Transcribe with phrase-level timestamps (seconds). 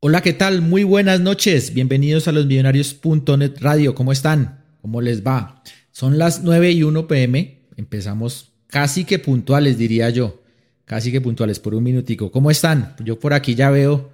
[0.00, 0.62] Hola, ¿qué tal?
[0.62, 1.74] Muy buenas noches.
[1.74, 3.96] Bienvenidos a los millonarios.net radio.
[3.96, 4.64] ¿Cómo están?
[4.80, 5.64] ¿Cómo les va?
[5.90, 7.66] Son las 9 y 1 pm.
[7.76, 10.40] Empezamos casi que puntuales, diría yo.
[10.84, 12.30] Casi que puntuales por un minutico.
[12.30, 12.94] ¿Cómo están?
[13.04, 14.12] Yo por aquí ya veo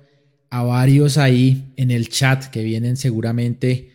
[0.48, 3.90] a varios ahí en el chat que vienen seguramente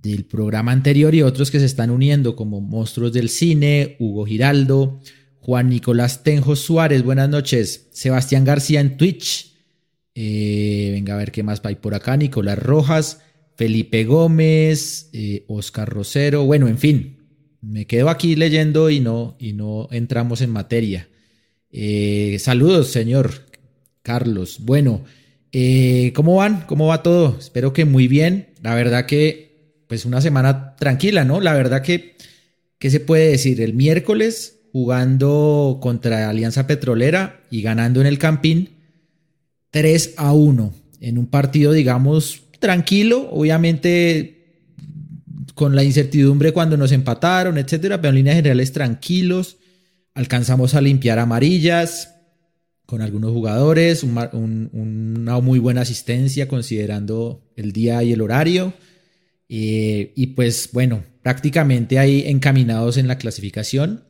[0.00, 5.00] del programa anterior y otros que se están uniendo como Monstruos del Cine, Hugo Giraldo,
[5.40, 9.53] Juan Nicolás Tenjo Suárez, buenas noches, Sebastián García en Twitch,
[10.14, 12.16] eh, venga a ver qué más hay por acá.
[12.16, 13.20] Nicolás Rojas,
[13.56, 16.44] Felipe Gómez, eh, Oscar Rosero.
[16.44, 17.18] Bueno, en fin,
[17.60, 21.08] me quedo aquí leyendo y no, y no entramos en materia.
[21.70, 23.32] Eh, saludos, señor
[24.02, 24.58] Carlos.
[24.60, 25.04] Bueno,
[26.14, 26.64] ¿cómo van?
[26.66, 27.36] ¿Cómo va todo?
[27.38, 28.48] Espero que muy bien.
[28.62, 31.40] La verdad que, pues una semana tranquila, ¿no?
[31.40, 32.16] La verdad que,
[32.78, 33.60] ¿qué se puede decir?
[33.60, 38.73] El miércoles jugando contra Alianza Petrolera y ganando en el Campín
[39.74, 44.62] 3 a 1 en un partido, digamos, tranquilo, obviamente
[45.56, 49.56] con la incertidumbre cuando nos empataron, etcétera, pero en líneas generales tranquilos.
[50.14, 52.14] Alcanzamos a limpiar amarillas
[52.86, 58.74] con algunos jugadores, una muy buena asistencia considerando el día y el horario.
[59.48, 64.04] Eh, y pues bueno, prácticamente ahí encaminados en la clasificación.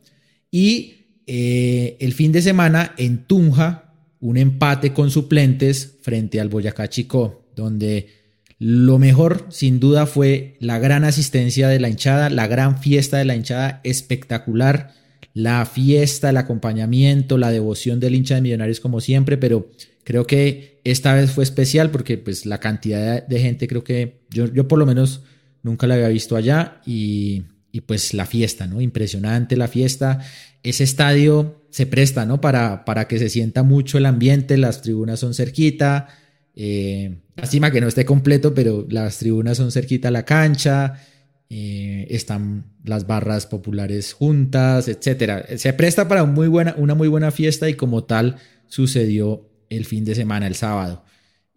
[0.51, 3.84] Y eh, el fin de semana en Tunja
[4.19, 8.07] un empate con suplentes frente al Boyacá Chico, donde
[8.57, 13.25] lo mejor sin duda fue la gran asistencia de la hinchada, la gran fiesta de
[13.25, 14.93] la hinchada espectacular,
[15.33, 19.69] la fiesta, el acompañamiento, la devoción del hincha de Millonarios como siempre, pero
[20.05, 24.45] creo que esta vez fue especial porque pues la cantidad de gente creo que yo,
[24.53, 25.23] yo por lo menos
[25.61, 28.79] nunca la había visto allá y, y pues la fiesta, ¿no?
[28.79, 30.21] Impresionante la fiesta.
[30.63, 32.39] Ese estadio se presta, ¿no?
[32.39, 36.07] Para, para que se sienta mucho el ambiente, las tribunas son cerquita.
[36.55, 41.01] Eh, lástima que no esté completo, pero las tribunas son cerquita a la cancha.
[41.49, 45.47] Eh, están las barras populares juntas, etcétera.
[45.57, 50.47] Se presta para una muy buena fiesta y como tal sucedió el fin de semana,
[50.47, 51.03] el sábado.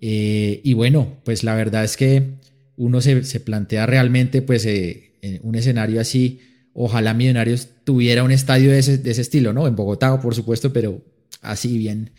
[0.00, 2.25] Eh, y bueno, pues la verdad es que
[2.75, 4.66] uno se, se plantea realmente pues
[5.43, 6.41] un escenario así
[6.81, 9.66] Ojalá Millonarios tuviera un estadio de ese, estilo, ¿no?
[9.66, 11.00] En Bogotá, por supuesto, pero
[11.41, 12.10] así bien,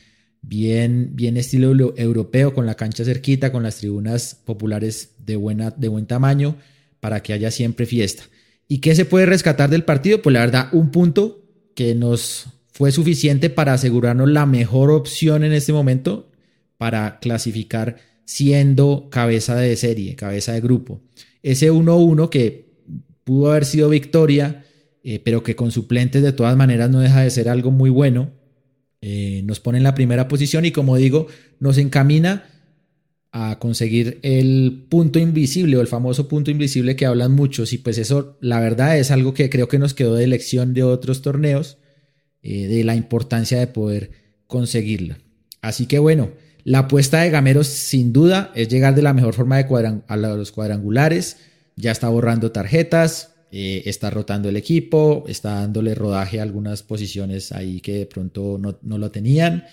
[0.41, 5.88] bien, bien estilo europeo, con la cancha cerquita, con las tribunas populares de, buena, de
[5.88, 6.56] buen tamaño,
[7.00, 8.24] para que haya siempre fiesta.
[8.68, 10.24] ¿Y qué se puede rescatar del partido?
[10.24, 15.53] Pues la verdad, un punto que nos fue suficiente para asegurarnos la mejor opción en
[15.53, 16.31] este momento
[16.80, 21.03] para clasificar siendo cabeza de serie, cabeza de grupo.
[21.44, 22.72] Ese 1-1 que
[23.24, 24.66] pudo haber sido victoria,
[25.04, 28.32] eh, pero que con suplentes de todas maneras no deja de ser algo muy bueno.
[29.02, 31.28] Eh, nos pone en la primera posición y como digo,
[31.60, 32.44] nos encamina
[33.32, 37.98] a conseguir el punto invisible o el famoso punto invisible que hablan muchos y pues
[37.98, 41.78] eso la verdad es algo que creo que nos quedó de lección de otros torneos
[42.42, 44.12] eh, de la importancia de poder
[44.48, 45.16] conseguirlo.
[45.62, 46.31] Así que bueno,
[46.64, 50.52] la apuesta de Gameros sin duda es llegar de la mejor forma de a los
[50.52, 51.38] cuadrangulares
[51.80, 57.52] ya está borrando tarjetas, eh, está rotando el equipo, está dándole rodaje a algunas posiciones
[57.52, 59.66] ahí que de pronto no, lo tenían.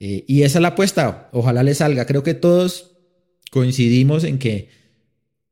[0.00, 2.04] Eh, y esa es la apuesta, ojalá le salga.
[2.04, 2.92] Creo que todos
[3.50, 4.68] coincidimos en que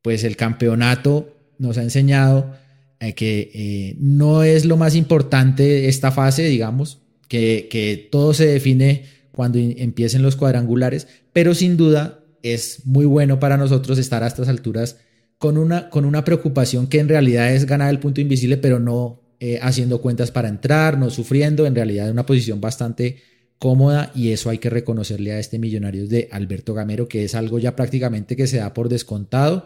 [0.03, 2.55] pues el campeonato nos ha enseñado
[3.01, 6.99] eh, que no es lo más importante esta fase, digamos,
[7.29, 13.41] que, que todo se define cuando empiecen los cuadrangulares, pero sin duda es muy bueno
[13.41, 14.99] para nosotros estar a estas alturas
[15.41, 19.23] con una, con una preocupación que en realidad es ganar el punto invisible, pero no
[19.41, 23.23] eh, haciendo cuentas para entrar, no sufriendo, en realidad una posición bastante
[23.59, 27.59] cómoda y eso hay que reconocerle a este Millonarios de Alberto Gamero, que es algo
[27.59, 29.65] ya prácticamente que se da por descontado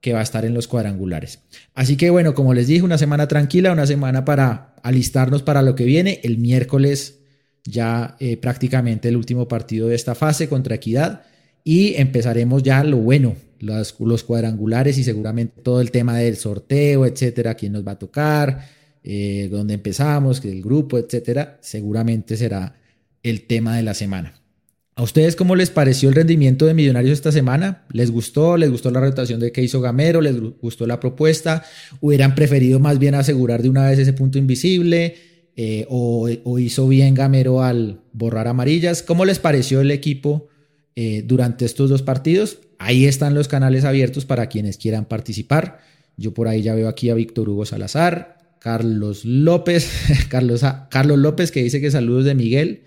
[0.00, 1.40] que va a estar en los cuadrangulares.
[1.74, 5.74] Así que bueno, como les dije, una semana tranquila, una semana para alistarnos para lo
[5.74, 6.20] que viene.
[6.22, 7.18] El miércoles
[7.64, 11.24] ya eh, prácticamente el último partido de esta fase contra Equidad
[11.64, 17.54] y empezaremos ya lo bueno, los, cuadrangulares y seguramente todo el tema del sorteo, etcétera,
[17.54, 18.66] quién nos va a tocar,
[19.02, 22.76] eh, dónde empezamos, el grupo, etcétera, seguramente será
[23.22, 24.34] el tema de la semana.
[24.96, 27.86] ¿A ustedes cómo les pareció el rendimiento de Millonarios esta semana?
[27.90, 28.58] ¿Les gustó?
[28.58, 30.20] ¿Les gustó la rotación de que hizo Gamero?
[30.20, 31.64] ¿Les gustó la propuesta?
[32.00, 35.16] ¿Hubieran preferido más bien asegurar de una vez ese punto invisible?
[35.56, 39.02] Eh, o, o, hizo bien Gamero al borrar amarillas?
[39.02, 40.49] ¿Cómo les pareció el equipo
[40.96, 42.58] eh, durante estos dos partidos.
[42.78, 45.80] Ahí están los canales abiertos para quienes quieran participar.
[46.16, 49.90] Yo por ahí ya veo aquí a Víctor Hugo Salazar, Carlos López,
[50.28, 52.82] Carlos, Carlos López que dice que saludos de Miguel.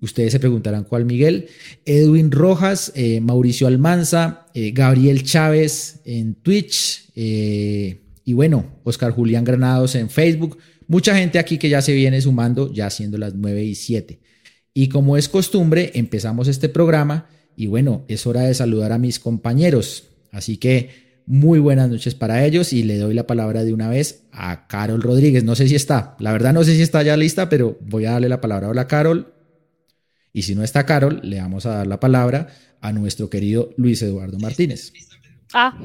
[0.00, 1.48] Ustedes se preguntarán cuál Miguel.
[1.84, 9.44] Edwin Rojas, eh, Mauricio Almanza, eh, Gabriel Chávez en Twitch eh, y bueno, Oscar Julián
[9.44, 10.58] Granados en Facebook.
[10.86, 14.19] Mucha gente aquí que ya se viene sumando, ya siendo las 9 y 7.
[14.72, 17.26] Y como es costumbre, empezamos este programa
[17.56, 20.04] y bueno, es hora de saludar a mis compañeros.
[20.32, 24.24] Así que muy buenas noches para ellos y le doy la palabra de una vez
[24.32, 25.44] a Carol Rodríguez.
[25.44, 28.12] No sé si está, la verdad no sé si está ya lista, pero voy a
[28.12, 28.68] darle la palabra.
[28.68, 29.34] Hola Carol.
[30.32, 32.48] Y si no está Carol, le vamos a dar la palabra
[32.80, 34.92] a nuestro querido Luis Eduardo Martínez.
[35.52, 35.76] Ah.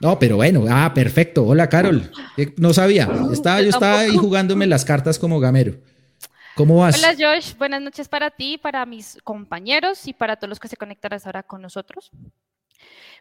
[0.00, 1.46] No, pero bueno, ah, perfecto.
[1.46, 2.10] Hola Carol.
[2.58, 5.76] No sabía, estaba, yo estaba ahí jugándome las cartas como gamero.
[6.54, 7.02] ¿Cómo vas?
[7.02, 10.76] Hola Josh, buenas noches para ti, para mis compañeros y para todos los que se
[10.76, 12.10] conectarán ahora con nosotros.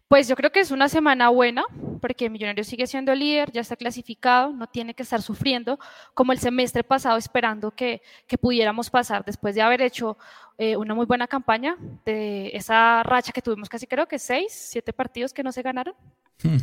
[0.10, 1.64] Pues yo creo que es una semana buena,
[2.02, 5.80] porque Millonarios sigue siendo líder, ya está clasificado, no tiene que estar sufriendo
[6.14, 8.02] como el semestre pasado esperando que,
[8.42, 10.18] pudiéramos pasar después de haber hecho
[10.58, 14.92] eh, una muy buena campaña de esa racha que tuvimos casi creo que seis, siete
[14.92, 15.96] partidos que no se ganaron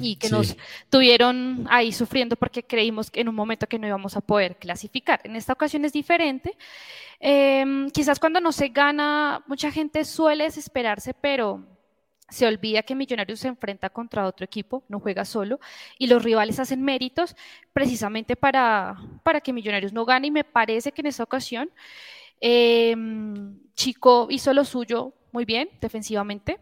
[0.00, 0.56] y que nos
[0.90, 5.20] tuvieron ahí sufriendo porque creímos que en un momento que no íbamos a poder clasificar.
[5.24, 6.56] En esta ocasión es diferente.
[7.20, 11.64] Em, quizás cuando no se gana, mucha gente suele desesperarse, pero
[12.28, 15.60] se olvida que Millonarios se enfrenta contra otro equipo, no juega solo,
[15.98, 17.34] y los rivales hacen méritos
[17.72, 21.70] precisamente para, para que Millonarios no gane, y me parece que en esta ocasión
[22.40, 26.58] em, Chico hizo lo suyo muy bien defensivamente,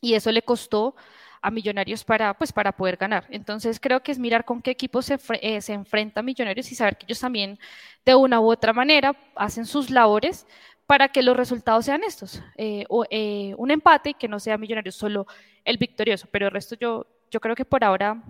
[0.00, 0.96] y eso le costó
[1.42, 3.26] a Millonarios para, pues, para poder ganar.
[3.30, 6.96] Entonces creo que es mirar con qué equipo se, eh, se enfrenta Millonarios y saber
[6.96, 7.58] que ellos también
[8.04, 10.46] de una u otra manera hacen sus labores
[10.86, 14.56] para que los resultados sean estos, eh, o, eh, un empate y que no sea
[14.56, 15.26] millonario solo
[15.64, 18.22] el victorioso, pero el resto yo, yo creo que por ahora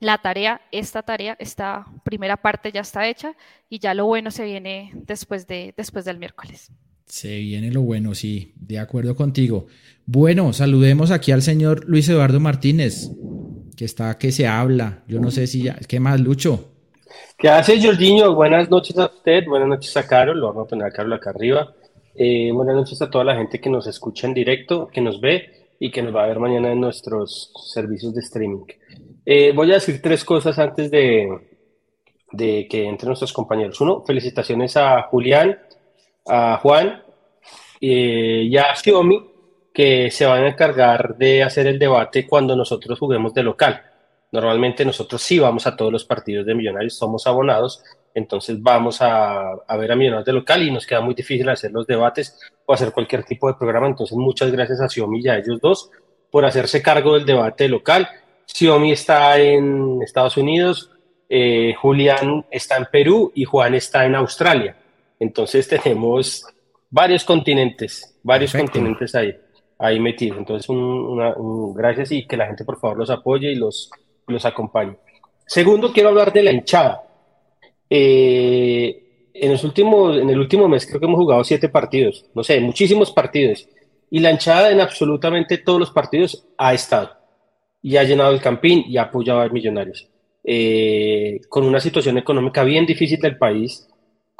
[0.00, 3.34] la tarea, esta tarea, esta primera parte ya está hecha
[3.68, 6.72] y ya lo bueno se viene después, de, después del miércoles.
[7.10, 9.66] Se viene lo bueno, sí, de acuerdo contigo.
[10.06, 13.10] Bueno, saludemos aquí al señor Luis Eduardo Martínez,
[13.76, 15.02] que está que se habla.
[15.08, 16.70] Yo no sé si ya, ¿qué más, Lucho?
[17.36, 18.32] ¿Qué hace, Jorginho?
[18.36, 21.30] Buenas noches a usted, buenas noches a Carol, lo vamos a poner a Carol acá
[21.30, 21.74] arriba.
[22.14, 25.74] Eh, buenas noches a toda la gente que nos escucha en directo, que nos ve
[25.80, 28.66] y que nos va a ver mañana en nuestros servicios de streaming.
[29.26, 31.28] Eh, voy a decir tres cosas antes de,
[32.30, 33.80] de que entren nuestros compañeros.
[33.80, 35.58] Uno, felicitaciones a Julián,
[36.30, 37.02] a Juan
[37.80, 39.30] eh, y a Xiomi,
[39.72, 43.82] que se van a encargar de hacer el debate cuando nosotros juguemos de local.
[44.32, 47.82] Normalmente nosotros sí vamos a todos los partidos de Millonarios, somos abonados,
[48.14, 51.86] entonces vamos a, ver a Millonarios de local y nos queda muy difícil hacer los
[51.86, 53.88] debates o hacer cualquier tipo de programa.
[53.88, 55.90] Entonces muchas gracias a Xiomi y a ellos dos
[56.30, 58.08] por hacerse cargo del debate local.
[58.46, 60.90] Xiomi está en Estados Unidos,
[61.28, 64.76] eh, Julián está en Perú y Juan está en Australia.
[65.20, 66.44] Entonces tenemos
[66.90, 69.36] varios continentes, varios continentes ahí,
[69.78, 70.38] ahí metidos.
[70.38, 73.90] Entonces un, gracias y que la gente por favor los apoye y los,
[74.26, 74.96] los acompañe.
[75.46, 77.02] Segundo, quiero hablar de la hinchada.
[77.90, 82.42] Eh, en, los últimos, en el último mes creo que hemos jugado siete partidos, no
[82.42, 83.68] sé, muchísimos partidos.
[84.10, 87.10] Y la hinchada en absolutamente todos los partidos ha estado.
[87.82, 90.08] Y ha llenado el campín y ha apoyado a los millonarios.
[90.42, 93.86] Eh, con una situación económica bien difícil del país,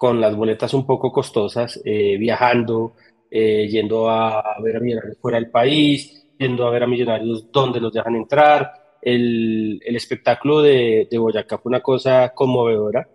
[0.01, 2.95] con las boletas un poco costosas, eh, viajando,
[3.31, 7.93] yendo a, ver a millonarios fuera del país, yendo a ver a millonarios donde los
[7.93, 8.73] dejan entrar.
[9.03, 13.07] El, el espectáculo de, de Boyacá fue una cosa conmovedora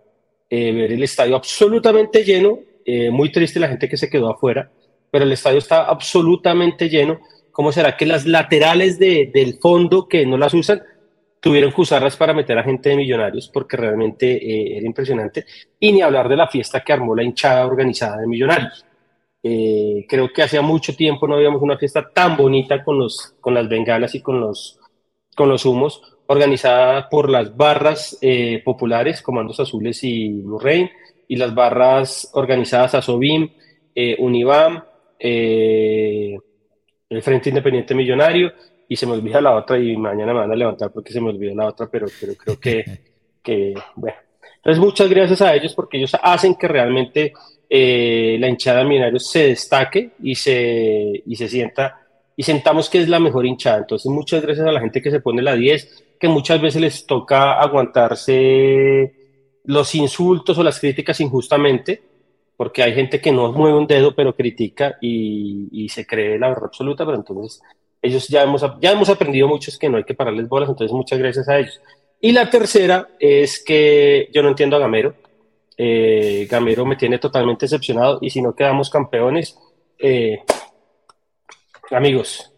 [0.48, 4.70] eh, ver el estadio absolutamente lleno, eh, muy triste la gente que se quedó afuera,
[5.10, 7.18] pero el estadio está absolutamente lleno.
[7.50, 10.82] ¿Cómo será que las laterales de, del fondo que no las usan
[11.48, 13.48] tuvieron que usarlas para meter a gente de millonarios?
[13.48, 15.46] Porque realmente eh, era impresionante.
[15.78, 18.84] Y ni hablar de la fiesta que armó la hinchada organizada de millonarios.
[20.08, 23.68] creo que hacía mucho tiempo no habíamos una fiesta tan bonita con, los, con las
[23.68, 24.80] bengalas y con los,
[25.36, 30.90] con los humos organizada por las barras eh, populares, Comandos Azules y Blue Rain,
[31.28, 33.48] y las barras organizadas a SOBIM,
[33.94, 34.82] eh, Unibam,
[35.18, 36.36] eh,
[37.08, 38.52] el Frente Independiente Millonario,
[38.88, 41.30] y se me olvida la otra, y mañana me van a levantar porque se me
[41.30, 42.84] olvidó la otra, pero, pero creo que,
[43.42, 44.16] que, bueno.
[44.56, 47.32] Entonces, muchas gracias a ellos porque ellos hacen que realmente
[47.68, 53.08] la hinchada de Millonarios se destaque y se, y se sienta y sentamos que es
[53.08, 53.78] la mejor hinchada.
[53.78, 57.06] Entonces, muchas gracias a la gente que se pone la 10, que muchas veces les
[57.06, 59.14] toca aguantarse
[59.64, 62.02] los insultos o las críticas injustamente,
[62.56, 66.66] porque hay gente que no mueve un dedo pero critica y, se cree la verdad
[66.66, 67.62] absoluta, pero entonces
[68.02, 71.18] ellos ya hemos, ya hemos aprendido muchos que no hay que pararles bolas, entonces muchas
[71.18, 71.80] gracias a ellos.
[72.20, 75.14] Y la tercera es que yo no entiendo a Gamero.
[75.76, 79.58] Eh, Gamero me tiene totalmente decepcionado y si no quedamos campeones,
[79.98, 80.42] eh,
[81.90, 82.52] amigos,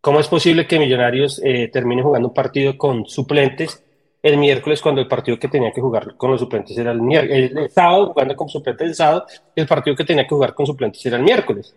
[0.00, 3.82] ¿cómo es posible que Millonarios eh, termine jugando un partido con suplentes
[4.22, 7.50] el miércoles cuando el partido que tenía que jugar con los suplentes era el, miércoles,
[7.56, 11.04] el, sábado, jugando con suplentes el sábado, el partido que tenía que jugar con suplentes
[11.04, 11.74] era el miércoles?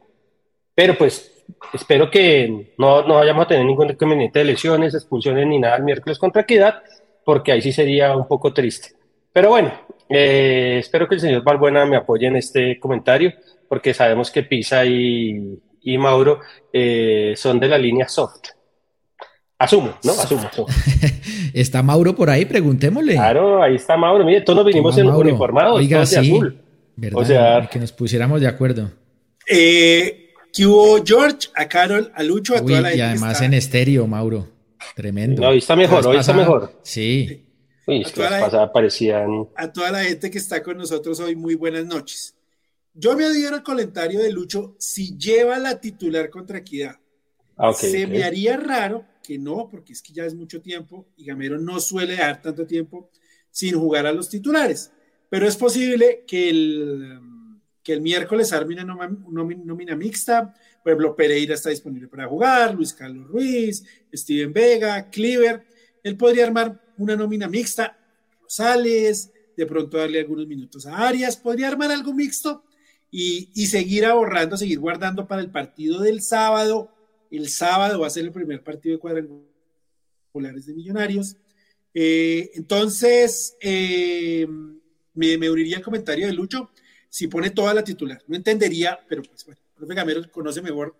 [0.76, 5.58] Pero pues espero que no, no vayamos a tener ningún inconveniente de lesiones, expulsiones ni
[5.58, 6.84] nada el miércoles contra Equidad,
[7.24, 8.90] porque ahí sí sería un poco triste.
[9.32, 9.72] Pero bueno,
[10.10, 13.34] eh, espero que el señor Balbuena me apoye en este comentario,
[13.68, 16.40] porque sabemos que Pisa y, y Mauro
[16.72, 18.50] eh, son de la línea soft.
[19.58, 20.12] Asumo, ¿no?
[20.12, 20.50] Asumo.
[21.54, 22.46] ¿Está Mauro por ahí?
[22.46, 23.14] Preguntémosle.
[23.14, 24.26] Claro, ahí está Mauro.
[24.26, 26.62] Mire, todos nos vinimos en uniformados, Oiga, todos de azul.
[26.98, 27.22] ¿verdad?
[27.22, 28.92] O sea, que nos pusiéramos de acuerdo.
[29.50, 30.25] Eh,
[30.56, 34.48] que hubo George, a Carol, a Lucho, a toda la Y además en estéreo, Mauro.
[34.96, 35.42] Tremendo.
[35.42, 36.80] No, hoy está mejor, hoy está mejor.
[36.82, 37.46] Sí.
[37.86, 39.50] Uy, es que la pasada parecían.
[39.56, 42.36] A toda la gente que está con nosotros hoy, muy buenas noches.
[42.94, 46.96] Yo me adhiero al comentario de Lucho si lleva la titular contra Equidad.
[47.58, 51.26] Ah, Se me haría raro que no, porque es que ya es mucho tiempo y
[51.26, 53.10] Gamero no suele dar tanto tiempo
[53.52, 54.92] sin jugar a los titulares.
[55.30, 57.20] Pero es posible que el,
[57.86, 60.56] que el miércoles arme una nómina mixta.
[60.84, 65.64] Ejemplo, Pereira está disponible para jugar, Luis Carlos Ruiz, Steven Vega, Cleaver.
[66.04, 67.96] Él podría armar una nómina mixta,
[68.42, 72.64] Rosales, de pronto darle algunos minutos a Arias, podría armar algo mixto
[73.12, 76.92] y, seguir ahorrando, seguir guardando para el partido del sábado.
[77.30, 81.38] El sábado va a ser el primer partido de cuadrangulares de Millonarios.
[81.94, 84.48] Eh, entonces, eh,
[85.14, 86.72] me, me uniría el comentario de Lucho
[87.16, 88.22] si pone toda la titular.
[88.28, 90.98] No entendería, pero pues bueno, el profe Gamero conoce mejor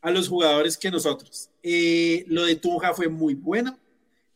[0.00, 1.50] a los jugadores que nosotros.
[1.60, 3.76] Eh, lo de Tunja fue muy bueno.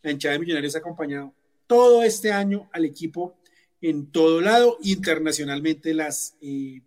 [0.02, 1.32] La hinchada de Millonarios ha acompañado
[1.68, 3.36] todo este año al equipo
[3.80, 6.80] en todo lado, internacionalmente las, eh,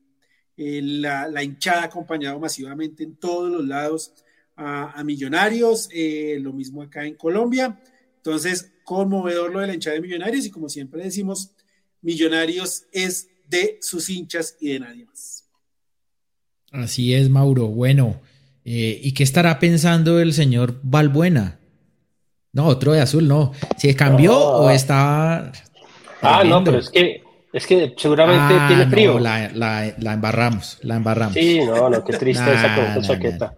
[0.57, 4.11] eh, la, hinchada ha acompañado masivamente en todos los lados
[4.57, 5.87] a, Millonarios,
[6.39, 7.81] lo mismo acá en Colombia.
[8.17, 11.53] Entonces, conmovedor lo de la hinchada de Millonarios y como siempre decimos,
[12.01, 15.49] Millonarios es de sus hinchas y de nadie más.
[16.71, 17.67] Así es, Mauro.
[17.67, 18.19] Bueno,
[18.65, 21.59] eh, ¿y qué estará pensando el señor Balbuena?
[22.51, 23.51] No, otro de azul, no.
[23.77, 25.51] ¿Se cambió o está.?
[26.21, 29.19] Ah, no, pero es que, es que seguramente ah, tiene frío.
[29.19, 31.33] la, la, embarramos, la embarramos.
[31.33, 33.55] Sí, no, no, qué tristeza con esa chaqueta.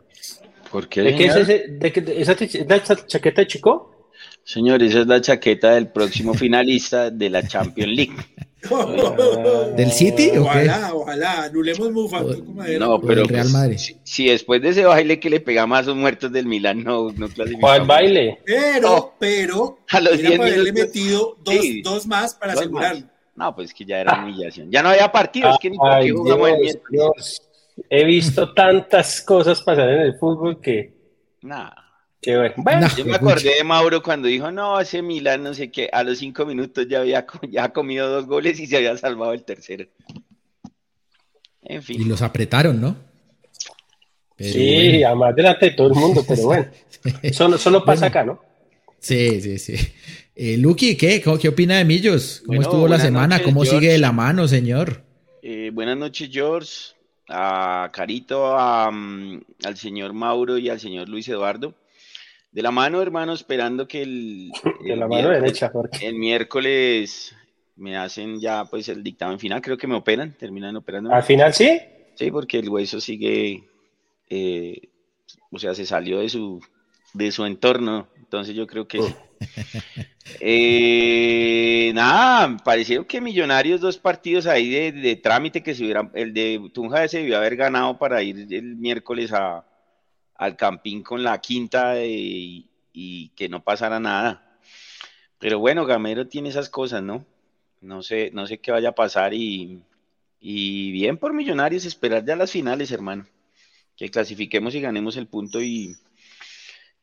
[0.72, 1.02] ¿Por qué?
[1.02, 4.12] ¿De qué es ese, de esa, esa chaqueta de chico?
[4.44, 8.16] Señor, esa es la chaqueta del próximo finalista de la Champions League.
[9.76, 10.32] ¿Del City?
[10.38, 11.92] Ojalá, ojalá, anulemos
[12.80, 13.78] No, pero Real pues, Madrid.
[14.04, 17.28] Si, después de ese baile que le pegamos a esos muertos del Milan, no, no
[17.60, 18.40] ¿Cuál baile?
[18.46, 23.06] Pero, pero, a los era haberle metido dos, dos, más para asegurarlo.
[23.36, 24.72] No, pues que ya era humillación.
[24.72, 27.42] Ya no había partidos, que ni por qué jugamos el Dios.
[27.90, 30.94] He visto tantas cosas pasar en el fútbol que.
[31.42, 31.85] Nada.
[32.58, 36.04] Bueno, yo me acordé de Mauro cuando dijo, no, ese Milan, no sé qué, a
[36.04, 39.86] los cinco minutos ya había ya comido dos goles y se había salvado el tercero.
[41.62, 42.02] En fin.
[42.02, 42.96] Y los apretaron, ¿no?
[44.38, 46.68] sí, además delante de todo el mundo, pero bueno,
[47.32, 48.40] solo, solo pasa acá, ¿no?
[49.00, 49.76] Sí, sí, sí.
[50.36, 51.22] Eh, ¿qué?
[51.22, 52.44] ¿Qué opina de Millos?
[52.46, 53.42] ¿Cómo estuvo la semana?
[53.42, 55.04] ¿Cómo sigue de la mano, señor?
[55.42, 56.96] Eh, buenas noches, George.
[57.30, 58.56] A Carito,
[58.92, 61.74] mm, al señor Mauro y al señor Luis Eduardo.
[62.56, 64.50] De la mano, hermano, esperando que el.
[64.82, 65.70] De la mano derecha,
[66.02, 67.36] El miércoles
[67.76, 71.12] me hacen ya pues el dictamen final, creo que me operan, terminan operando.
[71.12, 71.82] ¿Al final sí?
[72.14, 73.66] Sí, porque el hueso sigue,
[74.30, 74.88] eh,
[75.52, 76.62] o sea, se salió de su,
[77.14, 79.02] de su entorno, entonces yo creo que...
[80.40, 86.34] eh, nada, parecieron que Millonarios dos partidos ahí de, de, trámite que se hubieran, el
[86.34, 89.66] de Tunja se debió haber ganado para ir el miércoles a,
[90.36, 92.70] al campín con la quinta y,
[93.36, 94.60] que no pasara nada.
[95.40, 97.26] Pero bueno, Gamero tiene esas cosas, ¿no?
[97.82, 99.84] No sé, no sé qué vaya a pasar y,
[100.40, 103.28] bien por Millonarios esperar ya las finales, hermano.
[103.98, 105.96] Que clasifiquemos y ganemos el punto y,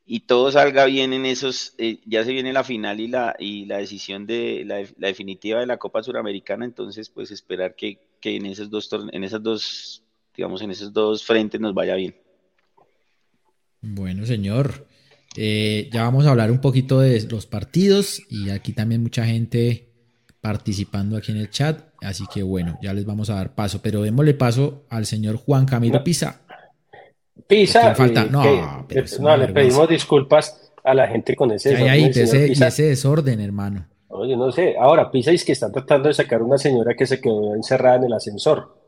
[0.05, 3.65] y todo salga bien en esos, eh, ya se viene la final y la, y
[3.65, 8.45] la decisión de la, definitiva de la Copa Suramericana, entonces pues esperar que, que en
[8.45, 10.03] esos dos en esas dos,
[10.35, 12.22] digamos, en esos dos frentes nos vaya bien.
[13.83, 14.87] Bueno, señor.
[15.35, 19.89] Eh, ya vamos a hablar un poquito de los partidos y aquí también mucha gente
[20.41, 21.81] participando aquí en el chat.
[22.01, 25.65] Así que bueno, ya les vamos a dar paso, pero démosle paso al señor Juan
[25.65, 26.41] Camilo Pisa.
[27.47, 28.25] Pisa, falta?
[28.25, 28.43] No,
[29.19, 31.73] no le pedimos disculpas a la gente con ese,
[32.07, 33.87] ese, desorden, hermano.
[34.09, 34.75] Oye, no sé.
[34.79, 38.03] Ahora, Pisa es que están tratando de sacar una señora que se quedó encerrada en
[38.05, 38.82] el ascensor.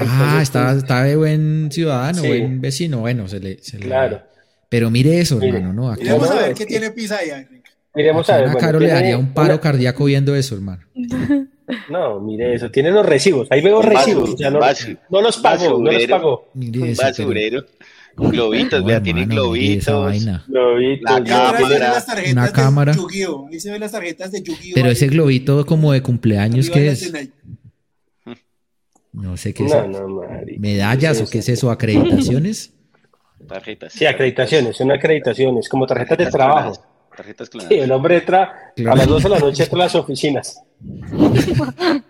[0.00, 3.00] Ah, está, está de buen ciudadano, buen vecino.
[3.00, 3.56] Bueno, se le.
[3.80, 4.22] claro.
[4.68, 5.94] Pero mire eso, hermano, ¿no?
[5.94, 7.30] Miremos a ver qué tiene pizza ahí.
[7.94, 8.48] Miremos a ver.
[8.50, 10.82] A Caro le daría un paro cardíaco viendo eso, hermano.
[11.90, 13.46] No, mire eso, tiene los recibos.
[13.50, 14.34] Ahí veo recibos.
[14.36, 16.48] Ya no, no, los pago, no los pago.
[16.54, 17.64] Mire eso, basurero.
[18.16, 19.86] Globitos, vea, tiene globitos.
[20.48, 21.22] Globitos.
[22.32, 22.94] una cámara.
[23.50, 24.74] Ahí se ven las tarjetas de Yu-Gi-Oh!
[24.74, 27.12] Pero ese globito como de cumpleaños, ¿qué es?
[29.18, 29.74] No sé qué es.
[30.58, 31.70] ¿Medallas o qué es eso?
[31.70, 32.72] ¿Acreditaciones?
[33.48, 33.92] Tarjetas.
[33.92, 36.72] Sí, acreditaciones, son acreditaciones, como tarjetas de trabajo.
[37.16, 37.68] Tarjetas claras.
[37.68, 40.62] Sí, el hombre entra a las 12 de la noche a las oficinas.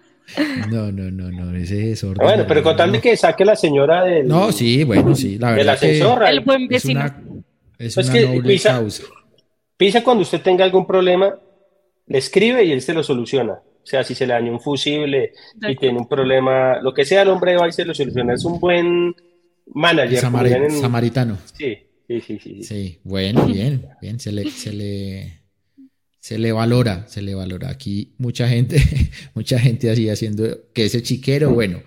[0.71, 2.23] No, no, no, no, ese es orden.
[2.23, 4.29] Bueno, pero contando que saque la señora del.
[4.29, 5.75] No, sí, bueno, sí, la verdad.
[5.75, 6.23] ascensor.
[6.29, 7.01] el buen vecino.
[7.01, 7.25] Es una,
[7.79, 9.05] es pues una noble pisa, causa.
[9.79, 11.35] Pisa cuando usted tenga algún problema,
[12.07, 13.59] le escribe y él se lo soluciona.
[13.89, 15.33] O sea, si se le daña un fusible
[15.67, 18.35] y tiene un problema, lo que sea, el hombre va y se lo soluciona.
[18.35, 19.17] Es un buen
[19.73, 20.19] manager.
[20.19, 21.39] Samaritano.
[21.57, 22.99] Sí, sí, sí, sí, sí.
[23.03, 25.41] bueno, bien, bien, se le, se le,
[26.21, 27.71] se le valora, se le valora.
[27.71, 28.77] Aquí mucha gente,
[29.35, 31.81] mucha gente así haciendo que ese chiquero, bueno,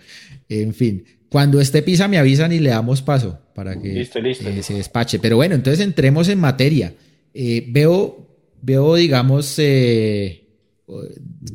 [0.49, 1.05] en fin.
[1.29, 5.19] Cuando esté pisa me avisan y le damos paso para que eh, se despache.
[5.19, 6.95] Pero bueno, entonces entremos en materia.
[7.31, 8.27] Eh, veo,
[8.59, 10.40] veo, digamos, eh,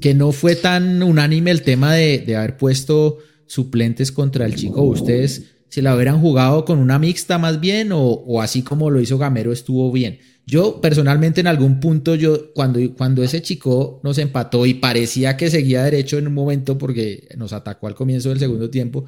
[0.00, 4.82] que no fue tan unánime el tema de, haber puesto suplentes contra el chico.
[4.82, 9.18] Ustedes si la hubieran jugado con una mixta más bien o, así como lo hizo
[9.18, 10.18] Gamero estuvo bien.
[10.46, 15.50] Yo personalmente en algún punto, yo cuando, cuando ese chico nos empató y parecía que
[15.50, 19.06] seguía derecho en un momento porque nos atacó al comienzo del segundo tiempo,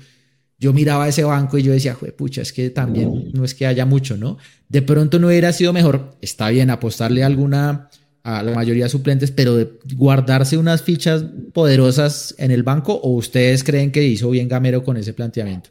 [0.59, 3.87] yo miraba ese banco y yo decía, pucha, es que también no es que haya
[3.87, 4.39] mucho, ¿no?
[4.69, 7.89] De pronto no hubiera sido mejor, está bien apostarle alguna
[8.29, 13.13] a la mayoría de suplentes, pero de guardarse unas fichas poderosas en el banco o
[13.13, 15.71] ustedes creen que hizo bien Gamero con ese planteamiento?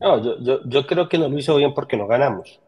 [0.00, 2.58] No, yo, yo, creo que no lo hizo bien porque no ganamos.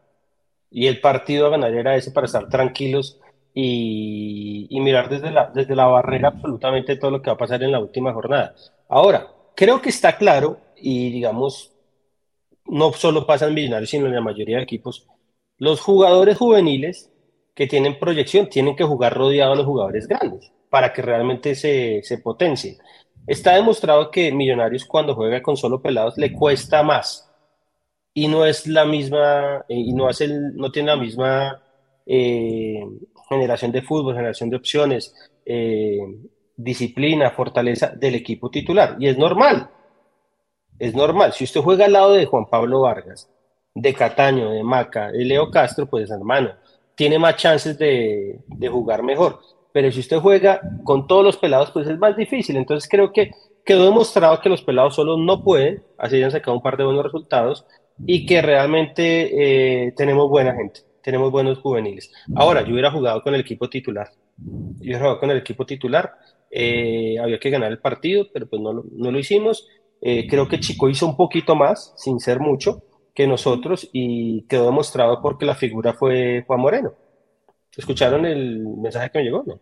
[0.71, 3.19] Y el partido a ganar era ese para estar tranquilos
[3.53, 7.61] y, y, mirar desde la, desde la barrera absolutamente todo lo que va a pasar
[7.63, 8.55] en la última jornada.
[8.87, 11.73] Ahora, creo que está claro y digamos,
[12.65, 15.05] no solo pasa en Millonarios, sino en la mayoría de equipos,
[15.57, 17.08] los jugadores juveniles
[17.59, 22.19] que tienen proyección tienen que jugar rodeados los jugadores grandes para que realmente se, se
[22.19, 22.77] potencien.
[23.27, 27.29] Está demostrado que Millonarios cuando juega con solo pelados le cuesta más
[28.13, 31.61] y no es la misma eh, y no, hace no tiene la misma
[32.05, 32.81] eh,
[33.27, 35.13] generación de fútbol, generación de opciones,
[35.45, 35.99] eh,
[36.55, 38.95] disciplina, fortaleza del equipo titular.
[38.99, 39.69] Y es normal,
[40.79, 41.33] es normal.
[41.33, 43.29] Si usted juega al lado de Juan Pablo Vargas,
[43.75, 46.53] de Cataño, de Maca, de Leo Castro, pues hermano,
[46.99, 49.39] tiene más chances de, jugar mejor
[49.71, 52.57] pero si usted juega con todos los pelados, pues es más difícil.
[52.57, 53.31] Entonces creo que
[53.63, 57.03] quedó demostrado que los pelados solo no pueden, así han sacado un par de buenos
[57.03, 57.65] resultados
[58.05, 62.11] y que realmente eh, tenemos buena gente, tenemos buenos juveniles.
[62.35, 64.09] Ahora, yo hubiera jugado con el equipo titular.
[64.37, 66.11] Yo hubiera jugado con el equipo titular,
[66.49, 69.67] eh, había que ganar el partido, pero pues no, no lo hicimos.
[70.01, 72.81] Eh, creo que Chico hizo un poquito más, sin ser mucho,
[73.13, 76.93] que nosotros y quedó demostrado porque la figura fue Juan Moreno.
[77.75, 79.43] ¿Escucharon el mensaje que me llegó?
[79.45, 79.59] No,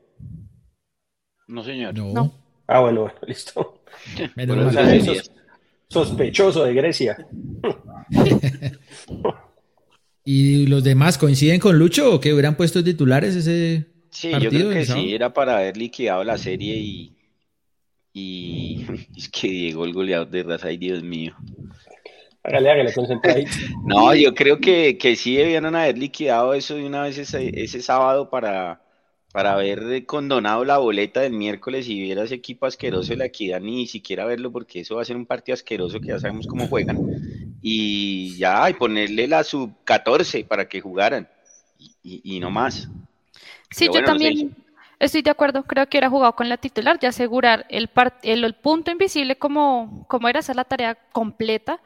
[1.48, 1.94] no señor.
[1.96, 2.34] No.
[2.68, 3.82] Ah, bueno, listo.
[5.88, 7.18] sospechoso de Grecia.
[10.24, 14.70] ¿Y los demás coinciden con Lucho o que hubieran puesto titulares ese Sí, yo creo
[14.72, 17.16] que sí, era para haber liquidado la serie y,
[18.14, 21.36] y es que Diego el goleador de raza, ay Dios mío.
[22.48, 23.46] Hágale, hágale, ahí.
[23.84, 28.30] No, yo creo que, que sí debieron haber liquidado eso de una vez ese, sábado
[28.30, 28.82] para,
[29.34, 33.60] para haber condonado la boleta del miércoles y viera ese equipo asqueroso de la equidad,
[33.60, 36.68] ni siquiera verlo porque eso va a ser un partido asqueroso que ya sabemos cómo
[36.68, 36.98] juegan.
[37.62, 41.28] Y ya, y ponerle la sub 14 para que jugaran
[42.02, 42.88] y, no más.
[43.72, 44.56] Sí, yo también
[45.00, 47.90] estoy de acuerdo, creo que hubiera jugado con la titular, de asegurar el,
[48.24, 51.82] el, punto invisible como, como era hacer la tarea completa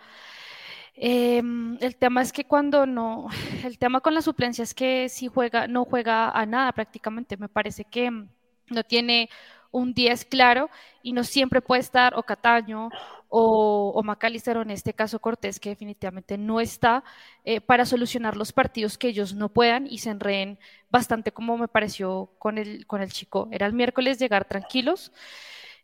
[0.93, 3.27] Em, el tema es que cuando no,
[3.65, 7.37] el tema con la suplencia es que si juega, no juega a nada prácticamente.
[7.37, 9.29] Me parece que no tiene
[9.71, 10.69] un 10 claro
[11.01, 12.89] y no siempre puede estar o Cataño
[13.29, 17.03] o, o o en este caso Cortés, que definitivamente no está
[17.45, 21.69] eh, para solucionar los partidos que ellos no puedan y se enreen bastante como me
[21.69, 23.47] pareció con el, con el chico.
[23.51, 25.13] Era el miércoles llegar tranquilos,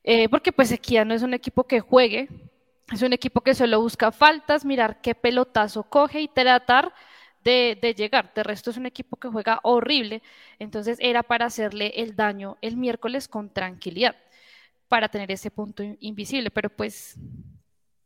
[0.04, 2.28] eh, porque pues aquí no es un equipo que juegue,
[2.92, 6.94] es un equipo que solo busca faltas, mirar qué pelotazo coge y tratar
[7.44, 8.34] de, llegar.
[8.34, 10.22] De resto es un equipo que juega horrible.
[10.60, 14.16] Entonces era para hacerle el daño el miércoles con tranquilidad,
[14.88, 16.52] para tener ese punto invisible.
[16.52, 17.18] Pero pues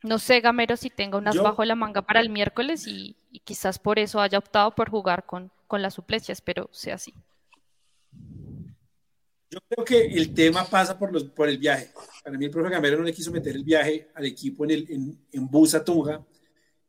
[0.04, 4.00] No sé, Gamero, si tenga unas bajo la manga para el miércoles y, quizás por
[4.00, 7.14] eso haya optado por jugar con, con las suplencias, pero sea así.
[9.52, 11.90] Yo creo que el tema pasa por, los, por el viaje.
[12.24, 14.86] Para mí el profe Gamero no le quiso meter el viaje al equipo en, el,
[14.90, 16.26] en, en bus a Tunja.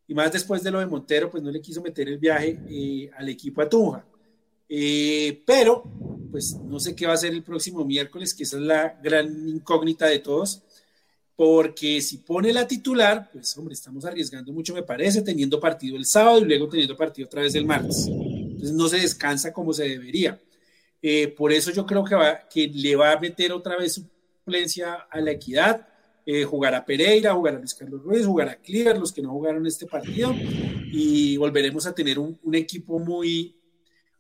[0.07, 3.11] Y más después de lo de Montero, pues no le quiso meter el viaje eh,
[3.17, 4.07] al equipo a Tunja.
[4.69, 5.83] Eh, pero,
[6.31, 9.49] pues no sé qué va a ser el próximo miércoles, que esa es la gran
[9.49, 10.63] incógnita de todos.
[11.35, 16.07] Porque si pone la titular, pues hombre, estamos arriesgando mucho, me parece, teniendo partido el
[16.07, 18.07] sábado y luego teniendo partido otra vez el martes.
[18.07, 20.39] Entonces no se descansa como se debería.
[21.05, 25.33] Eh, por eso yo creo que, le va a meter otra vez suplencia a la
[25.33, 25.89] equidad,
[26.25, 29.31] eh, jugar a Pereira, jugar a Luis Carlos Ruiz, jugar a Cleaver, los que no
[29.31, 33.57] jugaron este partido, y volveremos a tener un, equipo muy,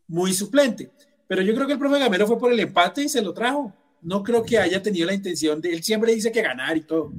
[0.08, 0.90] muy suplente.
[1.28, 3.72] Pero yo creo que el profe Gamero fue por el empate y se lo trajo.
[4.02, 7.12] No creo que haya tenido la intención de, él siempre dice que ganar y todo.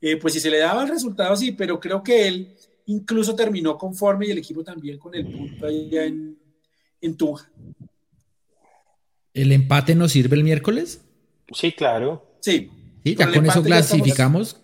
[0.00, 3.78] Eh, pues si se le daba el resultado, sí, pero creo que él incluso terminó
[3.78, 7.50] conforme y el equipo también con el punto allá en Tunja.
[9.38, 11.00] ¿El empate nos sirve el miércoles?
[11.52, 12.26] Sí, claro.
[12.40, 12.70] Sí.
[13.04, 13.14] ¿Sí?
[13.14, 14.60] ¿Ya con, eso clasificamos?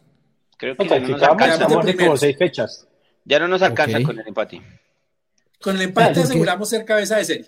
[0.56, 1.66] Creo que ya no nos alcanza.
[1.96, 2.88] como seis fechas.
[3.24, 4.60] Ya no nos alcanza con el empate.
[5.60, 7.46] Con el empate aseguramos ser cabeza de serie.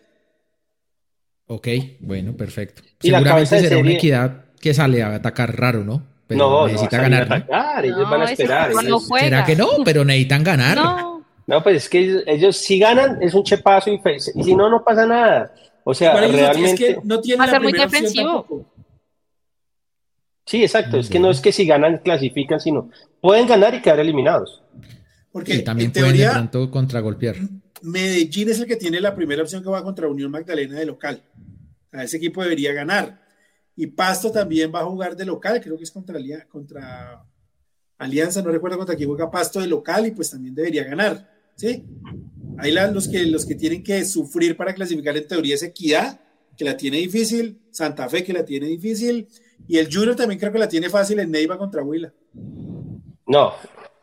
[1.48, 2.82] Ok, bueno, perfecto.
[3.02, 6.06] ¿Y Seguramente será una equidad que sale a atacar raro, ¿no?
[6.28, 7.22] Pero no, necesita ganar.
[7.24, 8.72] Atacar, ellos van a esperar.
[9.18, 9.68] ¿Será que no?
[9.84, 10.76] Pero necesitan ganar.
[10.76, 11.24] No.
[11.44, 14.00] no, pues es que ellos, si ganan es un chepazo y,
[14.34, 15.52] y si no, no pasa nada.
[15.88, 16.98] O sea, realmente.
[17.04, 18.66] no tiene Va a ser muy defensivo.
[20.44, 20.98] Sí, exacto.
[20.98, 24.64] Es que no es que si ganan clasifican, sino pueden ganar y quedar eliminados.
[25.30, 27.36] Porque también en teoría, pueden de pronto contragolpear.
[27.82, 31.22] Medellín es el que tiene la primera opción que va contra Unión Magdalena de local.
[31.92, 33.20] A ese equipo debería ganar.
[33.76, 36.18] Y Pasto también va a jugar de local, creo que es contra,
[36.48, 37.24] contra
[37.96, 41.30] Alianza, no recuerdo contra quién juega Pasto de local y pues también debería ganar.
[41.54, 41.84] ¿Sí?
[42.58, 46.20] Ahí los, que, los que tienen que sufrir para clasificar en teoría es Equidad,
[46.56, 49.28] que la tiene difícil, Santa Fe, que la tiene difícil,
[49.68, 52.12] y el Junior también creo que la tiene fácil en Neiva contra Huila.
[53.26, 53.52] No,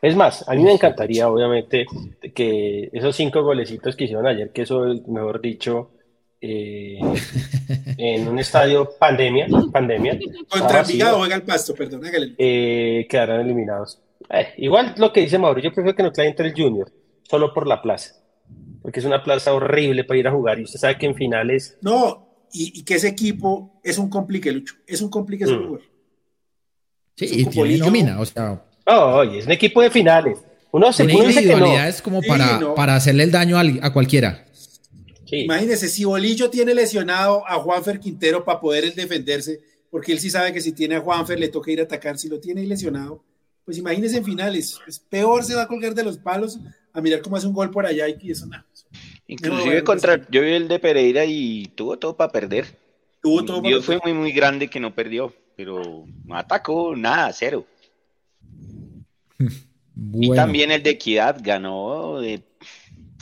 [0.00, 1.86] es más, a mí me encantaría, obviamente,
[2.34, 5.90] que esos cinco golecitos que hicieron ayer, que eso, mejor dicho,
[6.40, 7.00] eh,
[7.96, 10.18] en un estadio pandemia, pandemia.
[10.48, 12.02] Contra Envigado, juega el pasto, perdón,
[12.38, 14.00] eh, quedarán eliminados.
[14.30, 17.52] Eh, igual lo que dice Mauricio, yo prefiero que no clave entre el Junior, solo
[17.52, 18.23] por la plaza
[18.84, 21.78] porque es una plaza horrible para ir a jugar y usted sabe que en finales...
[21.80, 25.78] No, y, que ese equipo es un complique, Lucho, es un complique ese mm.
[27.16, 28.62] Sí, y tiene nómina, o sea...
[28.84, 30.38] Oh, oye, es un equipo de finales.
[30.70, 34.44] Uno se tiene individualidades como para, para hacerle el daño a, cualquiera.
[35.32, 40.28] Imagínese, si Bolillo tiene lesionado a Juanfer Quintero para poder él defenderse, porque él sí
[40.28, 43.24] sabe que si tiene a Juanfer le toca ir a atacar, si lo tiene lesionado,
[43.64, 46.58] pues imagínese en finales, es peor se va a colgar de los palos
[46.94, 48.64] a mirar cómo hace un gol por allá y eso nada.
[49.26, 52.78] Inclusive contra, yo vi el de Pereira y tuvo todo para perder.
[53.22, 57.66] Tuvo todo Dios fue muy muy grande que no perdió, pero no atacó nada, cero.
[60.12, 62.20] Y también el de Equidad ganó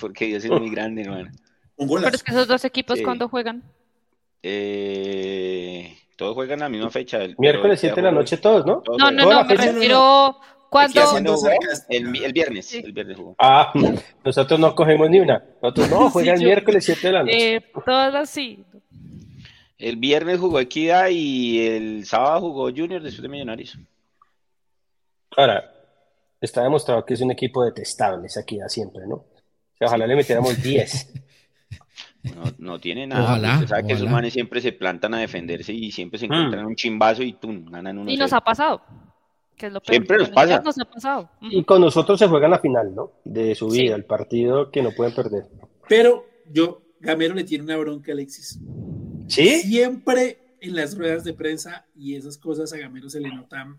[0.01, 1.31] porque Dios es muy grande, hermano.
[1.77, 3.63] Pero es que esos dos equipos cuando juegan.
[4.43, 7.23] Eh, todos juegan a la misma fecha.
[7.23, 8.83] El, Miércoles 7 de la noche todos, ¿no?
[8.99, 10.37] no, no, no, me refiero
[10.73, 11.03] ¿Cuándo?
[11.91, 13.37] El, el, viernes, el viernes jugó.
[13.39, 13.75] Ah,
[14.25, 15.45] nosotros no cogemos ni una.
[15.61, 17.55] Nosotros no, juega el miércoles 7 de la noche.
[17.57, 18.65] Eh, todas sí.
[19.77, 23.77] El viernes jugó Equidad y el sábado jugó Junior después de Millonarios.
[25.37, 25.71] Ahora,
[26.41, 29.17] está demostrado que es un equipo detestable esa Equidad siempre, ¿no?
[29.17, 29.27] O
[29.77, 31.13] sea, ojalá le metiéramos 10.
[32.23, 33.25] No, no tiene nada.
[33.25, 36.63] Ojalá, Usted sabe que esos manes siempre se plantan a defenderse y siempre se encuentran
[36.63, 36.69] mm.
[36.69, 37.65] un chimbazo y ¡tum!
[37.69, 38.09] ganan uno.
[38.09, 38.81] Y nos ha pasado.
[39.85, 40.63] Siempre nos pasa.
[41.41, 43.13] Y con nosotros se juega la final, ¿no?
[43.25, 45.47] De su vida, el partido que no pueden perder.
[45.89, 48.59] Pero yo, Gamero le tiene una bronca a Alexis.
[49.29, 49.61] ¿Sí?
[49.61, 53.79] Siempre en las ruedas de prensa y esas cosas a Gamero se le notan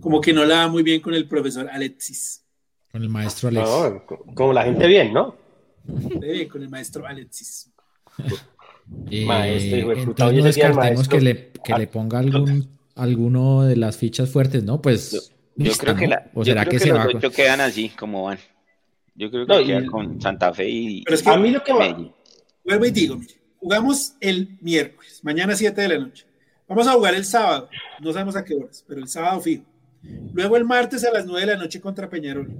[0.00, 2.44] como que no la va muy bien con el profesor Alexis.
[2.92, 3.74] Con el maestro Alexis.
[3.74, 5.36] No, como la gente bien, ¿no?
[6.50, 7.72] Con el maestro Alexis.
[9.10, 10.30] Eh, maestro, hijo de puta.
[10.30, 14.82] Entonces no descartemos que le, que le ponga algún alguno de las fichas fuertes, ¿no?
[14.82, 15.32] Pues.
[15.56, 18.38] Yo, creo que la, ¿O será que, se los ocho quedan así como van.
[19.14, 21.02] Yo creo que quedan con Santa Fe y.
[21.02, 22.12] Pero es que a mí lo que va.
[22.64, 26.26] Vuelvo y digo, mire, jugamos el miércoles, mañana 7 de la noche.
[26.68, 29.64] Vamos a jugar el sábado, no sabemos a qué horas, pero el sábado fijo.
[30.32, 32.50] Luego el martes a las 9 de la noche contra Peñarol.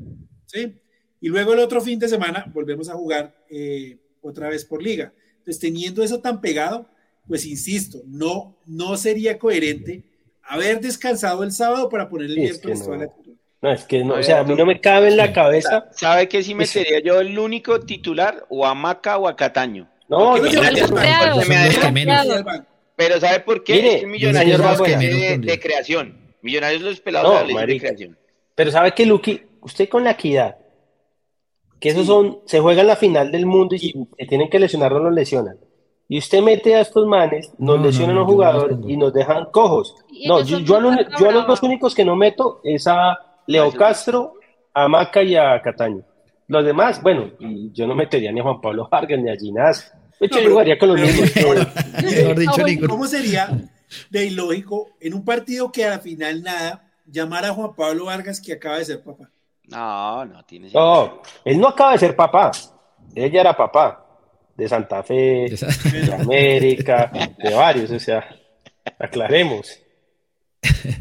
[0.47, 0.75] ¿Sí?
[1.21, 5.13] Y luego el otro fin de semana volvemos a jugar eh, otra vez por liga.
[5.39, 6.89] Entonces, teniendo eso tan pegado,
[7.27, 10.05] pues insisto, no, no sería coherente
[10.49, 12.89] haber descansado el sábado para poner el miércoles
[13.61, 15.89] No, es que no, o sea, a mí no me cabe en la cabeza.
[15.93, 18.47] ¿Sabe qué si metería yo el único titular?
[18.49, 19.89] O a Maca o a Cataño.
[20.09, 20.43] No, no,
[22.97, 23.75] Pero ¿sabe por qué?
[23.75, 26.19] Mire, es que Millonarios va de, de, creación.
[26.41, 28.19] Millonarios los pelados de creación.
[28.55, 29.43] Pero ¿sabe qué, Luqui?
[29.61, 30.57] Usted con la equidad,
[31.81, 33.93] que esos son, se juega en la final del mundo y si
[34.29, 35.59] tienen que lesionar no los lesionan.
[36.11, 39.95] Y usted mete a estos manes, nos lesionan a un jugador y nos dejan cojos.
[40.27, 44.33] No, yo, a los, dos únicos que no meto es a Leo Castro,
[44.73, 46.03] a Maca y a Cataño.
[46.47, 49.93] Los demás, bueno, yo no metería ni a Juan Pablo Vargas ni a Ginás.
[50.19, 51.31] De hecho, yo jugaría con los mismos.
[52.89, 53.51] ¿Cómo sería
[54.09, 58.55] de ilógico en un partido que al final nada llamar a Juan Pablo Vargas que
[58.55, 59.29] acaba de ser papá?
[59.65, 62.51] No, no tiene No, él no acaba de ser papá.
[63.15, 64.07] Él ya era papá
[64.59, 68.29] de Santa Fe, de América, de varios, o sea,
[68.99, 69.79] aclaremos.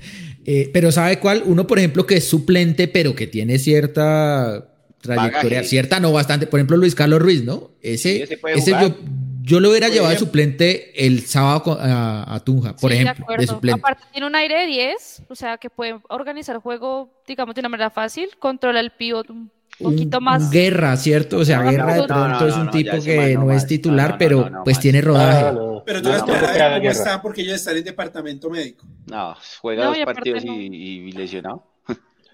[0.49, 1.43] Eh, pero ¿sabe cuál?
[1.45, 4.69] Uno, por ejemplo, que es suplente, pero que tiene cierta
[5.01, 6.47] trayectoria, cierta, no bastante.
[6.47, 7.71] Por ejemplo, Luis Carlos Ruiz, ¿no?
[7.81, 8.95] Ese, ese, yo,
[9.41, 13.81] yo lo hubiera llevado de suplente el sábado a, Tunja, por ejemplo, de, suplente.
[13.81, 17.59] Aparte tiene un aire de 10, o sea, que puede organizar el juego, digamos, de
[17.59, 20.49] una manera fácil, controla el pivot un poquito más.
[20.49, 21.37] Guerra, ¿cierto?
[21.37, 25.01] O sea, Guerra de pronto es un tipo que no es titular, pero pues tiene
[25.01, 25.57] rodaje.
[25.85, 28.85] pero tú no, cómo está porque ellos están en departamento médico.
[29.05, 31.63] No, juega dos partidos y, lesionado.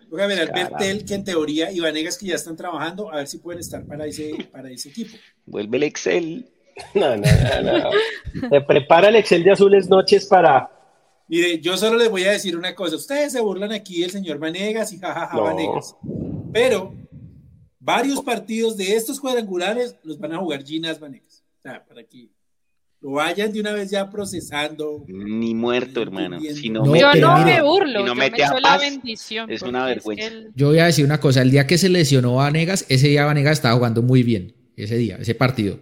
[0.10, 3.16] Voy a ver al Bertel, que en teoría, y Vanegas que ya están trabajando, a
[3.16, 5.18] ver si pueden estar para ese, para ese equipo.
[5.48, 6.50] Vuelve el Excel.
[6.94, 7.24] No, no,
[7.64, 8.50] no.
[8.50, 10.70] Se prepara el Excel de azules noches para.
[11.28, 12.96] Mire, yo solo les voy a decir una cosa.
[12.96, 15.96] Ustedes se burlan aquí del señor Vanegas y jajaja Vanegas.
[16.52, 16.94] Pero
[17.84, 21.44] varios partidos de estos cuadrangulares los van a jugar Ginas Vanegas.
[21.60, 22.30] O sea, para que
[23.02, 25.04] lo vayan de una vez ya procesando.
[25.08, 26.40] Ni muerto, hermano.
[26.40, 29.52] Si no, yo no me burlo, yo me echo la bendición.
[29.52, 30.30] Es una vergüenza.
[30.56, 33.58] Yo voy a decir una cosa, el día que se lesionó Vanegas, ese día Vanegas
[33.58, 35.80] estaba jugando muy bien, ese día, ese partido.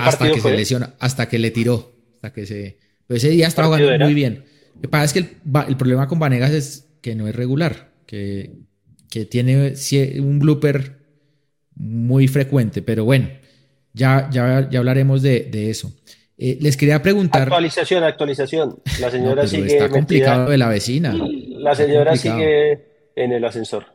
[0.00, 2.78] hasta que se lesiona, hasta que le tiró, hasta que se...
[3.06, 4.44] Pero ese día estaba jugando muy bien.
[4.76, 5.36] Lo que pasa es que el,
[5.68, 8.52] el, problema con Vanegas es que no es regular, que,
[9.10, 9.74] que tiene
[10.18, 10.97] un blooper
[11.78, 13.28] muy frecuente, pero bueno,
[13.92, 15.92] ya, ya, ya hablaremos de, de eso.
[16.36, 17.42] Eh, les quería preguntar.
[17.42, 18.78] Actualización, actualización.
[19.00, 19.66] La señora sigue.
[19.66, 21.14] Está complicado de la vecina.
[21.14, 22.84] La señora sigue
[23.16, 23.86] en el ascensor.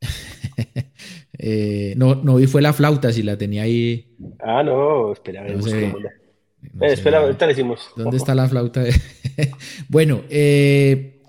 [1.38, 4.14] eh, no, no vi fue la flauta, si la tenía ahí.
[4.40, 5.92] Ah, no, espera, no sé, eh,
[6.82, 7.80] espera, ahorita le decimos.
[7.96, 8.84] ¿Dónde está la flauta?
[9.88, 11.22] bueno, eh,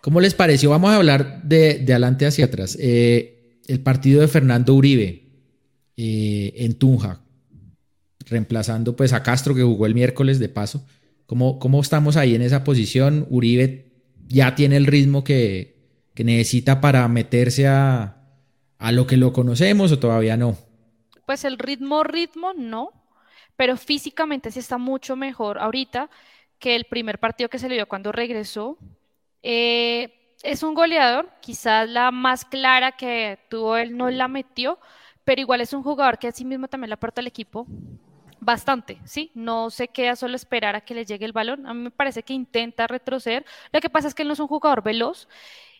[0.00, 0.70] ¿cómo les pareció?
[0.70, 2.76] Vamos a hablar de, de adelante hacia atrás.
[2.80, 5.27] el partido de Fernando Uribe
[5.98, 7.20] en Tunja
[8.28, 10.86] reemplazando pues a Castro que jugó el miércoles de paso.
[11.26, 13.26] ¿Cómo, cómo estamos ahí en esa posición?
[13.30, 13.92] Uribe
[14.26, 15.76] ya tiene el ritmo que,
[16.16, 18.16] necesita para meterse a,
[18.78, 20.58] a lo que lo conocemos o todavía no?
[21.26, 22.90] Pues el ritmo, ritmo no,
[23.54, 26.10] pero físicamente sí está mucho mejor ahorita
[26.58, 28.78] que el primer partido que se le dio cuando regresó.
[29.44, 34.80] Eh, es un goleador, quizás la más clara que tuvo él no la metió,
[35.28, 37.66] pero igual es un jugador que a sí mismo también le aporta al equipo
[38.40, 39.30] bastante, ¿sí?
[39.34, 41.66] No se queda solo esperar a que le llegue el balón.
[41.66, 43.44] A mí me parece que intenta retroceder.
[43.70, 45.28] Lo que pasa es que él no es un jugador veloz,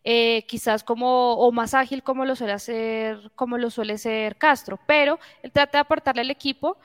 [0.04, 4.78] eh, quizás como o más ágil como lo suele hacer, como lo suele ser Castro,
[4.86, 6.76] pero él trata de aportarle al equipo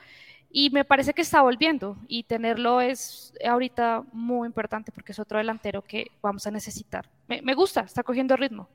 [0.50, 5.36] y me parece que está volviendo y tenerlo es ahorita muy importante porque es otro
[5.36, 7.10] delantero que vamos a necesitar.
[7.28, 8.70] Me, gusta, está cogiendo ritmo.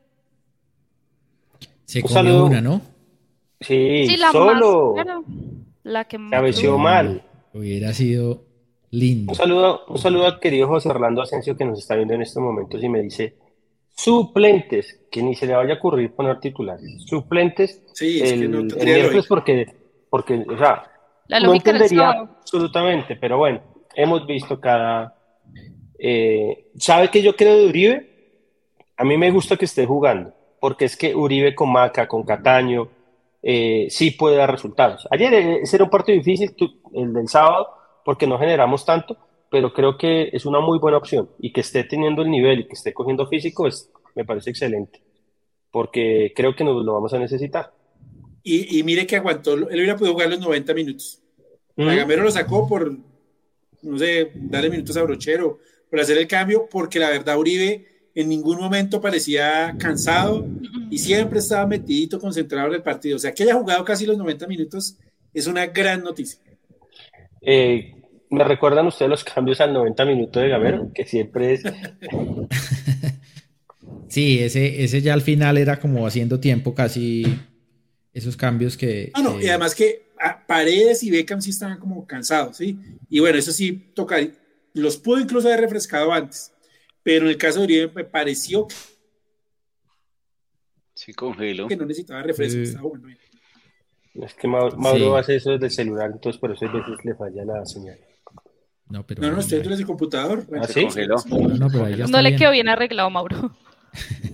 [1.85, 2.98] Se comió una, ¿no?
[3.61, 4.95] Sí, solo
[5.83, 7.23] la que Cabeció mal.
[7.53, 8.43] Hubiera sido
[8.91, 9.31] lindo.
[9.31, 12.41] Un saludo, un saludo al querido José Orlando Asensio que nos está viendo en estos
[12.41, 13.35] momentos y me dice
[13.95, 17.03] suplentes, que ni se le vaya a ocurrir poner titulares.
[17.05, 19.73] Suplentes sí, es el, que no el porque,
[20.09, 20.89] porque, o sea,
[21.27, 23.61] no entendería absolutamente, pero bueno,
[23.93, 25.15] hemos visto cada...
[25.97, 28.09] Eh, ¿Sabe que yo creo de Uribe?
[28.95, 32.87] A mí me gusta que esté jugando, porque es que Uribe con Maca, con Cataño,
[33.41, 35.07] eh, sí puede dar resultados.
[35.11, 36.55] Ayer eh, ese era un partido difícil,
[36.93, 37.69] el del sábado,
[38.03, 39.17] porque no generamos tanto,
[39.49, 42.67] pero creo que es una muy buena opción y que esté teniendo el nivel y
[42.67, 45.01] que esté cogiendo físico es, me parece excelente,
[45.71, 47.73] porque creo que nos lo vamos a necesitar.
[48.41, 51.21] Y, mire que aguantó, él hubiera podido jugar los 90 minutos.
[51.75, 52.97] Gamero lo sacó por,
[53.83, 57.85] no sé, darle minutos a Brochero, por hacer el cambio, porque la verdad Uribe
[58.19, 60.45] en ningún momento parecía cansado
[60.89, 63.15] y siempre estaba metidito, concentrado en el partido.
[63.15, 64.97] O sea, que haya jugado casi los 90 minutos
[65.33, 66.39] es una gran noticia.
[67.41, 67.95] Eh,
[68.29, 70.91] ¿Me recuerdan ustedes los cambios al 90 minutos de Gamero?
[70.93, 71.63] Que siempre es...
[74.09, 77.23] Sí, ese, ese ya al final era como haciendo tiempo casi
[78.11, 79.11] esos cambios que...
[79.13, 80.09] Ah, no, y además que
[80.47, 82.77] Paredes y Beckham sí estaban como cansados, ¿sí?
[83.07, 84.17] Y bueno, eso sí toca,
[84.73, 86.51] los pudo incluso haber refrescado antes,
[87.03, 88.67] pero en el caso de Uribe me pareció
[90.99, 91.69] Sí, congeló.
[91.69, 93.07] Que no necesitaba refresco, estaba bueno.
[94.15, 97.45] Es que Mauro, hace eso desde el celular, entonces por eso a veces le falla
[97.45, 97.97] la señal.
[98.89, 100.45] No, pero no, no, estoy desde el computador.
[100.59, 100.83] ¿Ah, sí?
[100.83, 101.15] Congeló.
[101.29, 103.55] No, no, no le quedó bien arreglado, Mauro.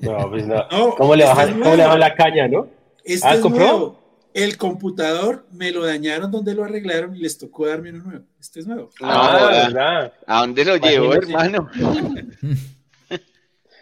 [0.01, 0.67] No, pues no.
[0.97, 2.67] ¿Cómo, le bajan, ¿Cómo le bajan la caña, no?
[3.04, 3.63] Este ¿Ah, compró?
[3.63, 4.05] Nuevo.
[4.36, 8.26] El computador me lo dañañaron donde lo arreglaron y les tocó darme uno nuevo.
[8.38, 8.89] Este es nuevo.
[9.02, 10.13] Ah, ¿verdad?
[10.28, 11.69] ¿A dónde lo llevó, hermano?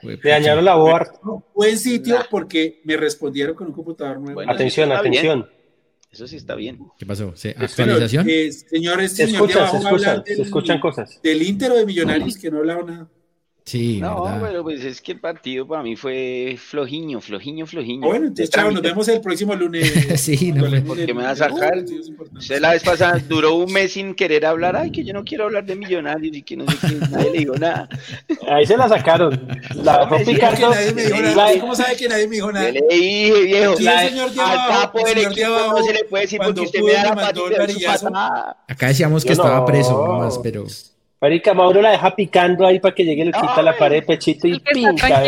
[0.04, 1.08] Le dañaron la board.
[1.56, 4.42] buen sitio porque me respondieron con un computador nuevo.
[4.48, 5.50] atención, atención.
[6.12, 6.78] Eso sí está bien.
[7.00, 7.34] ¿Qué pasó?
[7.58, 8.28] ¿Actualización?
[8.30, 9.68] Eh, señores, se, escucha,
[10.24, 11.20] se, escuchan cosas.
[11.24, 13.10] Del Inter o de Millonarios que no hablaban nada.
[13.66, 18.06] Sí, no, pero pues es que el partido para mí fue flojiño, flojiño, flojiño.
[18.06, 19.90] Bueno, entonces, chao, nos vemos el próximo lunes.
[20.22, 21.74] sí, no, porque me va a sacar.
[22.34, 25.46] Usted la vez pasada duró un mes sin querer hablar, ay, que yo no quiero
[25.46, 27.88] hablar de millonarios y que no sé qué, nadie le dijo nada.
[28.50, 29.48] Ahí se la sacaron.
[29.76, 30.42] La me dijo
[31.22, 31.60] nada.
[31.62, 32.70] ¿Cómo sabe que nadie me dijo nada?
[32.70, 33.78] le dije, viejo.
[33.78, 36.62] Sí, el señor de abajo, al capo del equipo no se le puede decir porque
[36.62, 40.66] usted me da la patita Acá decíamos que estaba preso, nomás, pero...
[41.24, 44.60] Marica, Mauro la deja picando ahí para que llegue Luquita a la pared, pechito y
[44.60, 45.24] pinta.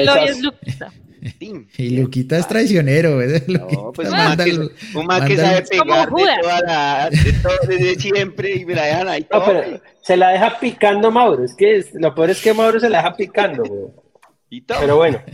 [1.77, 4.59] Y Luquita es traicionero, No, pues un man, que,
[4.93, 8.87] un man que sabe pegar de toda la, de todo, desde siempre y me la
[8.87, 9.25] dejan ahí.
[9.31, 11.45] No, pero se la deja picando Mauro.
[11.45, 14.63] Es que lo peor es que Mauro se la deja picando, güey.
[14.67, 15.21] Pero bueno.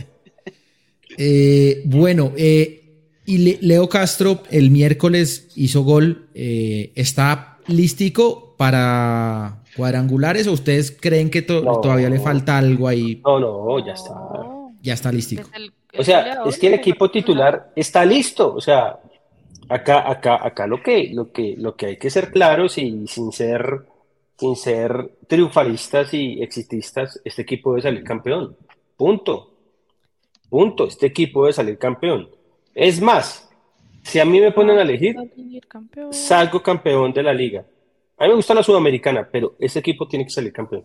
[1.18, 6.30] Eh, bueno, eh, y Leo Castro el miércoles hizo gol.
[6.34, 13.20] Eh, ¿Está lístico para cuadrangulares o ustedes creen que todavía le falta algo ahí?
[13.24, 14.14] No, no, ya está.
[14.80, 15.42] Ya está listo.
[15.96, 18.54] O sea, es que el equipo titular está listo.
[18.54, 18.98] O sea,
[19.68, 23.32] acá, acá, acá lo que, lo que, lo que hay que ser claros y sin
[23.32, 23.86] ser,
[24.36, 28.56] sin ser triunfalistas y exitistas, este equipo debe salir campeón.
[28.96, 29.50] Punto.
[30.48, 30.86] Punto.
[30.86, 32.28] Este equipo debe salir campeón.
[32.74, 33.48] Es más,
[34.02, 35.16] si a mí me ponen a elegir,
[36.10, 37.64] salgo campeón de la liga.
[38.22, 40.84] A mí me gusta la sudamericana, pero ese equipo tiene que salir campeón.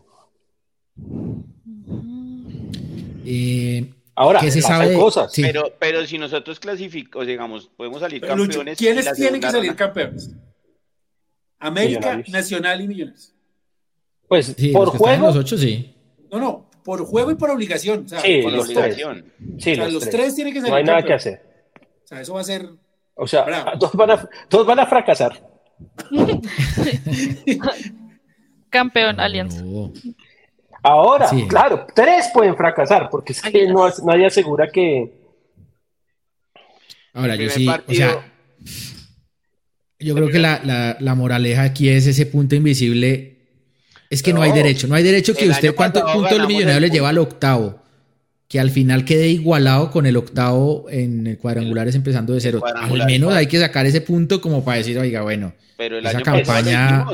[3.23, 5.31] Eh, Ahora, ¿qué se sabe cosas.
[5.35, 8.75] Pero, pero si nosotros clasificamos, digamos, podemos salir campeones.
[8.79, 10.31] ¿Quiénes tienen que salir campeones?
[11.59, 13.35] América, Nacional y Millonarios.
[14.27, 15.27] Pues por juego.
[15.27, 15.95] Los ocho, sí.
[16.31, 18.09] No, no, por juego y por obligación.
[18.09, 19.31] sí, por obligación.
[19.59, 20.33] Sí, o sea, los, tres.
[20.33, 21.69] tienen que salir No hay nada que hacer.
[22.03, 22.67] O sea, eso va a ser.
[23.13, 25.56] O sea, todos van a, todos van a fracasar.
[28.69, 29.63] Campeón, Alianza.
[30.83, 35.13] Ahora, claro, tres pueden fracasar, porque es que no, nadie asegura que.
[37.13, 38.31] Ahora, yo sí, o sea,
[39.99, 43.33] yo creo que la, moraleja aquí es ese punto invisible.
[44.09, 46.89] Es que no, hay derecho, no hay derecho que usted, ¿cuántos puntos el millonario le
[46.89, 47.81] lleva al octavo?
[48.47, 52.61] Que al final quede igualado con el octavo en cuadrangulares empezando de cero.
[52.75, 56.17] Al menos hay que sacar ese punto como para decir, oiga, bueno, pero el esa
[56.17, 57.05] año campaña...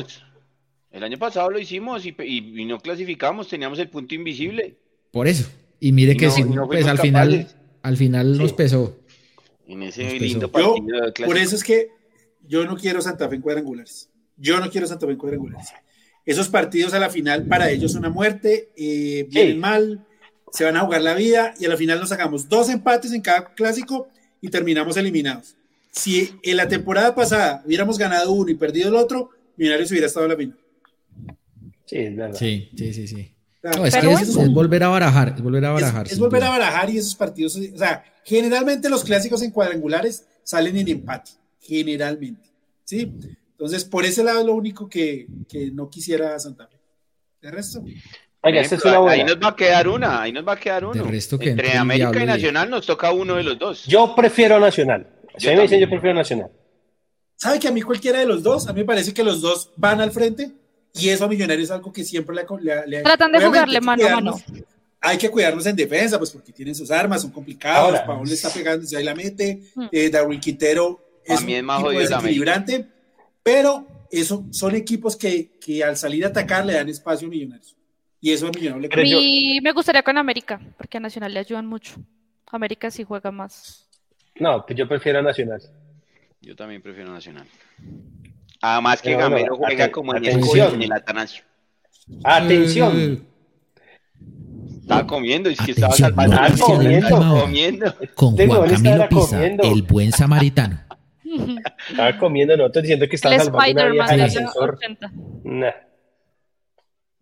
[0.91, 4.75] El año pasado lo hicimos y, no clasificamos, teníamos el punto invisible.
[5.09, 5.49] Por eso.
[5.79, 7.47] Y mire que si, pues, al final,
[7.81, 8.99] al final nos pesó.
[9.65, 11.89] En ese lindo partido Por eso es que
[12.47, 14.11] yo no quiero Santa Fe en cuadrangulares.
[14.37, 15.69] Yo no quiero Santa Fe en cuadrangulares.
[16.25, 20.05] Esos partidos a la final para ellos una muerte, eh, vienen mal,
[20.53, 23.21] se van a jugar la vida y a la final nos sacamos dos empates en
[23.21, 24.07] cada clásico
[24.39, 25.55] y terminamos eliminados.
[25.91, 30.25] Si en la temporada pasada hubiéramos ganado uno y perdido el otro, Millonarios hubiera estado
[30.25, 30.59] en la final.
[31.85, 32.37] Sí, es verdad.
[32.37, 33.35] Sí, sí, sí, sí.
[33.63, 36.07] No, es que es, volver a barajar, es volver a barajar.
[36.07, 40.77] Es, volver a barajar y esos partidos, o sea, generalmente los clásicos en cuadrangulares salen
[40.77, 42.49] en empate, generalmente,
[42.83, 43.11] ¿sí?
[43.51, 46.77] Entonces, por ese lado es lo único que, que no quisiera Santa Fe.
[47.41, 47.83] De resto.
[48.43, 51.05] Ahí nos va a quedar una, ahí nos va a quedar uno.
[51.39, 53.85] Entre América y Nacional nos toca uno de los dos.
[53.85, 55.07] Yo prefiero Nacional.
[55.37, 56.51] Si me dicen, yo prefiero Nacional.
[57.35, 58.67] ¿Sabe que a mí cualquiera de los dos?
[58.67, 60.51] A mí me parece que los dos van al frente
[60.93, 64.09] y eso a Millonarios es algo que siempre le, le, Tratan de jugarle mano a
[64.09, 64.41] mano.
[65.01, 67.99] Hay que cuidarnos en defensa, pues porque tienen sus armas, son complicados.
[68.01, 69.61] Paul le está pegando, ahí la mete.
[69.75, 69.85] Mm.
[69.91, 72.85] Eh, Darwin Quintero es un equipo desequilibrante,
[73.41, 77.75] pero eso son equipos que, que al salir a atacar le dan espacio a Millonarios.
[78.23, 81.65] Y eso a Millonarios le Y me gustaría con América, porque a Nacional le ayudan
[81.65, 81.95] mucho.
[82.49, 83.89] América sí juega más.
[84.39, 85.61] No, pues yo prefiero a Nacional.
[86.39, 87.45] Yo también prefiero a Nacional.
[88.61, 91.43] Además que Gamero juega como en el, en el Atanasio.
[92.23, 93.27] Atención.
[94.79, 96.41] Estaba comiendo, es que estaba salvando.
[96.45, 97.93] Estaba comiendo.
[98.15, 100.79] Con Juan Camilo Pisa, el buen samaritano.
[101.89, 104.79] Estaba comiendo, no estoy diciendo que estaba salvando una vieja en el ascensor.
[105.43, 105.71] Nah.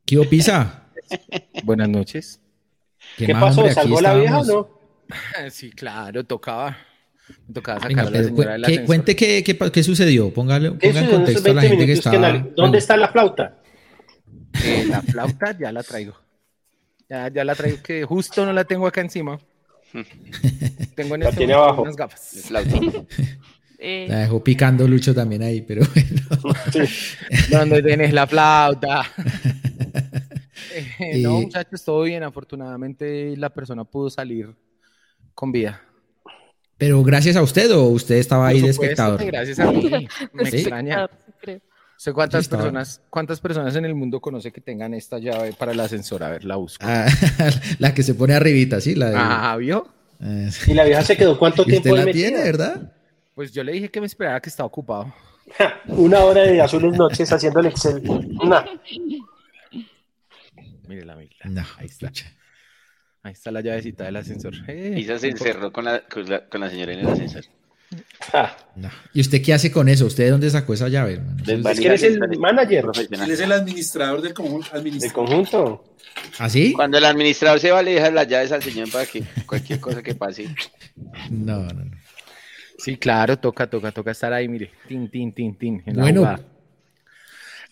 [0.05, 0.80] ¿Qué Pisa?
[1.63, 2.39] Buenas noches.
[3.17, 3.69] ¿Qué, ¿Qué pasó?
[3.71, 4.81] ¿Salvó la vieja o no?
[5.49, 6.77] Sí, claro, tocaba.
[7.53, 8.85] Tocaba sacar a la señora del ascensor.
[8.85, 12.45] Cuente qué, qué, qué, sucedió, póngale, ponga en contexto a la gente que está.
[12.55, 13.57] ¿Dónde está la flauta?
[14.63, 16.13] Eh, la flauta ya la traigo.
[17.09, 19.39] Ya, ya la traigo que justo no la tengo acá encima.
[20.95, 21.83] tengo en la este tiene abajo.
[21.83, 22.51] unas gafas.
[23.83, 24.05] Eh.
[24.07, 26.55] La dejó picando Lucho también ahí, pero bueno.
[27.49, 29.11] ¿Dónde tienes la flauta?
[30.73, 32.23] Eh, no, muchachos, todo bien.
[32.23, 34.55] Afortunadamente la persona pudo salir
[35.33, 35.81] con vida.
[36.77, 39.23] Pero gracias a usted o usted estaba ahí de espectador.
[39.23, 40.07] Gracias a mí.
[40.33, 41.07] Me extraña.
[41.95, 45.79] sé cuántas personas, cuántas personas en el mundo conoce que tengan esta llave para el
[45.79, 46.23] ascensor.
[46.23, 46.83] A ver, la busco.
[46.83, 47.05] Ah,
[47.79, 49.15] la que se pone arribita, sí, la de...
[49.15, 49.87] Ah, ¿vio?
[50.19, 51.89] Ah, ¿Y la vieja se quedó cuánto tiempo?
[51.89, 52.93] Usted la tiene, ¿verdad?
[53.35, 55.13] Pues yo le dije que me esperara que estaba ocupado.
[55.87, 58.01] Una hora de azules noches haciendo el Excel.
[58.41, 58.65] Una.
[60.91, 61.15] Mire la
[61.45, 62.11] No, ahí está.
[63.23, 64.53] Ahí está la llavecita del ascensor.
[64.67, 66.25] Eh, se encerró con la, con
[66.59, 67.45] la, señora en el ascensor.
[68.33, 68.53] Ah.
[69.13, 70.05] ¿Y usted qué hace con eso?
[70.05, 71.21] ¿Usted de dónde sacó esa llave?
[71.47, 72.85] Es que es el manager.
[73.09, 74.33] Él es el administrador del,
[74.99, 75.95] del conjunto.
[76.39, 76.73] ¿Ah, sí?
[76.73, 80.03] Cuando el administrador se va, le deja las llaves al señor para que cualquier cosa
[80.03, 80.53] que pase.
[81.29, 81.97] No, no, no.
[82.77, 84.71] Sí, claro, toca, toca, toca estar ahí, mire.
[84.89, 85.83] Tin, tin, tin, tin.
[85.93, 86.37] bueno,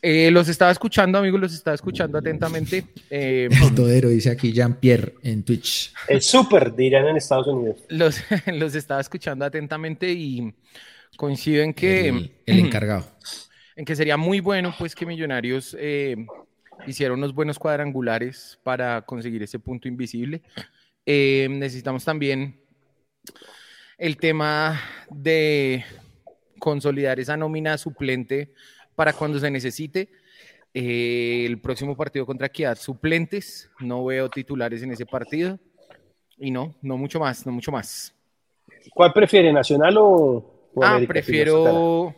[0.02, 2.86] eh, los estaba escuchando, amigos, los estaba escuchando atentamente.
[3.10, 5.94] Eh, todero, dice aquí Jean-Pierre en Twitch.
[6.08, 7.78] Es súper, dirían en Estados Unidos.
[7.90, 8.22] Los,
[8.54, 10.54] los estaba escuchando atentamente y
[11.18, 12.08] coincido en que...
[12.10, 13.06] El, encargado.
[13.76, 16.16] En que sería muy bueno, pues, que Millonarios eh,
[16.88, 20.42] hiciera unos buenos cuadrangulares para conseguir ese punto invisible.
[21.06, 22.62] Eh, necesitamos también
[23.98, 24.80] el tema
[25.10, 25.84] de
[26.60, 28.54] consolidar esa nómina suplente
[29.00, 30.10] para cuando se necesite.
[30.74, 35.58] Eh, el próximo partido contra Equidad, suplentes, no veo titulares en ese partido.
[36.38, 38.14] Y no, no mucho más, no mucho más.
[38.94, 42.14] ¿Cuál prefiere, Nacional o, ah, prefiero,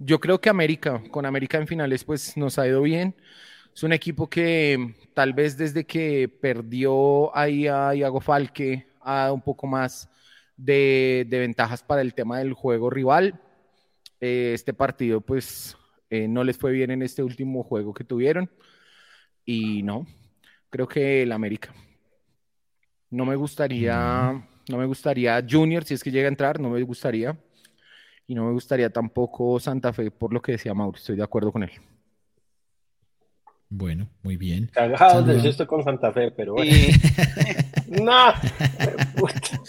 [0.00, 3.14] yo creo que América, con América en finales pues nos ha ido bien.
[3.72, 9.34] Es un equipo que tal vez desde que perdió ahí a Iago Falque ha dado
[9.34, 10.10] un poco más
[10.56, 13.40] de, ventajas para el tema del juego rival.
[14.20, 15.76] Eh, este partido pues
[16.12, 18.50] eh, no les fue bien en este último juego que tuvieron.
[19.46, 20.06] Y no,
[20.68, 21.72] creo que el América.
[23.08, 26.82] No me gustaría, no me gustaría Junior, si es que llega a entrar, no me
[26.82, 27.34] gustaría.
[28.26, 31.50] Y no me gustaría tampoco Santa Fe, por lo que decía Mauro, estoy de acuerdo
[31.50, 31.72] con él.
[33.70, 34.70] Bueno, muy bien.
[34.70, 36.72] Cagado de esto con Santa Fe, pero bueno.
[37.86, 38.34] no.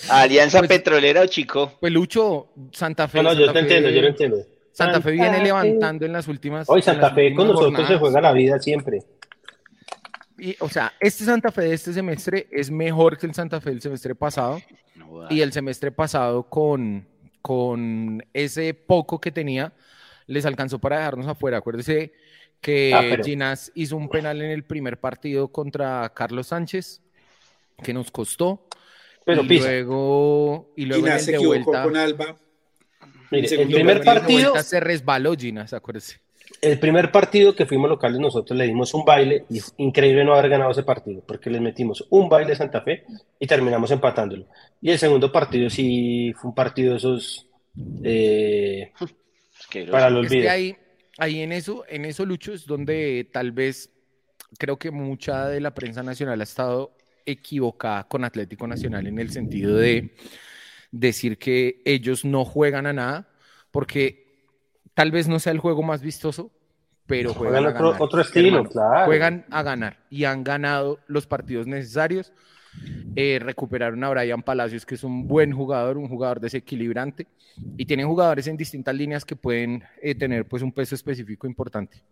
[0.09, 1.71] Alianza pues, Petrolera o Chico.
[1.79, 3.23] Pelucho, Santa Fe.
[3.23, 4.45] No, no, yo te entiendo, yo lo entiendo.
[4.73, 6.67] Santa Fe viene levantando en las últimas.
[6.67, 9.03] Hoy Santa Fe con nosotros se juega la vida siempre.
[10.37, 13.69] Y, o sea, este Santa Fe de este semestre es mejor que el Santa Fe
[13.69, 14.59] del semestre pasado.
[15.29, 17.07] y el semestre pasado con,
[17.41, 19.73] con ese poco que tenía,
[20.25, 21.59] les alcanzó para dejarnos afuera.
[21.59, 22.11] Acuérdese
[22.59, 27.03] que ah, Ginas hizo un penal en el primer partido contra Carlos Sánchez,
[27.83, 28.67] que nos costó.
[29.23, 32.35] Pero y luego, y luego en el de vuelta, con Alba
[33.33, 34.61] el primer partido.
[34.61, 36.19] Se resbaló Gina, acuérdese.
[36.61, 40.49] El primer partido que fuimos locales, nosotros le dimos un baile y increíble no haber
[40.49, 43.05] ganado ese partido, porque les metimos un baile a Santa Fe
[43.39, 44.45] y terminamos empatándolo.
[44.81, 47.47] Y el segundo partido sí fue un partido de esos
[48.03, 48.91] eh,
[49.91, 50.49] para el olvido.
[50.49, 50.75] ahí,
[51.17, 53.89] ahí en eso, en eso, Lucho, es donde tal vez
[54.57, 59.31] creo que mucha de la prensa nacional ha estado equivocada con Atlético Nacional en el
[59.31, 60.11] sentido de
[60.93, 63.27] decir que ellos no juegan a nada,
[63.71, 64.47] porque
[64.93, 66.51] tal vez no sea el juego más vistoso,
[67.05, 69.05] pero juegan, a otro, estilo, claro.
[69.07, 72.31] Juegan a ganar y han ganado los partidos necesarios.
[73.15, 77.27] Eh, recuperaron a Brian Palacios, que es un buen jugador, un jugador desequilibrante,
[77.77, 82.03] y tienen jugadores en distintas líneas que pueden eh, tener pues un peso específico importante.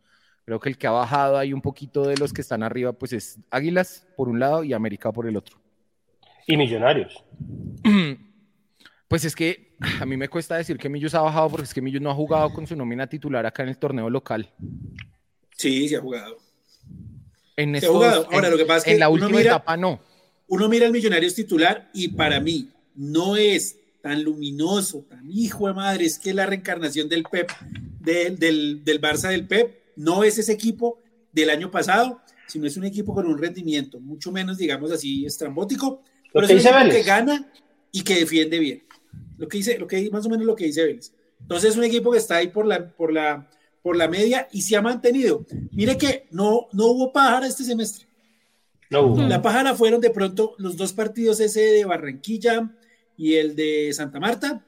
[0.43, 3.13] Creo que el que ha bajado ahí un poquito de los que están arriba, pues
[3.13, 5.57] es Águilas por un lado y América por el otro.
[6.47, 7.23] Y Millonarios.
[9.11, 11.81] Pues es que a mí me cuesta decir que Millos ha bajado porque es que
[11.81, 14.49] Millos no ha jugado con su nómina titular acá en el torneo local.
[15.57, 16.37] Sí, sí ha jugado.
[17.57, 18.25] En ha jugado.
[18.31, 19.99] Ahora, lo que pasa es que en la última etapa no.
[20.47, 25.73] Uno mira al Millonarios titular y para mí no es tan luminoso, tan hijo de
[25.73, 27.51] madre, es que la reencarnación del Pep,
[27.99, 28.39] del,
[28.85, 30.99] del Barça del Pep, no es ese equipo
[31.33, 36.01] del año pasado, sino es un equipo con un rendimiento mucho menos, digamos así, estrambótico,
[36.31, 37.51] pero es un equipo que gana
[37.91, 38.83] y que defiende bien.
[39.41, 41.11] Lo que dice, lo que más o menos lo que dice Vélez.
[41.41, 43.49] Entonces es un equipo que está ahí por la, por la,
[43.81, 45.47] por la media y se ha mantenido.
[45.71, 48.05] Mire que no, no hubo pájara este semestre.
[48.91, 49.21] No hubo.
[49.23, 52.69] La pájara fueron de pronto los dos partidos ese de Barranquilla
[53.17, 54.63] y el de Santa Marta,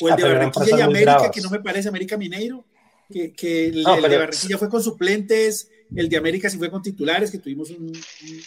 [0.00, 2.64] o el ah, de Barranquilla y América, que no me parece América Mineiro,
[3.12, 7.30] que, que el, de Barranquilla fue con suplentes, el de América sí fue con titulares,
[7.30, 7.70] que tuvimos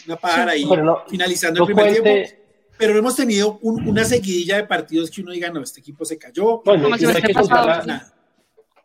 [0.06, 0.68] una pájara ahí
[1.08, 2.45] finalizando el primer tiempo
[2.78, 6.62] pero hemos tenido una seguidilla de partidos que uno diga, no, este equipo se cayó.
[6.64, 8.14] Bueno, no, hay que contar la,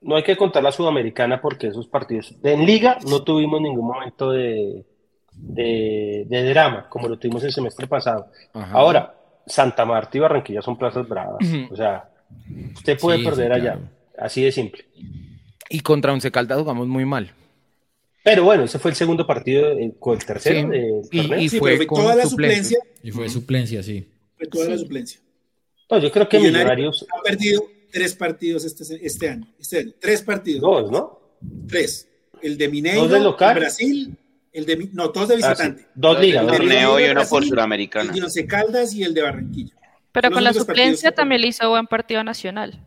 [0.00, 4.30] no hay que contar la sudamericana porque esos partidos en liga no tuvimos ningún momento
[4.30, 4.84] de,
[5.32, 8.30] de, drama como lo tuvimos el semestre pasado.
[8.52, 9.14] Ahora,
[9.46, 11.44] Santa Marta y Barranquilla son plazas bravas.
[11.70, 12.08] O sea,
[12.74, 13.78] usted puede perder allá.
[14.18, 14.84] Así de simple.
[15.68, 17.32] Y contra Once Caldas jugamos muy mal.
[18.22, 20.70] Pero bueno, ese fue el segundo partido con el tercero
[21.10, 22.78] y, fue, toda la suplencia.
[23.02, 24.06] Y fue suplencia, sí.
[24.36, 25.20] Fue toda la suplencia.
[25.90, 30.60] No, yo creo que Millonarios, ha perdido tres partidos este, este, año, este Tres partidos.
[30.60, 31.20] Dos, ¿no?
[31.66, 32.08] Tres.
[32.42, 34.16] El de Mineiro, de Brasil,
[34.52, 35.86] el de no, todos de ah, visitante.
[35.94, 38.10] Dos ligas, un torneo y uno por Sudamericana.
[38.10, 39.74] El de Once Caldas y el de Barranquilla.
[40.12, 42.80] Pero con la suplencia también le hizo buen partido nacional.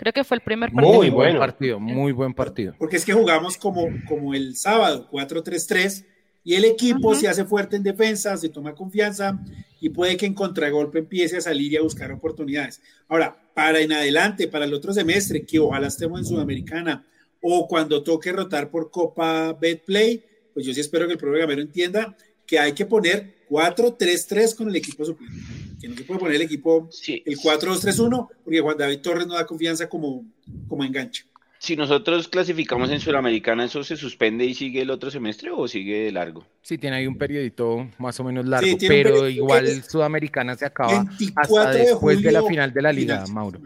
[0.00, 0.94] Creo que fue el primer partido.
[0.94, 2.74] Muy buen partido, muy buen partido.
[2.78, 6.06] Porque es que jugamos como, como el sábado, 4-3-3,
[6.42, 9.38] y el equipo se hace fuerte en defensa, se toma confianza
[9.78, 12.80] y puede que en contragolpe empiece a salir y a buscar oportunidades.
[13.08, 17.04] Ahora, para en adelante, para el otro semestre, que ojalá estemos en Sudamericana
[17.42, 20.24] o cuando toque rotar por Copa Betplay,
[20.54, 24.76] pues yo sí espero que el programa entienda que hay que poner 4-3-3 con el
[24.76, 25.36] equipo suplente.
[25.80, 29.46] Que no se puede poner el equipo el 4-2-3-1, porque Juan David Torres no da
[29.46, 30.24] confianza como,
[30.68, 31.24] como enganche.
[31.58, 36.04] Si nosotros clasificamos en Sudamericana, ¿eso se suspende y sigue el otro semestre o sigue
[36.04, 36.46] de largo?
[36.62, 41.04] Sí, tiene ahí un periodito más o menos largo, pero igual Sudamericana se acaba
[41.36, 43.60] hasta después de, la final de la liga, Mauro.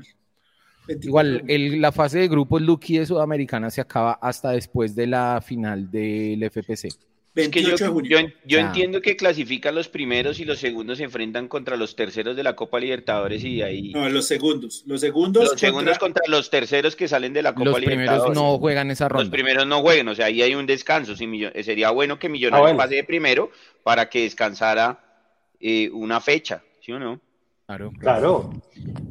[0.88, 5.88] Igual, la fase de grupos Lucky de Sudamericana se acaba hasta después de la final
[5.88, 11.96] del FPC yo, entiendo que clasifican los primeros y los segundos se enfrentan contra los
[11.96, 13.92] terceros de la Copa Libertadores y ahí.
[13.92, 14.84] No, los segundos.
[14.86, 15.68] Los segundos, los contra...
[15.68, 18.08] segundos contra los terceros que salen de la Copa Libertadores.
[18.08, 19.24] Los primeros no juegan esa ronda.
[19.24, 21.16] Los primeros no juegan, o sea, ahí hay un descanso.
[21.16, 23.50] Sería bueno que Millonarios ah, pase de primero
[23.82, 25.00] para que descansara
[25.58, 27.20] eh, una fecha, ¿sí o no?
[27.66, 28.50] Claro, claro.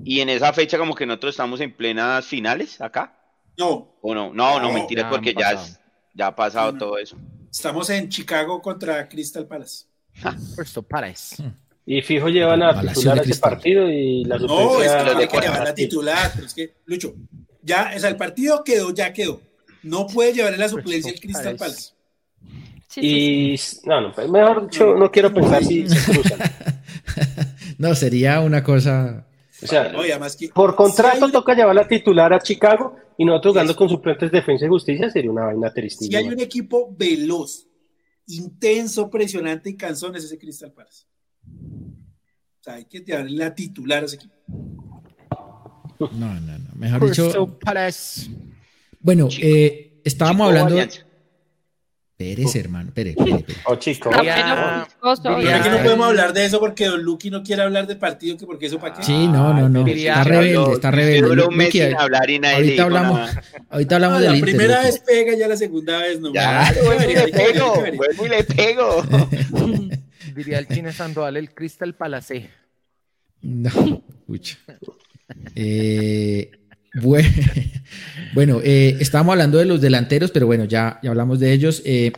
[0.05, 3.17] Y en esa fecha como que nosotros estamos en plenas finales acá.
[3.57, 3.97] No.
[4.01, 4.31] ¿O no?
[4.33, 5.61] No, no, mentira, porque ya,
[6.13, 7.17] ya ha pasado todo eso.
[7.53, 9.85] Estamos en Chicago contra Crystal Palace.
[10.55, 11.43] Crystal Palace.
[11.85, 15.67] Y fijo llevan a titular ese partido y la No, es que lo que llevar
[15.67, 17.13] a titular, es que, Lucho,
[17.61, 19.39] ya, o sea, el partido quedó, ya quedó.
[19.83, 21.91] No puede llevar en la suplencia el Crystal Palace.
[22.95, 26.39] y no, no, pues, mejor dicho, no quiero pensar si se cruzan.
[27.77, 29.27] no, sería una cosa.
[29.63, 29.91] O sea,
[30.53, 34.65] por contrato toca llevar la titular a Chicago y nosotros jugando con suplentes de defensa
[34.65, 36.05] y justicia sería una vaina triste.
[36.05, 37.67] Si hay un equipo veloz,
[38.27, 41.05] intenso, presionante y cansón, es ese Crystal Palace.
[41.45, 44.33] O sea, hay que darle la titular a ese equipo.
[45.99, 46.69] No, no, no.
[46.75, 47.57] Mejor dicho.
[48.99, 50.77] Bueno, eh, estábamos hablando.
[52.23, 52.91] Pérez, hermano.
[52.93, 53.61] Pérez, Pérez, Pérez.
[53.65, 54.09] Oh, chico.
[54.23, 58.37] Ya, que no podemos hablar de eso porque Don Lucky no quiere hablar del partido,
[58.37, 59.03] que porque eso para qué.
[59.03, 59.85] Sí, no, no, no.
[59.85, 61.35] Está rebelde, está rebelde.
[61.35, 63.29] Lucky, hablar y nadie ahorita hablamos,
[63.69, 66.33] ahorita hablamos no, La primera vez pega, ya la segunda vez no.
[66.33, 69.03] Ya, le pego, vuelvo y le pego.
[70.35, 72.49] Diría el chino Sandoval, el Crystal Palace.
[73.41, 73.69] No,
[74.21, 74.57] escucha.
[75.55, 76.51] Eh,
[78.33, 81.83] Bueno, eh, estábamos hablando de los delanteros, pero bueno, ya, hablamos de ellos.
[81.85, 82.11] Eh,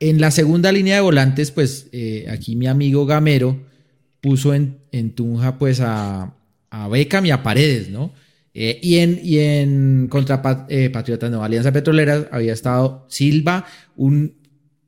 [0.00, 3.60] en la segunda línea de volantes, pues eh, aquí mi amigo Gamero
[4.20, 4.80] puso en,
[5.14, 6.34] Tunja pues a,
[6.70, 8.12] a Beckham y a Paredes, ¿no?
[8.52, 14.36] y, en, y en contra Patriotas, no, Alianza Petrolera había estado Silva, un,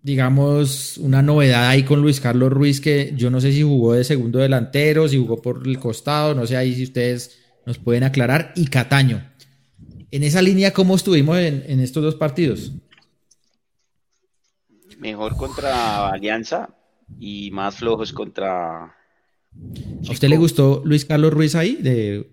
[0.03, 4.05] digamos, una novedad ahí con Luis Carlos Ruiz, que yo no sé si jugó de
[4.05, 8.53] segundo delantero, si jugó por el costado, no sé ahí si ustedes nos pueden aclarar,
[8.55, 9.29] y Cataño.
[10.12, 12.73] En esa línea, ¿cómo estuvimos en, estos dos partidos?
[14.99, 16.71] Mejor contra Alianza
[17.19, 18.85] y más flojos contra...
[18.85, 21.77] ¿A usted le gustó Luis Carlos Ruiz ahí?
[21.77, 22.31] De,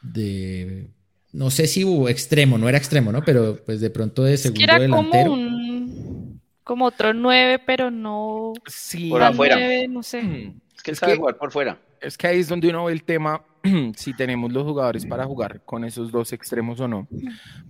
[0.00, 0.90] de
[1.32, 3.22] no sé si hubo extremo, no era extremo, ¿no?
[3.24, 5.30] Pero pues de pronto de segundo era delantero.
[5.30, 8.52] Como, como otro nueve, pero no...
[8.66, 9.58] Sí, por afuera.
[9.88, 10.22] no sé.
[10.22, 10.60] Mm.
[10.76, 11.80] Es que él sabe jugar por fuera.
[12.00, 13.42] Es que ahí es donde uno ve el tema
[13.96, 17.08] si tenemos los jugadores para jugar con esos dos extremos o no.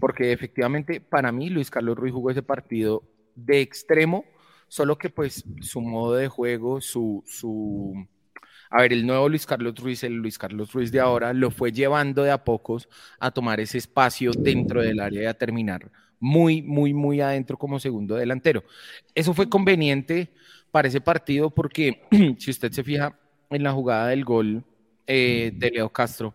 [0.00, 3.02] Porque efectivamente, para mí, Luis Carlos Ruiz jugó ese partido
[3.34, 4.24] de extremo,
[4.68, 8.06] solo que pues su modo de juego, su, su,
[8.70, 11.72] a ver, el nuevo Luis Carlos Ruiz, el Luis Carlos Ruiz de ahora, lo fue
[11.72, 16.62] llevando de a pocos a tomar ese espacio dentro del área y a terminar muy,
[16.62, 18.64] muy, muy adentro como segundo delantero.
[19.14, 20.32] Eso fue conveniente
[20.70, 22.02] para ese partido porque
[22.38, 23.18] si usted se fija
[23.50, 24.64] en la jugada del gol
[25.08, 26.34] eh, de Leo Castro,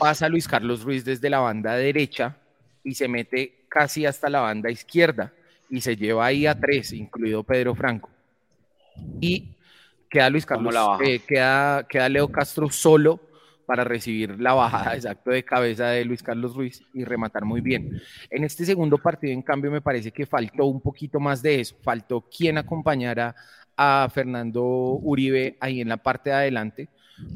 [0.00, 2.36] pasa Luis Carlos Ruiz desde la banda derecha
[2.82, 5.32] y se mete casi hasta la banda izquierda
[5.68, 8.08] y se lleva ahí a tres, incluido Pedro Franco.
[9.20, 9.54] Y
[10.08, 13.20] queda Luis Carlos, eh, queda, queda Leo Castro solo
[13.66, 18.00] para recibir la bajada exacto de cabeza de Luis Carlos Ruiz y rematar muy bien.
[18.30, 21.76] En este segundo partido, en cambio, me parece que faltó un poquito más de eso,
[21.82, 23.36] faltó quien acompañara
[23.76, 26.88] a Fernando Uribe ahí en la parte de adelante,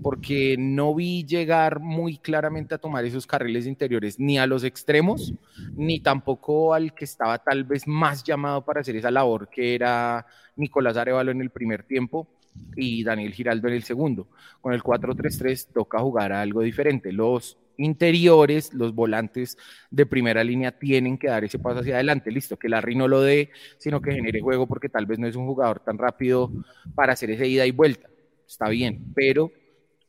[0.03, 5.35] porque no vi llegar muy claramente a tomar esos carriles interiores ni a los extremos,
[5.77, 10.27] ni tampoco al que estaba tal vez más llamado para hacer esa labor, que era
[10.57, 12.29] Nicolás Arevalo en el primer tiempo
[12.77, 14.29] y Daniel Giraldo en el segundo.
[14.61, 17.13] Con el 4-3-3 toca jugar a algo diferente.
[17.13, 19.57] Los interiores, los volantes
[19.91, 22.31] de primera línea tienen que dar ese paso hacia adelante.
[22.31, 25.37] Listo, que Larry no lo dé, sino que genere juego porque tal vez no es
[25.37, 26.53] un jugador tan rápido
[26.95, 28.09] para hacer esa ida y vuelta.
[28.47, 29.51] Está bien, pero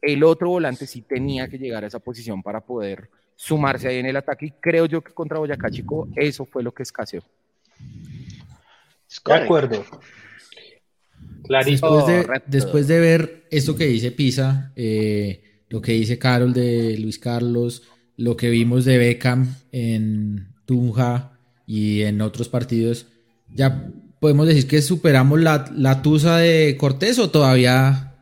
[0.03, 4.05] el otro volante sí tenía que llegar a esa posición para poder sumarse ahí en
[4.05, 7.23] el ataque y creo yo que contra Boyacá Chico eso fue lo que escaseó.
[9.25, 9.85] De acuerdo.
[11.47, 16.97] Después de, después de, ver esto que dice Pisa, eh, lo que dice Carol de
[16.97, 17.83] Luis Carlos,
[18.17, 23.07] lo que vimos de Beckham en Tunja y en otros partidos,
[23.49, 23.89] ¿ya
[24.19, 28.15] podemos decir que superamos la, la tusa de Cortés o todavía?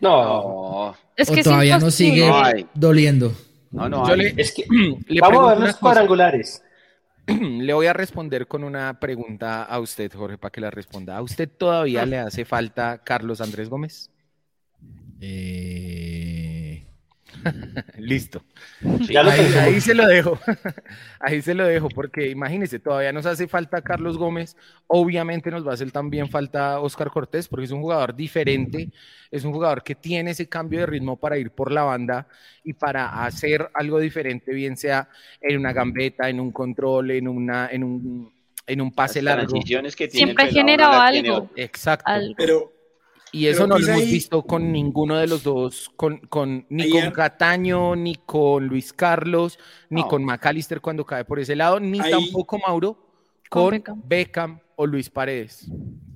[0.00, 0.94] No.
[1.16, 2.30] Es que todavía nos sigue
[2.74, 3.32] doliendo.
[3.70, 4.64] No, no, es que
[5.20, 6.62] vamos a ver los cuadrangulares.
[7.26, 11.16] Le voy a responder con una pregunta a usted, Jorge, para que la responda.
[11.16, 14.10] ¿A usted todavía le hace falta Carlos Andrés Gómez?
[15.20, 16.51] Eh...
[17.98, 18.42] Listo.
[19.60, 20.38] ahí, se lo dejo.
[21.20, 24.56] ahí se lo dejo, porque imagínese, todavía nos hace falta Carlos Gómez.
[24.86, 28.90] Obviamente nos va a hacer también falta Oscar Cortés, porque es un jugador diferente,
[29.30, 32.26] es un jugador que tiene ese cambio de ritmo para ir por la banda
[32.64, 35.08] y para hacer algo diferente, bien sea
[35.40, 38.32] en una gambeta, en un control, en una, en un,
[38.66, 39.58] en un pase largo.
[39.96, 41.50] Que Siempre genera algo.
[41.56, 42.12] Exacto.
[42.36, 42.72] Pero
[43.32, 47.10] y eso no lo hemos visto con ninguno de los dos, con, con ni con
[47.10, 49.58] Cataño, ni con Luis Carlos,
[49.88, 52.98] ni con McAllister cuando cae por ese lado, ni tampoco Mauro
[53.48, 54.60] con, Beckham.
[54.76, 55.66] o Luis Paredes.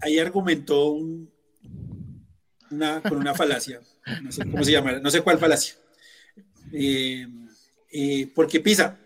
[0.02, 0.90] Ahí argumentó
[2.70, 3.80] una, con una falacia,
[4.22, 5.74] no sé cómo se llama, no sé cuál falacia.
[6.72, 7.26] Eh,
[7.92, 8.98] eh, porque Pisa,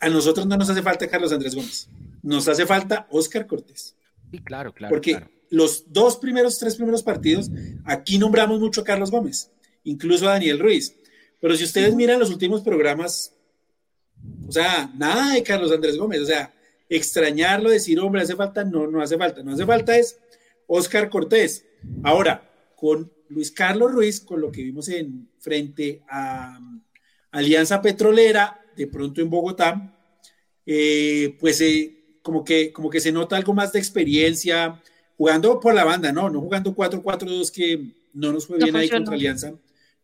[0.00, 1.88] a nosotros no nos hace falta Carlos Andrés Gómez,
[2.22, 3.94] nos hace falta Oscar Cortés.
[4.32, 4.92] Sí, claro, claro.
[4.92, 5.22] Porque
[5.52, 7.50] los dos primeros, tres primeros partidos,
[7.84, 9.50] aquí nombramos mucho a Carlos Gómez,
[9.84, 10.96] incluso a Daniel Ruiz.
[11.40, 13.34] Pero si ustedes miran los últimos programas,
[14.48, 16.54] o sea, nada de Carlos Andrés Gómez, o sea,
[16.88, 20.18] extrañarlo, decir, hombre, hace falta, no, no hace falta, no hace falta es
[20.66, 21.66] Oscar Cortés.
[22.02, 26.58] Ahora, con Luis Carlos Ruiz, con lo que vimos en frente a
[27.30, 29.98] Alianza Petrolera, de pronto en Bogotá,
[30.64, 34.80] eh, pues eh, como, que, como que se nota algo más de experiencia,
[35.16, 39.14] jugando por la banda, no, no jugando 4-4-2 que no nos fue bien ahí contra
[39.14, 39.52] Alianza,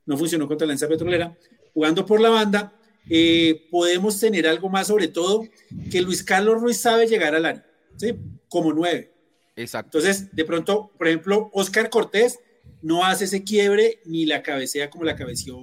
[0.06, 1.36] no funcionó contra Alianza Petrolera,
[1.74, 2.72] jugando por la banda,
[3.10, 5.46] eh, podemos tener algo más, sobre todo
[5.90, 8.14] que Luis Carlos Ruiz sabe llegar al área, ¿sí?
[8.48, 9.12] Como nueve.
[9.56, 9.98] Exacto.
[9.98, 12.38] Entonces, de pronto, por ejemplo, Oscar Cortés
[12.82, 15.58] no hace ese quiebre ni la cabecea como la cabeció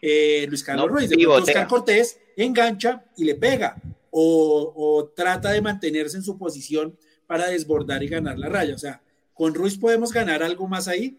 [0.00, 1.08] eh, Luis Carlos Ruiz.
[1.08, 3.80] De pronto, Oscar Cortés engancha y le pega
[4.10, 6.96] o, o trata de mantenerse en su posición
[7.26, 8.74] para desbordar y ganar la raya.
[8.74, 9.02] O sea,
[9.34, 11.18] con Ruiz podemos ganar algo más ahí,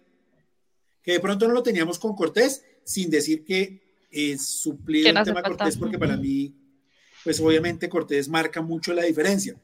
[1.01, 5.41] que de pronto no lo teníamos con Cortés, sin decir que es suplido el tema
[5.41, 6.55] Cortés, porque para mí,
[7.23, 9.55] pues obviamente Cortés marca mucho la diferencia.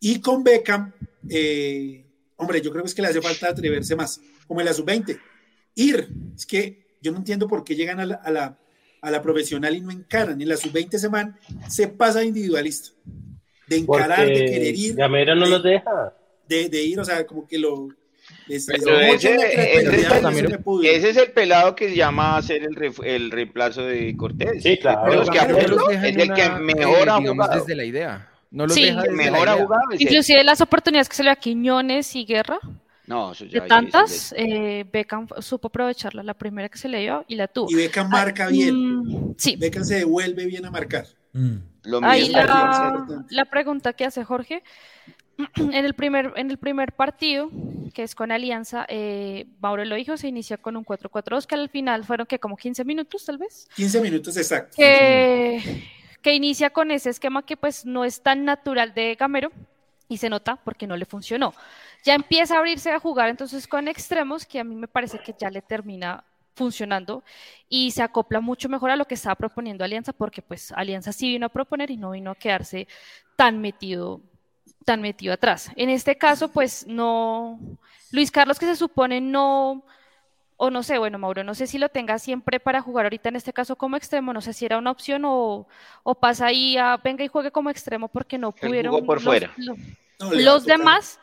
[0.00, 0.92] Y con Beckham,
[1.28, 2.06] eh,
[2.36, 5.18] hombre, yo creo que es que le hace falta atreverse más, como en la sub-20.
[5.74, 8.58] Ir, es que yo no entiendo por qué llegan a la, a la,
[9.00, 10.40] a la profesional y no encaran.
[10.40, 11.36] En la sub-20 se, man,
[11.68, 12.90] se pasa individualista
[13.68, 14.94] de encarar, de querer ir.
[14.94, 16.14] Gamera no los deja.
[16.48, 17.88] De, de, ir, o sea, como que lo.
[18.48, 18.76] ese,
[21.10, 24.62] es el pelado que se llama a hacer el, el reemplazo de Cortés.
[24.62, 25.30] Sí, claro.
[25.30, 25.38] que
[25.94, 27.60] es el que mejor ha jugado.
[27.60, 28.28] desde la idea.
[28.50, 29.82] No los sí, deja desde mejor ha jugado.
[29.98, 32.58] Inclusive las oportunidades que se le a Quiñones y Guerra.
[33.06, 37.24] No, eso ya, de tantas, eh, Beckham supo aprovecharla, la primera que se le dio
[37.26, 37.70] y la tuvo.
[37.70, 38.74] Y Beckham marca ah, bien.
[38.76, 39.56] Mm, sí.
[39.56, 41.06] Beckham se devuelve bien a marcar.
[41.38, 42.02] Mm.
[42.02, 44.62] Ahí la, la, pregunta que hace Jorge,
[45.56, 47.48] en el primer, en el primer partido,
[47.94, 51.68] que es con Alianza, eh, Mauro lo dijo, se inicia con un 4-4-2, que al
[51.68, 53.68] final fueron que como 15 minutos tal vez.
[53.76, 54.76] 15 minutos exacto.
[54.76, 55.84] Que,
[56.20, 59.52] que inicia con ese esquema que pues no es tan natural de Gamero
[60.08, 61.54] y se nota porque no le funcionó.
[62.04, 65.34] Ya empieza a abrirse a jugar entonces con extremos, que a mí me parece que
[65.38, 66.24] ya le termina
[66.58, 67.24] funcionando
[67.68, 71.30] y se acopla mucho mejor a lo que estaba proponiendo Alianza, porque pues Alianza sí
[71.30, 72.86] vino a proponer y no vino a quedarse
[73.36, 74.20] tan metido,
[74.84, 75.70] tan metido atrás.
[75.76, 77.58] En este caso, pues no,
[78.10, 79.84] Luis Carlos que se supone no,
[80.56, 83.36] o no sé, bueno, Mauro, no sé si lo tenga siempre para jugar ahorita en
[83.36, 85.68] este caso como extremo, no sé si era una opción o,
[86.02, 89.54] o pasa ahí a venga y juegue como extremo porque no pudieron por fuera.
[90.18, 91.20] los demás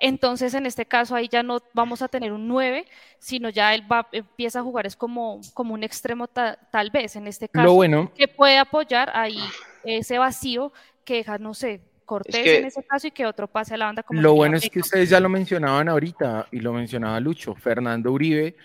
[0.00, 2.86] entonces, en este caso, ahí ya no vamos a tener un 9,
[3.18, 7.26] sino ya él va, empieza a jugar, es como, como un extremo tal vez, en
[7.26, 8.10] este caso, bueno.
[8.16, 9.38] que puede apoyar ahí
[9.84, 10.72] ese vacío
[11.04, 14.02] que deja, no sé, Cortés en ese caso y que otro pase a la banda.
[14.02, 18.10] Como lo bueno es que ustedes ya lo mencionaban ahorita y lo mencionaba Lucho, Fernando
[18.10, 18.56] Uribe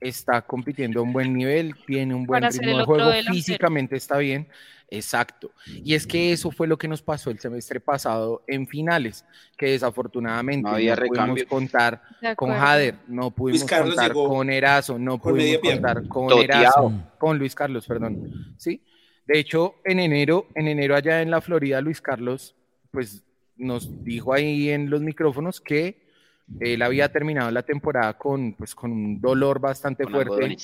[0.00, 4.48] está compitiendo a un buen nivel, tiene un buen ritmo de juego, físicamente está bien,
[4.94, 5.50] Exacto.
[5.66, 9.24] Y es que eso fue lo que nos pasó el semestre pasado en finales,
[9.56, 12.02] que desafortunadamente no, pudimos contar
[12.36, 17.86] con Jader, no pudimos contar con Erazo, no pudimos contar con Erazo, con Luis Carlos,
[17.86, 18.54] perdón.
[18.56, 18.80] Sí.
[19.26, 22.54] De hecho, en enero, en enero allá en la Florida, Luis Carlos,
[22.90, 23.24] pues
[23.56, 26.04] nos dijo ahí en los micrófonos que
[26.60, 30.56] él había terminado la temporada con, pues, con un dolor bastante fuerte.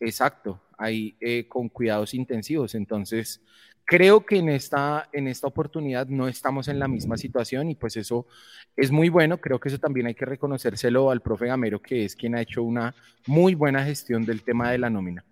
[0.00, 2.74] Exacto, ahí eh, con cuidados intensivos.
[2.74, 3.40] Entonces,
[3.84, 7.96] creo que en esta, en esta oportunidad no estamos en la misma situación y pues
[7.96, 8.26] eso
[8.76, 9.38] es muy bueno.
[9.38, 12.62] Creo que eso también hay que reconocérselo al profe Gamero, que es quien ha hecho
[12.62, 12.94] una
[13.26, 15.24] muy buena gestión del tema de la nómina.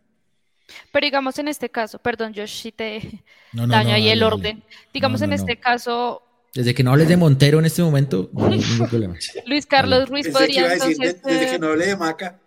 [0.90, 3.22] Pero digamos en este caso, perdón, Josh, si te
[3.52, 4.62] daño ahí el orden.
[4.92, 6.22] Digamos en este caso,
[6.54, 9.14] desde que no hables de Montero en este momento, no hay ningún problema.
[9.46, 11.22] Luis Carlos Ruiz podría entonces.
[11.22, 12.41] desde que no hable de Maca.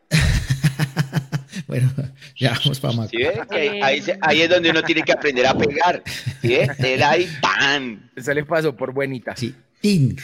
[1.76, 1.92] Bueno,
[2.38, 3.12] ya vamos para más.
[3.82, 6.02] ahí, es donde uno tiene que aprender a pegar.
[6.42, 6.58] ¿Sí?
[6.80, 8.10] Era ahí, ¡pan!
[8.16, 9.36] Eso le pasó por buenita.
[9.36, 10.16] Sí, ¡tin!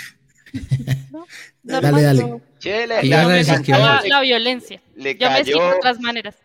[1.63, 2.41] dale, dale.
[4.07, 4.81] la, violencia.
[4.95, 6.37] Le Yo me de otras maneras.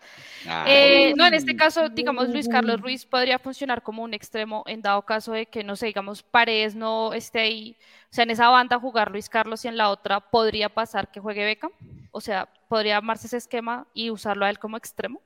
[0.49, 0.65] Ah.
[0.69, 4.81] Eh, no, en este caso, digamos, Luis Carlos Ruiz podría funcionar como un extremo en
[4.81, 7.77] dado caso de que, no sé, digamos, Paredes no esté ahí,
[8.13, 11.19] o sea, en esa banda jugar Luis Carlos y en la otra podría pasar que
[11.19, 11.69] juegue Beca,
[12.17, 15.21] o sea, podría armarse ese esquema y usarlo a él como extremo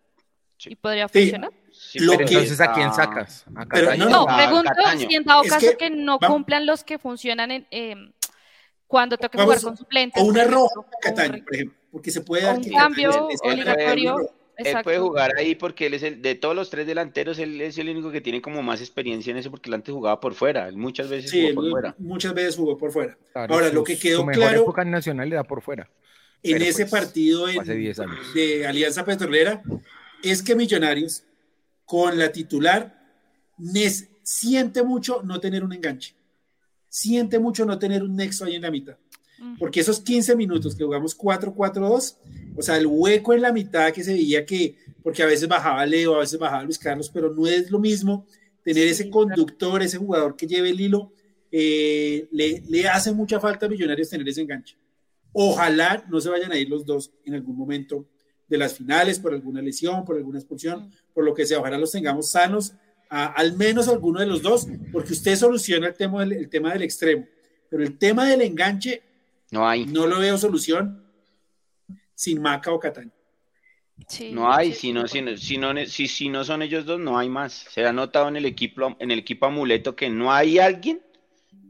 [0.67, 1.53] y podría funcionar.
[1.95, 3.45] entonces, ¿a quién sacas?
[3.47, 7.95] no, pregunto si en dado caso que, no cumplan los que funcionan en, eh,
[8.89, 10.21] cuando toque jugar con suplentes.
[10.21, 14.17] O una roja Cataño, por ejemplo, porque se puede dar un cambio obligatorio
[14.65, 17.79] él puede jugar ahí porque él es el, de todos los tres delanteros, él es
[17.79, 20.69] el único que tiene como más experiencia en eso porque él antes jugaba por fuera,
[20.69, 21.95] él muchas veces jugó por fuera.
[21.99, 23.17] Muchas veces jugó por fuera.
[23.35, 24.63] Ahora, lo que quedó claro.
[24.63, 25.89] época nacional le da por fuera.
[26.43, 29.63] En ese pues, partido de Alianza Petrolera
[30.23, 31.25] es que Millonarios,
[31.85, 32.99] con la titular,
[34.23, 36.15] siente mucho no tener un enganche.
[36.89, 38.97] Siente mucho no tener un nexo ahí en la mitad.
[39.59, 42.17] Porque esos 15 minutos que jugamos 4-4-2,
[42.57, 45.87] o sea, el hueco en la mitad que se veía que, porque a veces bajaba
[45.87, 48.27] Leo, a veces bajaba Luis Carlos, pero no es lo mismo
[48.63, 51.13] tener ese conductor, ese jugador que lleve el hilo,
[51.51, 54.77] eh, le, le, hace mucha falta a Millonarios tener ese enganche.
[55.33, 58.07] Ojalá no se vayan a ir los dos en algún momento
[58.49, 61.61] de las finales por alguna lesión, por alguna expulsión, por lo que sea.
[61.61, 62.75] Ojalá los tengamos sanos,
[63.09, 66.83] al menos alguno de los dos, porque usted soluciona el tema, del, el tema del
[66.83, 67.27] extremo.
[67.69, 69.03] Pero el tema del enganche
[69.51, 69.87] no hay.
[69.87, 71.05] No lo veo solución
[72.15, 73.13] sin Maca o Cataño.
[74.33, 75.37] no hay, si, no, si, no,
[75.87, 77.67] si, si, no son ellos dos, no hay más.
[77.71, 81.01] Se ha notado en el equipo, en el equipo amuleto que no hay alguien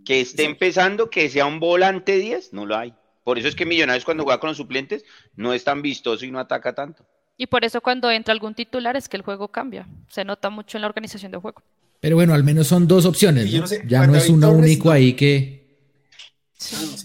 [0.04, 2.94] que esté empezando que sea un volante 10, no lo hay.
[3.24, 5.04] Por eso es que Millonarios cuando juega con los suplentes
[5.36, 7.06] no es tan vistoso y no ataca tanto.
[7.36, 9.86] Y por eso cuando entra algún titular es que el juego cambia.
[10.08, 11.62] Se nota mucho en la organización del juego.
[12.00, 13.50] Pero bueno, al menos son dos opciones.
[13.86, 15.60] ya no es uno único ahí que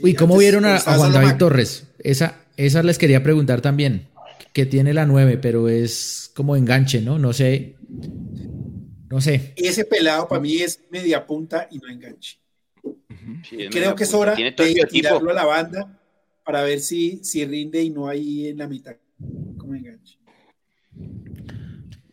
[0.01, 1.87] Uy, ¿cómo vieron a, Juan David Torres?
[1.99, 4.09] Esa, esa les quería preguntar también,
[4.53, 7.17] que tiene la 9, pero es como enganche, ¿no?
[7.17, 7.75] No sé.
[9.09, 9.53] No sé.
[9.55, 12.39] Ese pelado para mí es media punta y no enganche.
[13.71, 14.51] Creo que es hora de
[14.89, 16.01] tirarlo a la banda
[16.45, 18.95] para ver si, si rinde y no hay en la mitad
[19.57, 20.17] como enganche.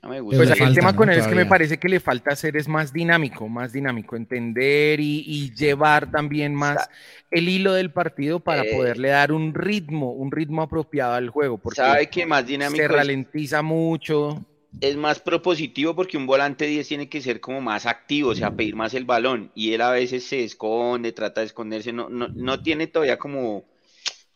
[0.03, 2.93] Pues el tema con él es que me parece que le falta ser es más
[2.93, 6.89] dinámico, más dinámico, entender y, llevar también más
[7.31, 11.57] el hilo del partido para eh, poderle dar un ritmo, un ritmo apropiado al juego.
[11.57, 12.83] Porque ¿Sabe que más dinámico?
[12.83, 14.45] Se ralentiza mucho.
[14.81, 18.51] es más propositivo porque un volante 10 tiene que ser como más activo, o sea,
[18.57, 19.53] pedir más el balón.
[19.55, 23.65] Y él a veces se esconde, trata de esconderse, no, no, no tiene todavía como,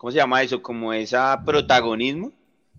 [0.07, 0.63] ¿cómo se llama eso?
[0.63, 2.33] Como ese protagonismo.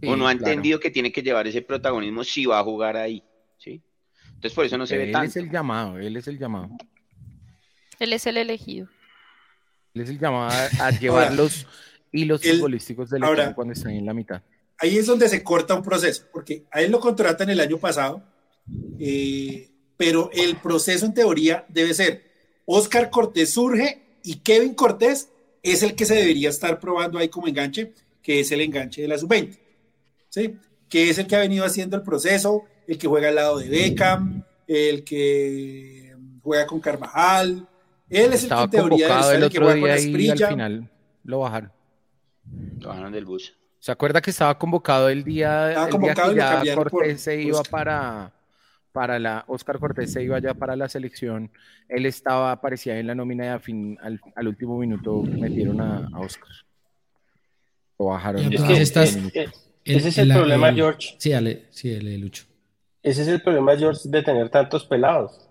[0.05, 3.21] o no ha entendido que tiene que llevar ese protagonismo si va a jugar ahí.
[3.57, 3.81] ¿sí?
[4.27, 5.25] Entonces por eso no se ve tanto.
[5.25, 6.69] Él es el llamado, él es el llamado.
[7.99, 8.87] Él es el elegido.
[9.93, 11.67] Él es el llamado a, llevar los
[12.13, 14.41] hilos futbolísticos del equipo cuando están en la mitad
[14.79, 18.23] ahí es donde se corta un proceso, porque a él lo contratan el año pasado,
[18.99, 22.31] eh, pero el proceso en teoría debe ser,
[22.65, 25.29] Oscar Cortés surge y Kevin Cortés
[25.71, 29.07] es el que se debería estar probando ahí como enganche, que es el enganche de
[29.07, 29.57] la sub-20,
[30.29, 30.55] ¿sí?
[30.89, 33.69] que es el que ha venido haciendo el proceso, el que juega al lado de
[33.69, 37.67] Beckham, el que juega con Carvajal,
[38.09, 40.47] él es el que en teoría debe ser el, que juega con Esprilla.
[40.47, 40.89] al final
[41.23, 41.71] lo bajaron.
[42.79, 43.53] Lo bajaron del bus.
[43.79, 48.33] ¿Se acuerda que estaba convocado el día, el día que ya Cortés se iba para,
[48.97, 51.51] para la, Oscar Cortés se iba ya para la selección?
[51.87, 56.09] Él estaba, aparecía en la nómina y a fin, al, al, último minuto metieron a,
[56.11, 56.49] a Oscar.
[57.99, 58.51] Lo bajaron.
[58.51, 59.15] Es que estás,
[59.85, 61.13] ese es el, problema, George.
[61.19, 62.45] Sí, ale, sí, el, Lucho.
[63.03, 65.47] Ese es el problema, George, de tener tantos pelados.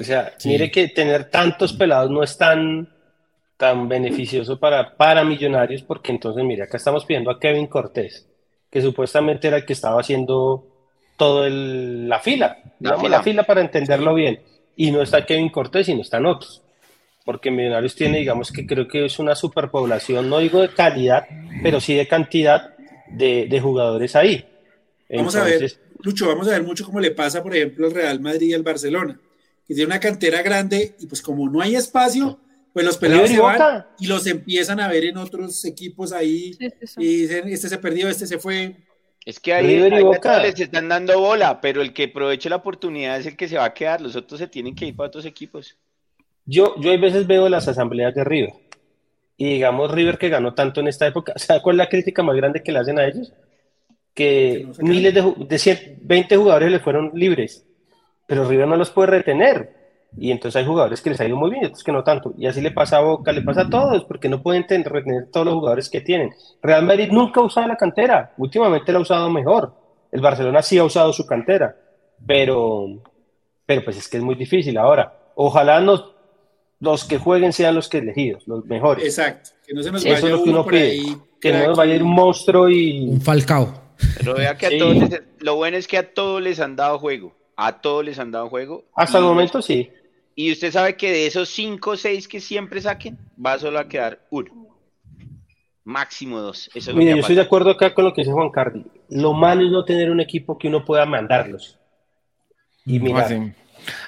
[0.00, 2.88] O sea, mire que tener tantos pelados no es tan
[3.56, 8.28] tan beneficioso para, para millonarios, porque entonces, mira, acá estamos pidiendo a Kevin Cortés,
[8.68, 10.73] que supuestamente era el que estaba haciendo
[11.16, 13.08] todo la fila, la, fila.
[13.08, 14.40] la fila para entenderlo bien,
[14.76, 16.62] y no está Kevin Cortés, sino están otros,
[17.24, 21.26] porque Millonarios tiene, digamos que creo que es una superpoblación, no digo de calidad,
[21.62, 22.74] pero sí de cantidad
[23.08, 24.44] de, jugadores ahí.
[25.08, 28.20] Vamos a ver, Lucho, vamos a ver mucho cómo le pasa, por ejemplo, al Real
[28.20, 29.18] Madrid y al Barcelona,
[29.66, 32.38] que tiene una cantera grande y pues como no hay espacio,
[32.74, 36.58] pues los pelados se van y los empiezan a ver en otros equipos ahí
[36.98, 38.76] y dicen, este se perdió, este se fue.
[39.24, 43.26] Es que ahí, ahí les están dando bola, pero el que aproveche la oportunidad es
[43.26, 45.78] el que se va a quedar, los otros se tienen que ir para otros equipos.
[46.44, 48.52] Yo, yo a veces veo las asambleas de River.
[49.36, 52.36] Y digamos River que ganó tanto en esta época, ¿sabes cuál es la crítica más
[52.36, 53.32] grande que le hacen a ellos?
[54.12, 57.66] Que miles de, de 20 jugadores le fueron libres,
[58.26, 59.83] pero River no los puede retener
[60.16, 62.32] y entonces hay jugadores que les ha ido muy bien y otros que no tanto.
[62.38, 65.46] Y así le pasa a Boca, le pasa a todos, porque no pueden retener todos
[65.46, 66.32] los jugadores que tienen.
[66.62, 69.74] Real Madrid nunca ha usado la cantera, últimamente la ha usado mejor.
[70.12, 71.76] El Barcelona sí ha usado su cantera,
[72.24, 72.86] pero,
[73.66, 75.32] pero pues es que es muy difícil ahora.
[75.34, 79.04] Ojalá los que jueguen sean los que elegidos, los mejores.
[79.04, 82.02] Exacto, que no se nos vaya uno, por ahí, que no nos vaya a ir
[82.04, 83.08] un monstruo y...
[83.08, 83.82] Un falcao.
[84.18, 87.32] Pero vea que a todos lo bueno es que a todos les han dado juego.
[87.56, 88.84] A todos les han dado juego.
[88.94, 89.90] Hasta el momento sí.
[90.34, 93.88] Y usted sabe que de esos 5 o 6 que siempre saquen, va solo a
[93.88, 94.64] quedar uno.
[95.84, 96.70] Máximo dos.
[96.74, 98.86] Eso Mira, yo estoy de acuerdo acá con lo que dice Juan Carlos.
[99.10, 101.78] Lo malo es no tener un equipo que uno pueda mandarlos.
[102.86, 103.54] Y mirar.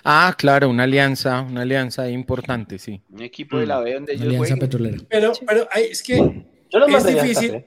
[0.02, 3.02] Ah, claro, una alianza, una alianza importante, sí.
[3.10, 4.96] Un equipo de la B donde ellos alianza petrolera.
[5.08, 7.64] Pero, pero es que es difícil.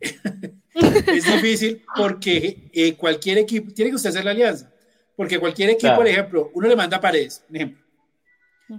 [0.74, 4.72] es difícil porque eh, cualquier equipo tiene que usted hacer la alianza.
[5.18, 7.84] Porque cualquier equipo, por ejemplo, uno le manda a Paredes, un ejemplo.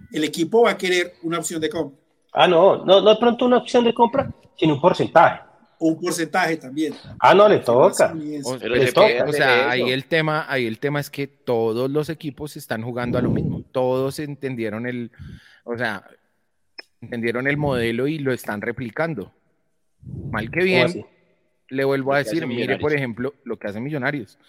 [0.09, 1.99] El equipo va a querer una opción de compra.
[2.31, 5.41] Ah, no, no, no es pronto una opción de compra, sino un porcentaje.
[5.79, 6.93] Un porcentaje también.
[7.19, 8.15] Ah, no, le toca.
[8.45, 12.83] O, o sea, ahí el tema, ahí el tema es que todos los equipos están
[12.83, 13.61] jugando a lo mismo.
[13.73, 15.11] Todos entendieron el,
[15.65, 16.05] o sea,
[17.01, 19.33] entendieron el modelo y lo están replicando.
[20.31, 21.05] Mal que bien,
[21.67, 24.39] le vuelvo a decir, mire, por ejemplo, lo que hacen Millonarios.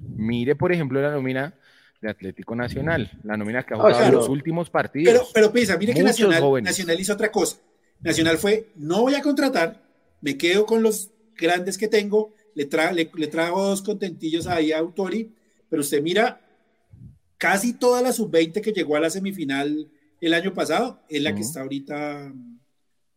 [0.00, 1.54] Mire, por ejemplo, la nómina
[2.00, 5.12] de Atlético Nacional, la nómina que ha jugado en los últimos partidos.
[5.12, 7.58] Pero, pero pisa, mire que Nacional, Nacional hizo otra cosa.
[8.00, 9.82] Nacional fue, no voy a contratar,
[10.22, 12.68] me quedo con los grandes que tengo, le,
[13.14, 15.30] le, trago dos contentillos ahí a Autori,
[15.68, 16.40] pero usted mira,
[17.36, 19.88] casi toda la sub-20 que llegó a la semifinal
[20.20, 22.32] el año pasado es la que está ahorita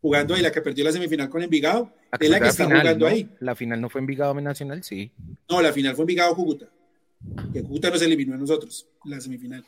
[0.00, 3.28] jugando ahí, la que perdió la semifinal con Envigado, es la que está jugando ahí.
[3.40, 5.10] La final no fue Envigado Nacional, sí.
[5.48, 6.68] No, la final fue Envigado Cúcuta.
[7.52, 9.64] Que Cúcuta nos eliminó a nosotros, la semifinal.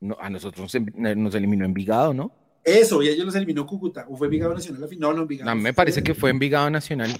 [0.00, 2.32] No, a nosotros nos eliminó Envigado, ¿no?
[2.64, 4.06] Eso, y ellos nos eliminó Cúcuta.
[4.08, 5.10] ¿O fue Envigado Nacional la final?
[5.10, 5.50] No, no, Envigado.
[5.50, 7.10] No, me parece que fue Envigado Nacional.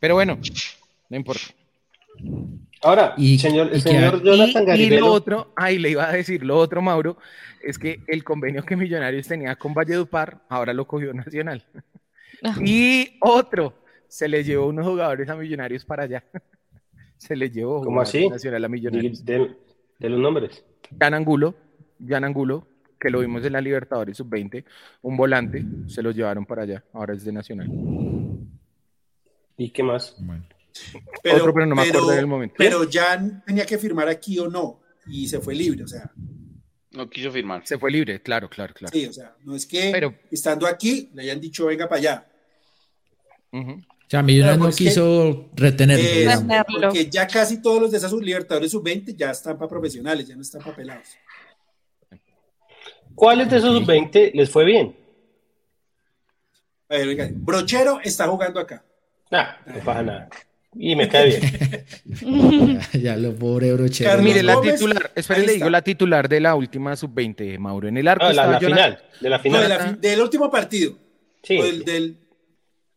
[0.00, 0.38] Pero bueno,
[1.08, 1.42] no importa.
[2.82, 6.56] Ahora, y, señor, el señor Jonathan y, lo otro, ay, le iba a decir, lo
[6.56, 7.18] otro, Mauro,
[7.62, 11.64] es que el convenio que Millonarios tenía con Valledupar, ahora lo cogió Nacional.
[12.64, 16.24] y otro, se le llevó unos jugadores a Millonarios para allá.
[17.18, 18.28] Se le llevó ¿Cómo así?
[18.28, 19.24] Nacional a Millonarios.
[19.24, 19.54] De,
[19.98, 20.64] los nombres.
[20.98, 21.54] Jan Angulo,
[22.06, 22.66] Jan Angulo,
[22.98, 24.64] que lo vimos en la Libertadores Sub-20,
[25.02, 27.68] un volante, se los llevaron para allá, ahora es de Nacional.
[29.56, 30.16] ¿Y qué más?
[31.22, 32.54] Pero, Otro, pero no me acuerdo del momento.
[32.56, 36.10] Pero ya tenía que firmar aquí o no, y se fue libre, o sea.
[36.92, 37.66] No quiso firmar.
[37.66, 38.96] Se fue libre, claro, claro, claro.
[38.96, 39.92] Sí, o sea, no es que
[40.30, 42.26] estando aquí le hayan dicho venga para allá.
[44.08, 46.46] O sea, Millonarios no quiso retenerlo.
[46.80, 50.40] porque ya casi todos los de esos Libertadores sub-20 ya están para profesionales, ya no
[50.40, 51.08] están para pelados.
[53.14, 54.96] ¿Cuáles de esos sub-20 les fue bien?
[56.88, 58.82] A ver, venga, Brochero está jugando acá.
[59.30, 60.28] Ah, no pasa nada.
[60.74, 61.38] Y me cae
[62.06, 62.80] bien.
[63.02, 64.22] ya, lo pobre brochero.
[64.22, 67.88] Mire, la titular, espere, le digo la titular de la última sub-20, Mauro.
[67.88, 68.24] En el arco.
[68.24, 69.02] Ah, la, final.
[69.20, 70.00] De la final.
[70.00, 70.96] del último partido.
[71.42, 71.58] Sí.
[71.84, 72.16] del,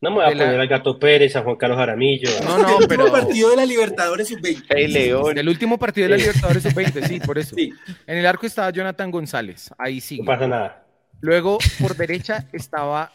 [0.01, 2.29] no me voy a poner al Gato Pérez, a Juan Carlos Jaramillo.
[2.43, 3.03] No, no, el pero.
[3.03, 4.65] último partido de la Libertadores sub-20.
[4.69, 5.37] El León.
[5.37, 7.55] El último partido de la Libertadores sub-20, sí, por eso.
[7.55, 7.71] Sí.
[8.07, 10.19] En el arco estaba Jonathan González, ahí sí.
[10.19, 10.87] No pasa nada.
[11.21, 13.11] Luego, por derecha estaba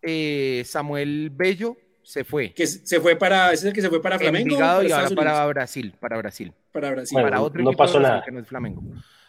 [0.00, 2.54] eh, Samuel Bello, se fue.
[2.54, 4.56] Que se fue para, ese es el que se fue para Flamengo.
[4.56, 6.52] y ahora para Brasil, para Brasil.
[6.72, 7.18] Para Brasil.
[7.20, 8.22] para otro no pasó nada.
[8.24, 8.82] Que no es Flamengo.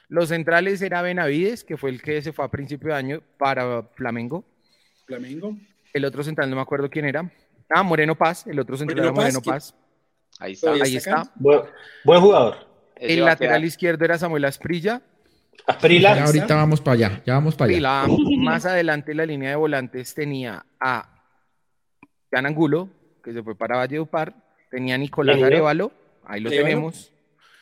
[0.10, 3.84] Los centrales era Benavides, que fue el que se fue a principio de año para
[3.95, 4.45] Flamengo.
[5.05, 5.57] Flamengo.
[5.94, 7.32] El otro central no me acuerdo quién era.
[7.70, 9.76] Ah, Moreno Paz, el otro central era Moreno Paz.
[10.40, 10.72] Ahí está.
[10.72, 11.32] Ahí está.
[11.36, 12.68] Buen, jugador.
[12.96, 15.02] El lateral izquierdo era Samuel Asprilla.
[15.68, 16.16] Asprilla.
[16.16, 18.08] Ya ahorita vamos para allá, ya vamos para allá.
[18.38, 21.24] más adelante la línea de volantes tenía a
[22.32, 22.90] Jan Angulo,
[23.24, 24.34] que se fue para Valledupar,
[24.72, 25.92] tenía a Nicolás Arevalo,
[26.26, 27.12] ahí lo tenemos.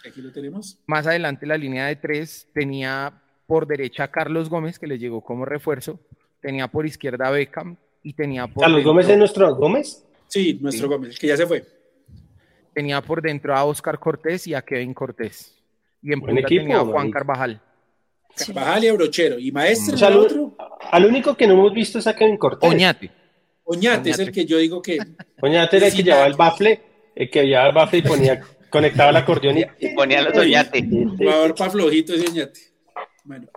[0.08, 0.80] Aquí lo tenemos.
[0.86, 5.22] Más adelante la línea de tres tenía por derecha a Carlos Gómez, que le llegó
[5.22, 6.00] como refuerzo,
[6.40, 7.78] tenía por izquierda a Beckham
[8.08, 10.02] y tenía por ¿Carlos Gómez es nuestro Gómez?
[10.28, 11.66] Sí, nuestro Gómez, que ya se fue.
[12.74, 15.62] Tenía por dentro a Oscar Cortés y a Kevin Cortés.
[16.02, 17.60] Y en punta tenía a Juan Carvajal.
[18.34, 19.40] Carvajal y Brochero.
[19.40, 19.98] ¿Y Maestro?
[19.98, 20.56] O al, otro?
[20.90, 22.70] al único que no hemos visto es a Kevin Cortés.
[22.70, 23.12] Oñate.
[23.66, 25.00] Oñate, es el que yo digo que.
[25.42, 26.82] Oñate era el que llevaba el bafle,
[27.14, 30.82] el que llevaba el bafle y ponía, conectaba el acordeón y, ponía los Oñate.
[31.18, 32.60] Jugador para flojito ese Oñate.
[33.26, 33.48] Bueno.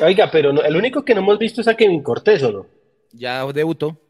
[0.00, 2.79] Oiga, pero el único que no hemos visto es a Kevin Cortés, ¿o no?
[3.12, 4.00] Ya debutó.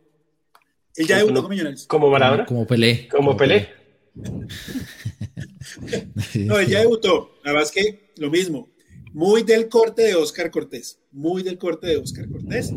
[0.96, 1.86] Él ya debutó con Millonarios.
[1.86, 2.44] ¿Como Maradona?
[2.46, 3.08] Como Pelé.
[3.08, 3.68] Como, Pelé.
[6.34, 7.38] no, él ya debutó.
[7.44, 8.68] Nada más que lo mismo.
[9.12, 10.98] Muy del corte de Oscar Cortés.
[11.10, 12.72] Muy del corte de Oscar Cortés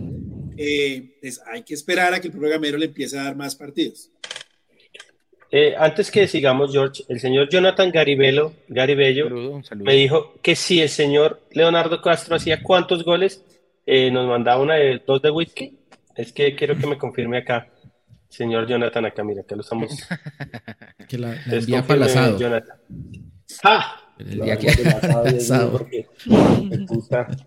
[0.57, 4.11] eh, pues hay que esperar a que el programero le empiece a dar más partidos.
[5.51, 9.29] Eh, antes que sigamos, George, el señor Jonathan Garibello, Garibello
[9.75, 13.43] me dijo que si el señor Leonardo Castro hacía cuántos goles,
[13.85, 15.77] eh, nos mandaba una de dos de whisky.
[16.15, 17.67] Es que quiero que me confirme acá,
[18.29, 19.89] señor Jonathan, acá, mira, que lo estamos.
[21.07, 22.39] que la, envía para el asado.
[22.39, 22.77] Jonathan.
[23.63, 23.99] ¡Ah!
[24.19, 24.67] El día que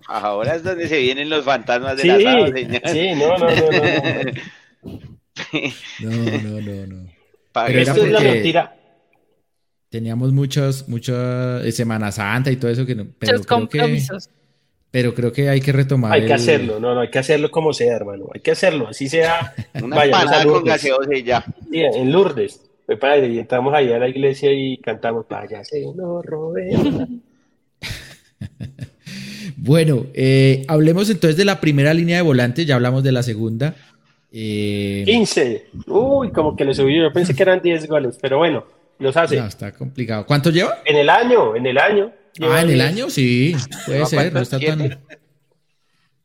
[0.08, 2.82] Ahora es donde se vienen los fantasmas de sí, asado, señor.
[2.86, 3.78] Sí, no, no, no, no.
[6.00, 6.10] No,
[6.60, 7.10] no, no,
[7.52, 8.76] Pero esto es la mentira.
[9.88, 13.06] Teníamos muchos, muchas eh, Semana Santa y todo eso que no.
[13.18, 14.02] Pero creo que,
[14.96, 16.10] pero creo que hay que retomar.
[16.10, 18.30] Hay que hacerlo, no, no, hay que hacerlo como sea, hermano.
[18.32, 19.54] Hay que hacerlo, así sea.
[19.82, 21.44] Una vaya, con gaseosa y ya.
[21.70, 22.62] Sí, en Lourdes.
[22.86, 25.60] Fue padre, y entramos ahí a la iglesia y cantamos Vaya
[25.94, 27.08] no Roberto.
[29.58, 33.74] bueno, eh, hablemos entonces de la primera línea de volantes, ya hablamos de la segunda.
[34.32, 35.02] Eh...
[35.04, 35.66] 15.
[35.88, 37.02] Uy, como que le subió.
[37.02, 38.64] Yo pensé que eran 10 goles, pero bueno,
[38.98, 39.36] los hace.
[39.36, 40.24] No, está complicado.
[40.24, 40.78] ¿Cuánto lleva?
[40.86, 42.12] En el año, en el año.
[42.42, 43.54] Ah, en el año, sí.
[43.86, 45.00] Puede ser, no está tan.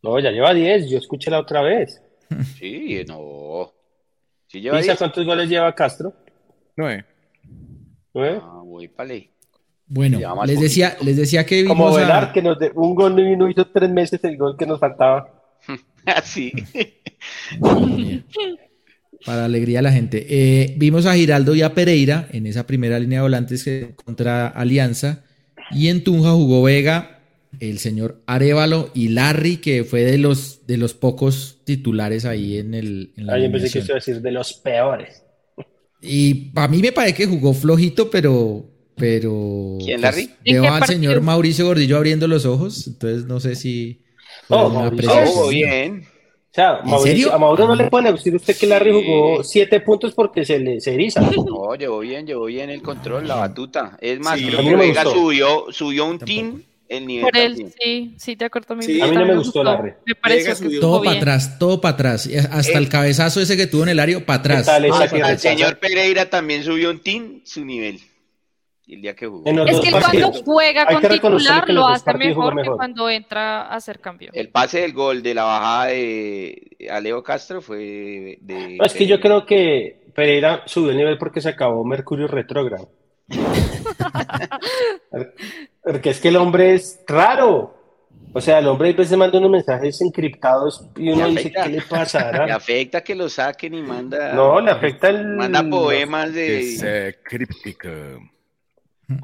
[0.01, 0.89] No, ya lleva 10.
[0.89, 2.01] Yo escuché la otra vez.
[2.57, 3.73] Sí, no.
[4.47, 6.13] Sí lleva cuántos goles lleva Castro?
[6.77, 7.05] Nueve.
[8.13, 8.39] ¿Nueve?
[8.41, 9.13] Ah, voy para
[9.87, 13.49] Bueno, les decía, les decía que vimos Como Velar, que nos de, un gol no
[13.49, 15.29] hizo tres meses el gol que nos faltaba.
[16.05, 16.51] Así.
[19.25, 20.25] Para alegría de la gente.
[20.29, 23.69] Eh, vimos a Giraldo y a Pereira en esa primera línea de volantes
[24.03, 25.23] contra Alianza.
[25.73, 27.21] Y en Tunja jugó Vega,
[27.59, 32.73] el señor Arevalo y Larry, que fue de los, de los pocos titulares ahí en
[32.73, 33.13] el.
[33.17, 35.23] En la Ahí empecé que iba a decir de los peores.
[36.01, 38.65] Y para mí me parece que jugó flojito, pero.
[38.95, 40.29] pero ¿Quién, pues, Larry?
[40.43, 44.03] veo al señor Mauricio Gordillo abriendo los ojos, entonces no sé si.
[44.47, 46.05] Oh, Mauricio, bien.
[46.51, 50.13] O sea, Mauricio, a Mauro no le puede decir usted que Larry jugó siete puntos
[50.13, 51.21] porque se le se eriza.
[51.21, 53.97] No, llevó bien, llevó bien el control, la batuta.
[54.01, 57.23] Es más, creo que Vega subió, subió un team el nivel.
[57.23, 59.93] Por él, sí, sí, te acuerdo mi sí, A mí no me gustó, Larry.
[60.05, 62.29] Me parece que todo para atrás, todo para atrás.
[62.51, 64.67] Hasta el cabezazo ese que tuvo en el área, para atrás.
[64.67, 68.01] el señor Pereira también subió un team su nivel.
[68.95, 69.43] El día que jugó.
[69.45, 74.31] Es que cuando juega con titular lo hace mejor, que cuando entra a hacer cambio.
[74.33, 78.77] El pase del gol de la bajada de Aleo Castro fue de...
[78.83, 82.89] es que yo creo que Pereira subió el nivel porque se acabó Mercurio retrógrado.
[85.83, 87.77] porque es que el hombre es raro.
[88.33, 91.81] O sea, el hombre a veces manda unos mensajes encriptados y uno dice, ¿qué le
[91.81, 92.45] pasa?
[92.45, 94.31] Le afecta que lo saquen y manda...
[94.33, 95.35] No, le afecta el...
[95.35, 96.59] Manda poemas de...
[96.59, 97.89] Es críptico.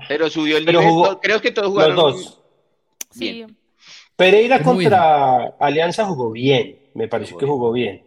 [0.07, 0.85] Pero subió el nivel,
[1.21, 1.95] creo que todos jugaron...
[1.95, 2.41] Los dos.
[3.11, 3.45] Sí.
[4.15, 8.03] Pereira contra Alianza jugó bien, me pareció que jugó bien.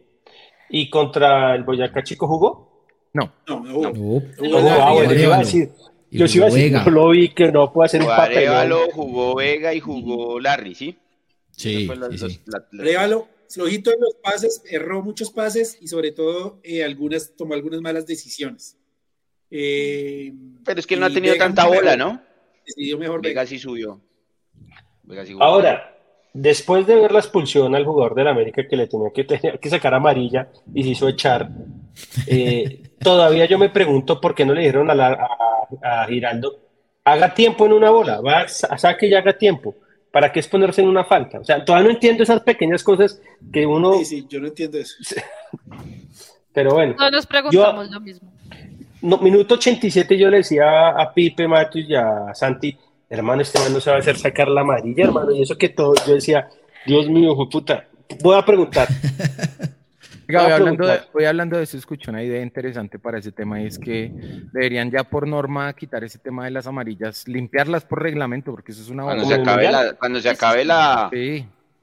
[0.69, 2.87] ¿Y contra el Boyacá Chico jugó?
[3.13, 3.33] No.
[3.47, 3.81] No, no.
[3.81, 3.93] no.
[3.93, 4.21] no.
[4.41, 5.05] no.
[5.05, 5.71] yo iba a decir,
[6.11, 8.49] yo sí iba a decir, no lo vi que no puede hacer un papel.
[8.93, 10.99] jugó Vega y jugó Larry, ¿sí?
[11.53, 12.41] Sí, sí,
[13.51, 18.07] flojito en los pases, erró muchos pases y sobre todo eh, algunas, tomó algunas malas
[18.07, 18.77] decisiones.
[19.51, 20.33] Eh,
[20.65, 22.21] Pero es que él no ha tenido tanta bola, ¿no?
[22.67, 23.47] Decidió mejor Vega.
[23.47, 24.01] sí subió.
[25.25, 25.97] Sí Ahora,
[26.33, 29.71] después de ver la expulsión al jugador del América que le tenía que, tenía que
[29.71, 31.51] sacar amarilla y se hizo echar,
[32.27, 35.29] eh, todavía yo me pregunto por qué no le dijeron a, la,
[35.83, 36.61] a Giraldo,
[37.05, 39.75] haga tiempo en una bola, va, saque y haga tiempo.
[40.13, 41.39] ¿Para qué exponerse en una falta?
[41.39, 43.23] O sea, todavía no entiendo esas pequeñas cosas
[43.53, 43.95] que uno...
[43.99, 44.97] Sí, sí, yo no entiendo eso.
[46.53, 46.97] Pero bueno.
[46.97, 48.33] Todos nos preguntamos lo mismo.
[49.03, 52.77] No, minuto 87 yo le decía a Pipe Matos y a Santi,
[53.09, 55.33] hermano, este man no se va a hacer sacar la amarilla, hermano.
[55.33, 56.49] Y eso que todo, yo decía,
[56.87, 57.87] Dios mío, puta,
[58.23, 58.89] voy a preguntar.
[60.27, 63.67] voy, hablando de, voy hablando de eso, escucho una idea interesante para ese tema y
[63.67, 64.13] es que
[64.53, 68.83] deberían ya por norma quitar ese tema de las amarillas, limpiarlas por reglamento, porque eso
[68.83, 71.11] es una cuando se acabe la Cuando se acabe la,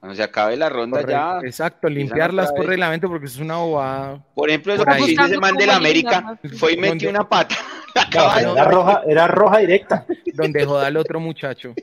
[0.00, 1.40] cuando se acabe la ronda ya.
[1.44, 4.24] Exacto, limpiarlas por reglamento porque es una bobada.
[4.34, 7.56] Por ejemplo, eso que ese man de la América fue y metió una pata.
[8.12, 10.06] era, roja, era roja directa.
[10.34, 11.74] Donde joda al otro muchacho.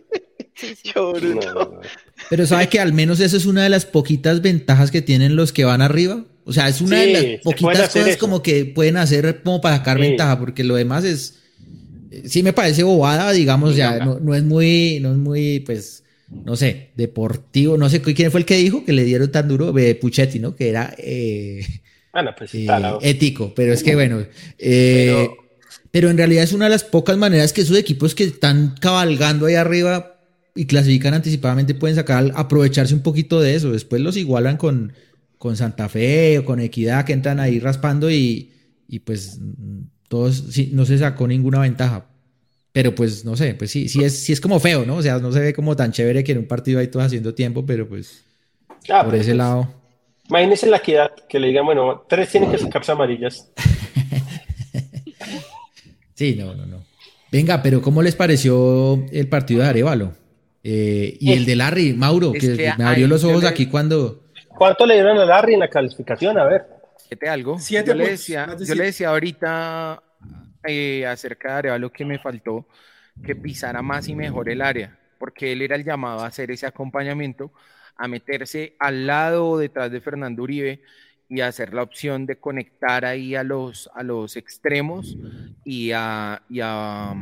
[2.30, 5.52] Pero sabe que al menos eso es una de las poquitas ventajas que tienen los
[5.52, 6.24] que van arriba.
[6.46, 10.00] O sea, es una de las poquitas cosas como que pueden hacer como para sacar
[10.00, 11.42] ventaja, porque lo demás es,
[12.24, 16.05] sí me parece bobada, digamos, ya no, no, es muy, no es muy, pues,
[16.44, 19.72] no sé, deportivo, no sé quién fue el que dijo que le dieron tan duro,
[19.72, 20.56] de Puchetti, ¿no?
[20.56, 21.66] Que era eh,
[22.38, 22.68] pues, eh,
[23.02, 24.26] ético, pero es que bueno,
[24.58, 25.30] eh,
[25.92, 26.10] pero...
[26.10, 29.56] en realidad es una de las pocas maneras que esos equipos que están cabalgando ahí
[29.56, 30.20] arriba
[30.56, 34.94] y clasifican anticipadamente pueden sacar, aprovecharse un poquito de eso, después los igualan con
[35.46, 38.52] con Santa Fe o con Equidad que entran ahí raspando y,
[39.06, 39.40] pues
[40.08, 42.08] todos no se sacó ninguna ventaja.
[42.76, 44.98] Pero pues no sé, pues sí, sí es, sí es como feo, ¿no?
[44.98, 47.34] O sea, no se ve como tan chévere que en un partido ahí todos haciendo
[47.34, 48.26] tiempo, pero pues
[48.90, 49.74] ah, por ese pues, lado.
[50.28, 53.50] Imagínense la equidad que le digan, bueno, tres tienen que sacarse amarillas.
[56.16, 56.84] sí, no, no, no.
[57.32, 60.12] Venga, pero ¿cómo les pareció el partido de Arevalo?
[60.62, 64.96] Eh, y el de Larry, Mauro, que, me abrió los ojos aquí cuando ¿Cuánto le
[64.96, 66.38] dieron a Larry en la calificación?
[66.38, 66.66] A ver.
[66.98, 67.58] Siete algo.
[67.58, 70.04] Siete yo, le decía, yo le decía ahorita
[70.68, 72.66] eh, acerca de Arevalo que me faltó
[73.24, 76.66] que pisara más y mejor el área, porque él era el llamado a hacer ese
[76.66, 77.52] acompañamiento,
[77.96, 80.82] a meterse al lado o detrás de Fernando Uribe
[81.30, 85.18] y hacer la opción de conectar ahí a los, a los extremos
[85.64, 87.16] y a, y a,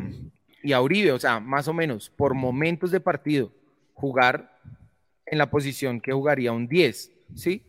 [0.64, 3.52] y a Uribe, o sea, más o menos por momentos de partido,
[3.94, 4.60] jugar
[5.26, 7.64] en la posición que jugaría un 10 ¿sí?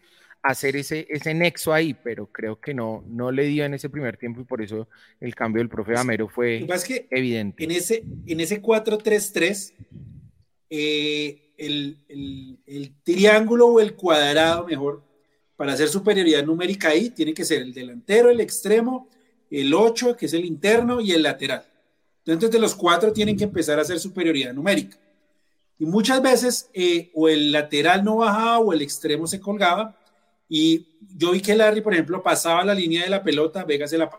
[0.45, 4.19] Hacer ese, ese nexo ahí, pero creo que no, no le dio en ese primer
[4.19, 4.89] tiempo y por eso
[5.19, 6.67] el cambio del profe Amero fue
[7.11, 7.65] evidente.
[7.65, 9.73] En ese, en ese 4-3-3,
[10.69, 11.99] eh, el,
[12.67, 15.03] el, triángulo o el cuadrado, mejor,
[15.57, 19.09] para hacer superioridad numérica ahí, tiene que ser el delantero, el extremo,
[19.51, 21.65] el 8, que es el interno, y el lateral.
[22.27, 24.99] Entonces, de los cuatro tienen que empezar a hacer superioridad numérica.
[25.79, 29.99] Y muchas veces eh, o el lateral no bajaba o el extremo se colgaba.
[30.49, 33.99] Y yo vi que Larry, por ejemplo, pasaba la línea de la pelota, Vega se
[33.99, 34.11] la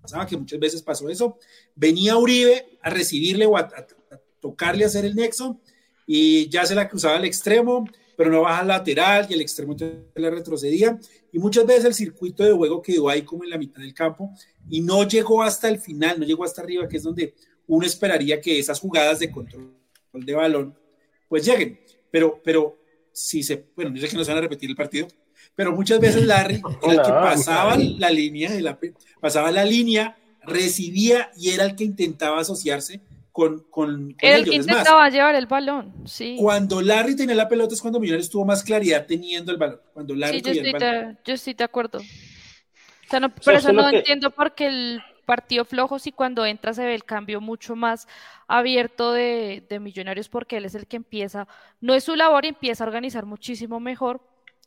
[0.00, 1.38] pasaba, que muchas veces pasó eso.
[1.74, 3.68] Venía Uribe a recibirle o a,
[4.40, 5.60] tocarle, a hacer el nexo,
[6.06, 7.84] y ya se la cruzaba al extremo,
[8.16, 9.76] pero no baja al lateral y el extremo
[10.14, 10.98] le retrocedía.
[11.30, 14.32] Y muchas veces el circuito de juego quedó ahí como en la mitad del campo
[14.68, 17.34] y no llegó hasta el final, no llegó hasta arriba, que es donde
[17.66, 19.78] uno esperaría que esas jugadas de control
[20.12, 20.78] de balón,
[21.28, 21.78] pues lleguen.
[22.10, 22.78] Pero, pero
[23.18, 25.08] si se, bueno, yo sé que no se van a repetir el partido,
[25.54, 28.78] pero muchas veces Larry era el que pasaba la línea, de la,
[29.20, 33.00] pasaba la línea, recibía y era el que intentaba asociarse
[33.32, 36.36] con, con, el que intentaba llevar el balón, sí.
[36.38, 39.80] Cuando Larry tenía la pelota es cuando Millonarios tuvo más claridad teniendo el balón.
[39.92, 41.98] Cuando Larry sí, yo, estoy De, yo estoy de acuerdo.
[41.98, 46.72] O sea, no, por eso no entiendo por qué el partido flojos y cuando entra
[46.72, 48.08] se ve el cambio mucho más
[48.46, 51.46] abierto de, Millonarios porque él es el que empieza,
[51.82, 54.22] no es su labor y empieza a organizar muchísimo mejor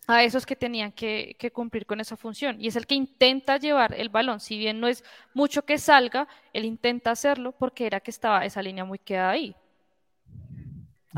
[0.05, 2.57] a esos que tenían que, cumplir con esa función.
[2.59, 4.39] Y es el que intenta llevar el balón.
[4.39, 8.61] Si bien no es mucho que salga, él intenta hacerlo porque era que estaba esa
[8.61, 9.55] línea muy quedada ahí.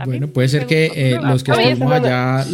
[0.06, 2.46] bueno, puede ser que eh, los que estamos allá,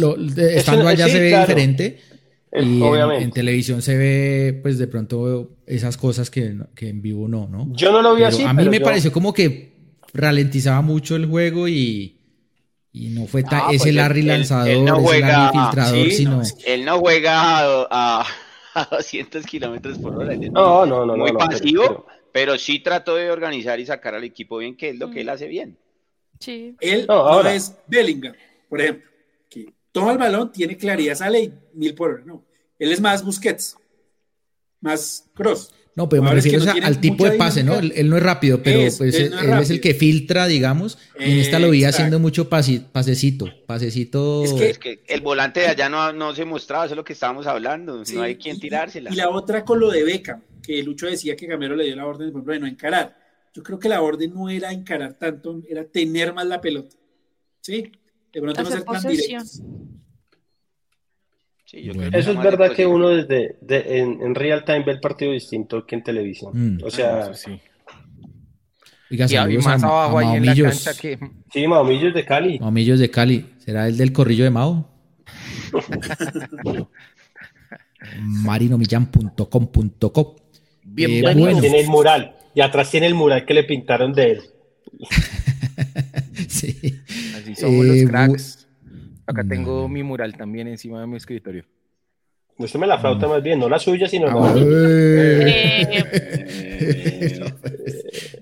[0.56, 2.09] estando allá se ve diferente.
[2.52, 7.68] Y en, televisión se ve, pues de pronto, esas cosas que, en vivo no, ¿no?
[7.72, 8.42] Yo no lo vi así.
[8.42, 9.70] A mí me pareció como que
[10.12, 12.16] ralentizaba mucho el juego y,
[12.92, 16.42] y no fue tan, ese pues Larry lanzador, él no juega, ese filtrador, sino...
[16.66, 18.26] él no juega a,
[18.74, 20.34] a, 200 kilómetros por hora.
[20.34, 21.16] No, no, no.
[21.16, 25.10] Muy pasivo, pero, sí trató de organizar y sacar al equipo bien, que es lo
[25.10, 25.30] que él mm.
[25.30, 25.76] hace bien.
[26.40, 26.74] Sí.
[26.80, 28.34] Él no, es Bellingham,
[28.68, 29.09] por ejemplo, que
[29.92, 32.22] toma el balón, tiene claridad, sale y mil por hora.
[32.24, 32.44] No,
[32.78, 33.76] él es más Busquets,
[34.80, 35.72] más Cross.
[35.96, 37.78] No, pero me refiero al tipo de pase, ¿no?
[37.78, 40.98] Él, no es rápido, pero pues, él, es el que filtra, digamos.
[41.18, 44.44] y en esta lo vi haciendo mucho pasecito, pasecito.
[44.44, 47.46] Es que, el volante de allá no, no se mostraba, eso es lo que estábamos
[47.46, 48.02] hablando.
[48.14, 49.10] no hay quien tirársela.
[49.12, 52.06] Y, la otra con lo de Beca, que Lucho decía que Gamero le dio la
[52.06, 53.18] orden de no encarar.
[53.52, 56.96] Yo creo que la orden no era encarar tanto, era tener más la pelota.
[57.60, 57.92] ¿Sí?
[58.32, 59.62] De pronto no ser tan directos.
[61.72, 63.58] Eso es verdad que uno desde
[63.98, 66.52] en, real time ve el partido distinto que en televisión.
[66.52, 66.84] Mm.
[66.84, 67.60] O sea, ah, sí.
[69.08, 69.16] y,
[69.58, 71.18] más abajo ahí en la cancha que...
[71.52, 72.58] Sí, Maomillos de Cali.
[72.58, 73.46] Maomillos de Cali.
[73.58, 74.88] ¿Será el del corrillo de Mao?
[78.16, 80.36] marinomillan.com.co
[80.82, 81.60] Bien, eh, bueno.
[81.60, 82.34] Tiene el mural.
[82.54, 84.42] Y atrás tiene el mural que le pintaron de él.
[87.60, 88.68] somos los eh, cracks.
[89.26, 91.64] Acá tengo mi mural también encima de mi escritorio.
[92.58, 94.34] Muéstrame la flauta más bien, no la suya, sino la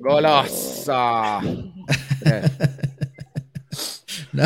[0.01, 1.41] ¡Golosa!
[4.33, 4.45] no.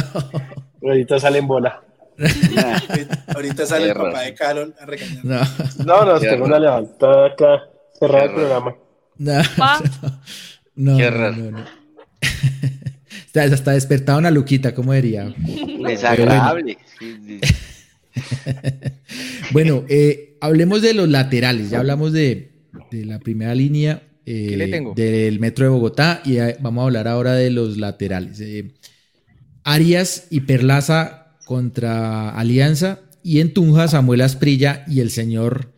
[0.83, 1.83] Ahorita sale en bola.
[3.35, 5.25] Ahorita sale el papá de Carol a regañar.
[5.25, 5.41] No,
[5.85, 7.63] no, no tengo una levantada acá,
[7.99, 8.77] cerrada el programa.
[9.17, 9.43] No,
[10.99, 11.65] no, no, no.
[13.35, 15.35] Hasta despertado una luquita, ¿cómo diría?
[15.87, 16.79] Desagradable.
[19.53, 21.71] Bueno, eh, hablemos de los laterales.
[21.71, 22.53] Ya hablamos de,
[22.91, 27.51] la primera línea eh, del metro de Bogotá y eh, vamos a hablar ahora de
[27.51, 28.43] los laterales.
[29.65, 35.73] Arias y Perlaza contra Alianza y en Tunja Samuel Asprilla y el señor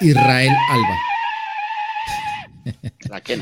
[0.00, 0.98] Israel Alba.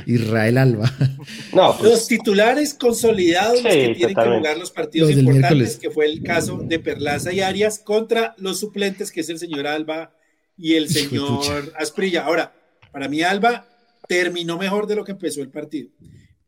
[0.06, 0.92] Israel Alba.
[1.52, 6.22] No, pues, los titulares consolidados que tienen que jugar los partidos importantes, que fue el
[6.22, 10.14] caso de Perlaza y Arias, contra los suplentes, que es el señor Alba
[10.56, 12.24] y el señor Asprilla.
[12.24, 12.54] Ahora,
[12.90, 13.66] para mí Alba
[14.08, 15.90] terminó mejor de lo que empezó el partido.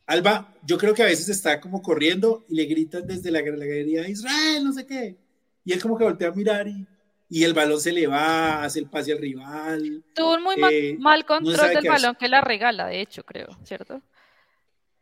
[0.06, 4.08] Alba, yo creo que a veces está como corriendo y le gritan desde la galería,
[4.08, 5.16] Israel, no sé qué.
[5.64, 6.86] Y él como que voltea a mirar y
[7.28, 10.04] y el balón se le va, hace el pase al rival.
[10.14, 14.02] Tuvo un muy mal, eh, control del balón que la regala, de hecho, creo, ¿cierto?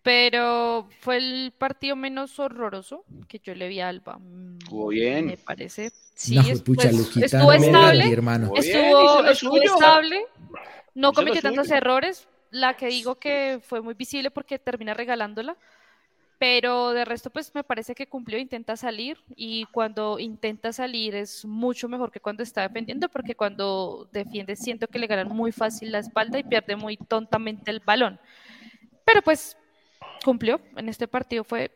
[0.03, 4.19] Pero fue el partido menos horroroso que yo le vi a Alba.
[4.59, 5.27] Estuvo bien.
[5.27, 5.93] Me parece.
[6.15, 8.05] Sí, no, estuvo estable.
[8.57, 10.27] Estuvo, estuvo estable.
[10.95, 12.27] No cometió tantos errores.
[12.51, 15.57] La que digo que fue muy visible porque termina regalándola
[16.43, 21.45] pero de resto pues me parece que cumplió, intenta salir y cuando intenta salir es
[21.45, 25.93] mucho mejor que cuando está defendiendo porque cuando defiende siento que le ganan muy fácil
[25.93, 28.19] la espalda y pierde muy tontamente el balón.
[29.05, 29.57] Pero pues
[30.25, 31.71] cumplió, en este partido fue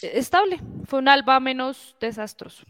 [0.00, 2.64] estable, fue un alba menos desastroso.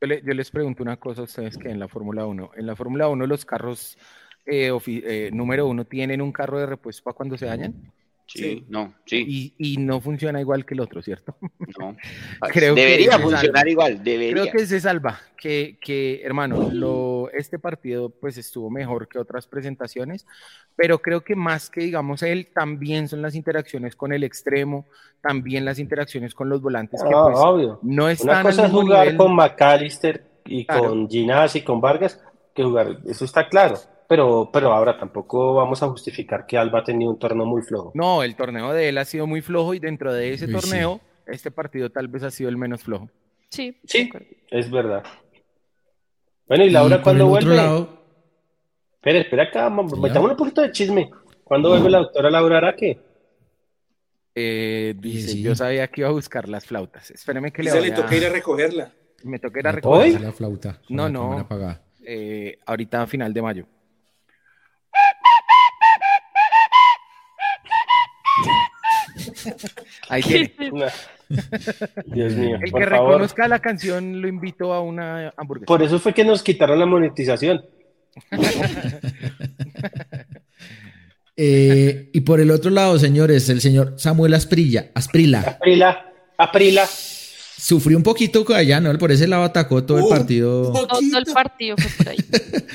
[0.00, 3.08] Yo, les pregunto una cosa a ustedes que en la Fórmula 1, en la Fórmula
[3.08, 3.98] 1 los carros
[4.46, 7.92] eh, eh, número uno tienen un carro de repuesto para cuando se dañan.
[8.28, 9.54] Sí, no, sí.
[9.56, 11.34] Y, no funciona igual que el otro, ¿cierto?
[11.78, 11.96] No.
[12.52, 14.32] Creo debería funcionar igual, debería.
[14.32, 19.46] Creo que se salva, que, que hermano, lo, este partido pues estuvo mejor que otras
[19.46, 20.26] presentaciones,
[20.76, 24.86] pero creo que más que digamos él, también son las interacciones con el extremo,
[25.22, 27.02] también las interacciones con los volantes.
[27.02, 27.78] que, ah, pues, obvio.
[27.82, 32.22] No están Una cosa es jugar con McAllister y con Ginás y con Vargas,
[32.54, 33.78] que jugar, eso está claro
[34.08, 37.92] pero, pero ahora tampoco vamos a justificar que Alba ha tenido un torneo muy flojo.
[37.94, 41.50] No, el torneo de él ha sido muy flojo y dentro de ese torneo, este
[41.50, 43.10] partido tal vez ha sido el menos flojo.
[43.50, 44.10] Sí, sí,
[44.50, 45.04] es verdad.
[46.46, 47.54] Bueno, y Laura, ¿cuándo vuelve?
[47.54, 47.98] Lado...
[48.94, 51.10] Espera, espera acá, metamos un poquito de chisme.
[51.44, 52.98] ¿Cuándo vuelve la doctora Laura Araque?
[54.34, 57.10] Eh, dice, yo sabía que iba a buscar las flautas.
[57.10, 58.92] Espéreme que le Se le toca ir a recogerla.
[59.24, 60.20] Me toca ir a recogerla.
[60.20, 60.80] la flauta.
[60.88, 61.46] No, no.
[62.04, 63.66] Eh, ahorita a final de mayo.
[70.08, 70.52] Ahí tiene.
[72.06, 72.58] Dios mío.
[72.62, 75.66] El que reconozca la canción lo invito a una hamburguesa.
[75.66, 77.64] Por eso fue que nos quitaron la monetización.
[81.40, 85.38] Eh, y por el otro lado, señores, el señor Samuel Asprilla, Asprila.
[85.38, 86.84] Asprila, Aprila.
[86.84, 88.98] Sufrió un poquito allá, ¿no?
[88.98, 90.72] Por ese lado atacó todo el partido.
[90.72, 92.18] Todo el partido fue por ahí.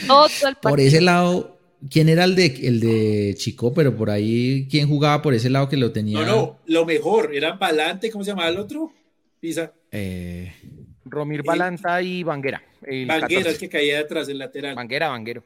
[0.07, 0.59] Todo el partido.
[0.61, 1.52] Por ese lado,
[1.89, 3.73] ¿quién era el de, el de Chico?
[3.73, 6.21] Pero por ahí, ¿quién jugaba por ese lado que lo tenía?
[6.21, 8.91] No, no, lo mejor, era Balante, ¿cómo se llamaba el otro?
[9.39, 9.73] Pisa.
[9.91, 10.53] Eh,
[11.05, 12.63] Romir Balanta y Vanguera.
[12.81, 14.75] Vanguera, el que caía detrás del lateral.
[14.75, 15.43] Vanguera, Vanguero.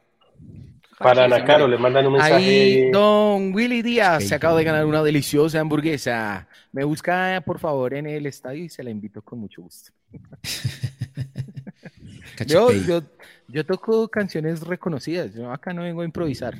[0.98, 2.34] Para Ana Caro, le mandan un mensaje.
[2.34, 6.48] Ahí, don Willy Díaz se acaba de ganar una deliciosa hamburguesa.
[6.72, 9.92] Me busca, por favor, en el estadio y se la invito con mucho gusto.
[12.46, 13.02] yo, yo,
[13.48, 15.34] yo, toco canciones reconocidas.
[15.34, 16.54] Yo acá no vengo a improvisar.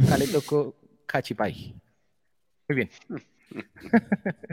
[0.00, 0.76] Acá le toco
[1.06, 1.74] Cachipay.
[2.68, 2.90] Muy bien.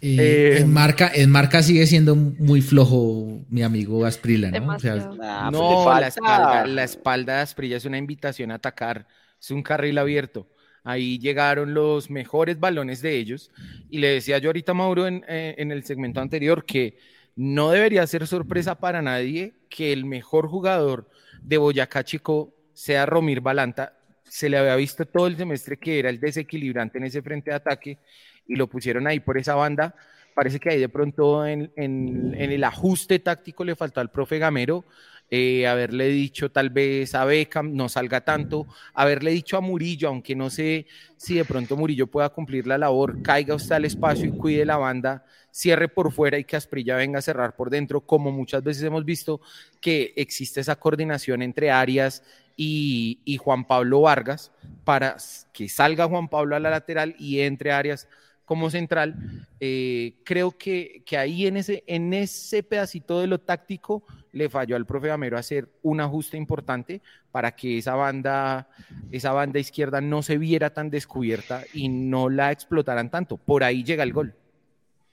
[0.00, 4.60] Eh, en, marca, en marca sigue siendo muy flojo mi amigo Asprila, ¿no?
[4.60, 9.08] no, pues la espalda, la espalda de Asprilla es una invitación a atacar,
[9.40, 10.48] es un carril abierto.
[10.84, 13.50] Ahí llegaron los mejores balones de ellos.
[13.88, 16.98] Y le decía yo ahorita, Mauro, en, eh, en el segmento anterior, que
[17.36, 21.08] no debería ser sorpresa para nadie que el mejor jugador
[21.42, 26.10] de Boyacá Chico sea Romir Balanta se le había visto todo el semestre que era
[26.10, 27.98] el desequilibrante en ese frente de ataque
[28.46, 29.94] y lo pusieron ahí por esa banda.
[30.34, 34.84] Parece que ahí de pronto en, el ajuste táctico le faltó al profe Gamero
[35.30, 40.36] eh, haberle dicho tal vez a Beckham no salga tanto, haberle dicho a Murillo, aunque
[40.36, 40.86] no sé
[41.16, 44.76] si de pronto Murillo pueda cumplir la labor, caiga usted al espacio y cuide la
[44.76, 48.82] banda, cierre por fuera y que Asprilla venga a cerrar por dentro, como muchas veces
[48.82, 49.40] hemos visto
[49.80, 52.22] que existe esa coordinación entre áreas
[52.56, 54.52] y, Juan Pablo Vargas
[54.84, 55.16] para
[55.52, 58.08] que salga Juan Pablo a la lateral y entre áreas
[58.44, 59.46] como central.
[59.60, 64.76] Eh, creo que, que, ahí en ese, en ese pedacito de lo táctico le falló
[64.76, 67.00] al profe Gamero hacer un ajuste importante
[67.30, 68.68] para que esa banda,
[69.10, 73.36] esa banda izquierda no se viera tan descubierta y no la explotaran tanto.
[73.36, 74.34] Por ahí llega el gol.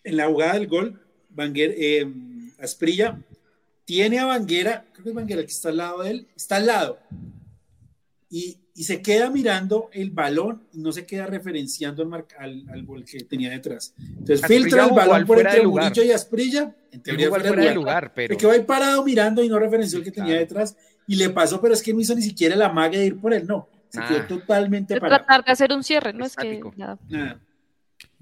[0.04, 2.08] En la jugada del gol, Banguer, eh,
[2.60, 3.20] Asprilla
[3.86, 6.56] tiene a Vanguera, creo que es Vanguera el que está al lado de él, está
[6.58, 7.00] al lado.
[8.30, 12.86] Y, y se queda mirando el balón y no se queda referenciando al, al, al
[12.86, 13.94] gol que tenía detrás.
[14.00, 16.74] Entonces filtra el balón por entre Murillo y Asprilla.
[16.92, 18.34] En teoría fuera, fuera de lugar, pero...
[18.34, 20.76] Se quedó ahí parado mirando y no referenció el que tenía detrás.
[21.08, 23.34] Y le pasó, pero es que no hizo ni siquiera la maga de ir por
[23.34, 23.68] él, no.
[23.90, 25.26] Se quedó totalmente de parado.
[25.26, 26.62] Tratar de hacer un cierre, no es que...
[26.78, 26.98] Nada.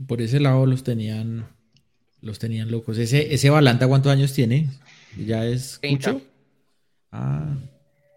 [0.07, 1.47] Por ese lado los tenían,
[2.21, 2.97] los tenían locos.
[2.97, 4.69] Ese, ese Balanta, ¿cuántos años tiene?
[5.17, 6.21] ¿Ya es mucho?
[7.11, 7.55] Ah.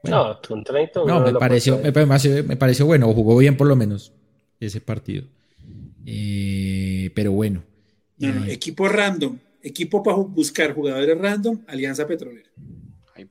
[0.03, 1.05] No, con 30.
[1.07, 4.12] No, me pareció, me, me, pareció bueno, jugó bien por lo menos
[4.59, 5.24] ese partido.
[6.05, 7.62] Eh, pero bueno.
[8.20, 12.49] Eh, equipo random, equipo para buscar jugadores random, Alianza Petrolera.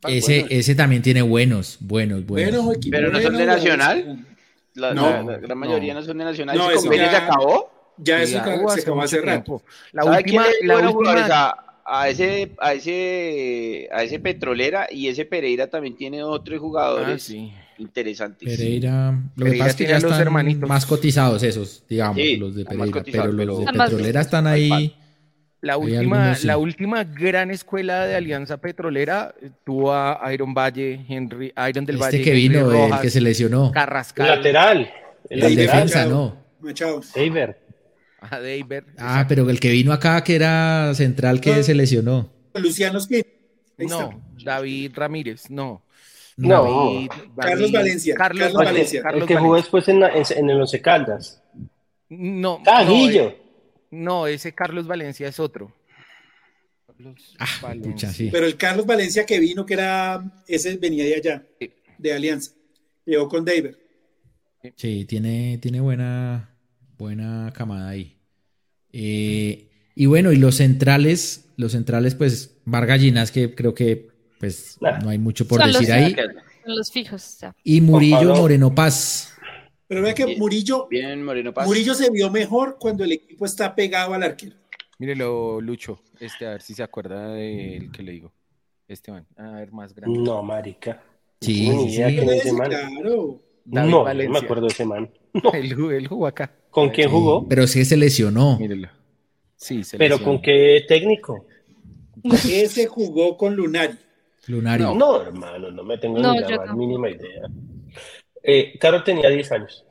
[0.08, 2.78] Ese, ese también tiene buenos, buenos, buenos.
[2.90, 4.26] pero no son de Nacional.
[4.74, 6.58] La, no, la, gran mayoría no, son de Nacional.
[6.58, 7.72] No, ¿Ese convenio ya, se acabó?
[7.98, 9.62] Ya eso se acabó hace rato.
[9.92, 15.96] La última, la última a ese, a ese, a ese Petrolera y ese Pereira también
[15.96, 18.58] tiene otros jugadores ah, interesantes.
[18.58, 20.68] Pereira, lo que pasa es que ya están hermanitos.
[20.68, 24.96] más cotizados esos, digamos, los de Pereira, pero los de Petrolera están ahí.
[25.62, 31.86] La última, la última gran escuela de Alianza Petrolera tuvo a Iron Valle, Henry, Iron
[31.86, 32.22] del este Valle.
[32.24, 33.72] que vino, el que se lesionó.
[33.72, 34.28] Carrascal.
[34.28, 34.92] El lateral.
[35.30, 36.36] El, defensa, no.
[36.62, 37.02] Machado.
[38.30, 38.84] A David.
[38.98, 42.32] Ah, pero el que vino acá, que era central, que se lesionó.
[42.54, 43.26] Luciano Smith.
[43.78, 45.84] No, David Ramírez, no.
[46.38, 48.16] No, Carlos Valencia.
[48.16, 49.04] Carlos, Valencia.
[49.14, 51.42] el que jugó después en, en, el Once Caldas.
[52.10, 52.62] No.
[52.64, 53.36] Cajillo.
[53.92, 55.74] No, no, ese Carlos Valencia es otro.
[57.40, 58.30] Ah, pucha, sí.
[58.32, 61.44] Pero el Carlos Valencia que vino, que era, ese venía de allá,
[61.98, 62.52] de Alianza.
[63.06, 63.76] Llegó con David.
[64.76, 66.51] Sí, tiene, tiene buena,
[67.02, 68.16] buena camada ahí.
[68.94, 74.10] Eh, y bueno, y los centrales, los centrales, pues, Vargallinas, que creo que
[74.40, 76.16] pues no hay mucho por decir ahí.
[76.66, 77.40] los fijos.
[77.64, 79.34] Y Murillo Moreno Paz.
[79.88, 81.68] Pero vea que Murillo, bien, Moreno Paz.
[81.68, 84.56] Murillo se vio mejor cuando el equipo está pegado al arquero.
[84.98, 88.34] Mírelo, Lucho, este, a ver si se acuerda del que le digo.
[88.88, 90.18] Esteban, a ver, más grande.
[90.18, 91.04] No, marica.
[91.40, 92.56] Sí, sí, sí.
[92.56, 93.42] Claro.
[93.66, 95.10] No, no me acuerdo de ese man.
[95.34, 95.54] No.
[95.54, 96.52] Él, jugó acá.
[96.70, 97.48] ¿Con quién jugó?
[97.48, 98.60] Pero sí se lesionó.
[98.60, 98.90] Mírelo.
[99.56, 101.46] Sí, se ¿Pero con qué técnico?
[102.24, 103.98] Ese jugó con Lunari.
[104.48, 104.84] Lunari.
[104.84, 107.44] No, hermano, no me tengo ni la mínima idea.
[108.44, 109.86] Eh, Caro tenía 10 años.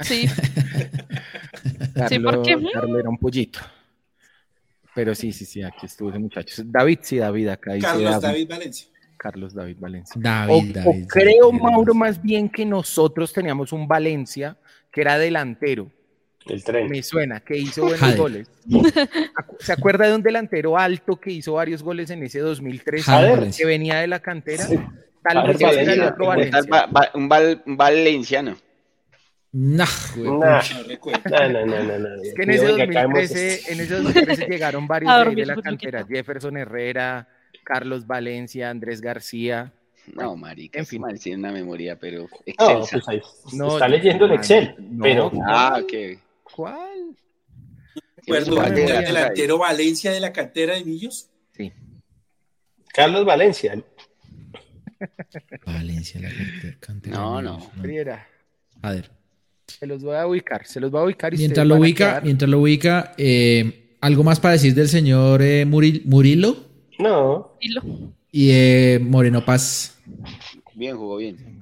[0.00, 0.28] Sí.
[1.94, 3.58] Carlos, sí, porque Carlos era un pollito.
[4.94, 6.62] Pero sí, sí, sí, aquí estuvo ese muchacho.
[6.64, 8.88] David, sí, David, acá dice Carlos David Valencia.
[9.18, 10.14] Carlos David Valencia.
[10.22, 14.56] David, O, David, o creo, David, Mauro, más bien que nosotros teníamos un Valencia
[14.90, 15.90] que era delantero.
[16.46, 16.88] El tren.
[16.88, 18.16] Me suena, que hizo buenos Jader.
[18.16, 18.50] goles.
[19.58, 23.04] ¿Se acuerda de un delantero alto que hizo varios goles en ese 2003?
[23.04, 23.66] Jader que Valencia.
[23.66, 24.64] venía de la cantera.
[25.22, 26.08] Tal vez ese era el Valencia.
[26.08, 26.60] otro Valencia.
[26.72, 28.56] va- va- un, val- un valenciano.
[29.52, 30.30] Nah, güey.
[30.30, 32.22] Nah, No no, no, no, no, no.
[32.22, 35.56] Es que en ese, Digo, venga, caemos- 2013, en ese 2013 llegaron varios de, la
[35.56, 36.06] cantera.
[36.06, 37.28] Jefferson Herrera,
[37.68, 39.70] Carlos Valencia, Andrés García.
[40.14, 41.02] No, marica, En en fin.
[41.22, 42.20] tiene una memoria, pero
[42.58, 42.90] No, excelsa.
[42.92, 43.20] pues ahí
[43.52, 45.42] No, está leyendo el no, Excel, no, pero no.
[45.46, 45.92] ah, ok.
[46.44, 47.14] ¿Cuál?
[48.16, 51.28] Recuerdo de el la- delantero Valencia de la cantera de Millos.
[51.54, 51.70] Sí.
[52.94, 53.82] Carlos Valencia.
[55.66, 56.30] Valencia, la
[56.80, 57.56] cantera- No, no.
[57.58, 58.26] Millos, Friera.
[58.82, 59.10] A ver.
[59.66, 61.34] Se los voy a ubicar, se los voy a ubicar.
[61.34, 65.42] y Mientras lo ubica, quedar- mientras lo ubica, eh, algo más para decir del señor
[65.42, 66.67] eh, Muril- Murilo
[66.98, 67.52] No.
[68.32, 69.98] Y eh, Moreno Paz.
[70.74, 71.58] Bien, jugó bien.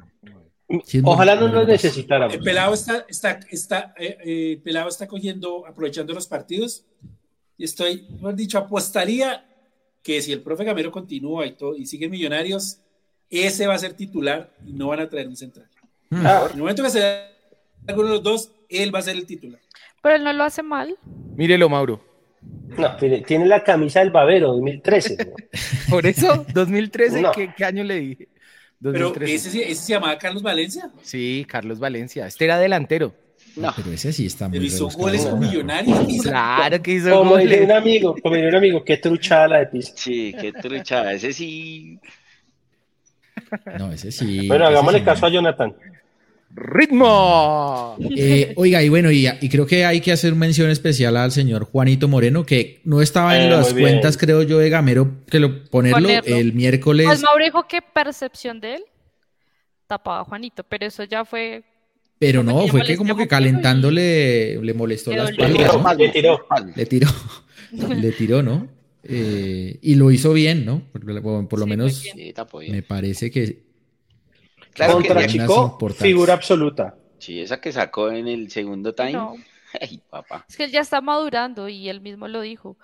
[1.05, 1.85] Ojalá no Moreno lo Paz.
[1.85, 2.35] necesitáramos.
[2.35, 6.85] El pelado está, está, está, eh, eh, pelado está cogiendo, aprovechando los partidos.
[7.59, 9.45] Y estoy, mejor dicho, apostaría
[10.03, 12.79] que si el profe Gamero continúa y todo, y sigue Millonarios,
[13.31, 15.69] ese va a ser titular y no van a traer un central.
[16.13, 17.33] Ah, En el momento que sea
[17.89, 19.61] alguno de los dos, él va a ser el titular.
[20.03, 20.97] Pero él no lo hace mal.
[21.37, 22.01] Mírelo, Mauro.
[22.79, 25.17] No, tiene, tiene la camisa del Babero 2013.
[25.17, 25.33] ¿no?
[25.91, 27.33] Por eso, 2013, No.
[27.33, 28.29] ¿qué, qué año le dije?
[28.83, 29.63] Pero 2013.
[29.71, 30.91] ese, se llamaba Carlos Valencia.
[31.03, 32.27] Sí, Carlos Valencia.
[32.27, 33.15] Este era delantero.
[33.57, 35.99] No, Pero ese sí está muy Pero hizo goles con Millonarios.
[36.23, 37.77] Claro que hizo Como dice un goles.
[37.79, 39.93] amigo, como un amigo, qué truchada la de Pisa.
[39.97, 41.13] sí, qué truchada.
[41.15, 41.99] Ese sí.
[43.79, 44.47] No, ese sí.
[44.49, 45.27] Bueno, ese hagámosle sí caso no.
[45.27, 45.75] a Jonathan.
[46.57, 47.97] ¡Ritmo!
[48.16, 51.65] Eh, oiga, y bueno, y, y creo que hay que hacer mención especial al señor
[51.65, 55.65] Juanito Moreno, que no estaba en Eh, las cuentas, creo yo, de Gamero, que lo
[55.65, 56.37] ponerlo, Ponerlo.
[56.37, 57.07] el miércoles.
[57.07, 58.83] Pues Mauro dijo que percepción de él
[59.87, 61.62] tapaba a Juanito, pero eso ya fue.
[62.19, 65.49] Pero no, fue que como que calentándole le molestó Le las dolió.
[65.59, 65.99] Le palmas, tiró, ¿no?
[65.99, 66.47] le tiró.
[66.74, 67.09] Le tiró,
[68.01, 68.69] le tiró, ¿no?
[69.05, 70.83] Eh, y lo hizo bien, ¿no?
[70.91, 72.16] Por, por- por lo Sí, menos muy bien.
[72.28, 72.73] Sí, tapó bien.
[72.73, 73.66] me parece que
[74.77, 76.94] Claro que Contra Chico, figura absoluta.
[77.19, 79.12] Sí, esa que sacó en el segundo time.
[79.12, 79.35] No,
[79.81, 80.44] Ay, papá.
[80.48, 82.77] es que él ya está madurando y él mismo lo dijo.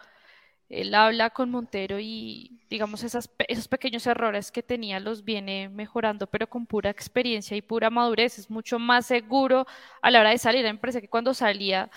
[0.71, 6.27] Él habla con Montero y, digamos, esas, esos pequeños errores que tenía los viene mejorando,
[6.27, 8.39] pero con pura experiencia y pura madurez.
[8.39, 9.67] Es mucho más seguro
[10.01, 10.65] a la hora de salir.
[10.67, 11.91] A mí me parece que cuando salía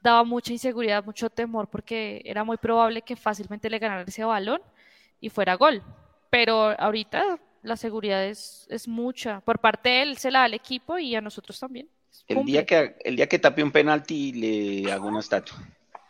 [0.00, 4.62] daba mucha inseguridad, mucho temor, porque era muy probable que fácilmente le ganara ese balón
[5.20, 5.82] y fuera gol.
[6.30, 9.40] Pero ahorita la seguridad es, es mucha.
[9.40, 11.88] Por parte de él se la da al equipo y a nosotros también.
[12.28, 12.52] El Cumple.
[12.52, 15.56] día que, el día que tape un penalti le hago una estatua.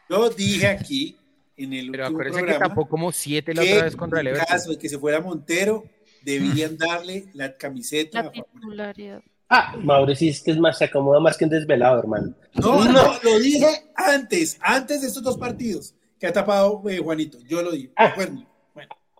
[0.08, 1.16] Yo dije aquí
[1.56, 4.34] en el Pero último acuérdense que tapó como siete la otra vez contra el en
[4.34, 4.56] Everton.
[4.56, 5.84] caso de que se fuera Montero,
[6.22, 8.24] debían darle la camiseta.
[8.24, 9.22] La titularidad.
[9.48, 12.34] Ah, Mauricio es que es más, se acomoda más que un desvelado, hermano.
[12.54, 17.38] No, no, lo dije antes, antes de estos dos partidos que ha tapado eh, Juanito.
[17.46, 17.90] Yo lo dije.
[17.96, 18.12] Ah.
[18.16, 18.46] Bueno,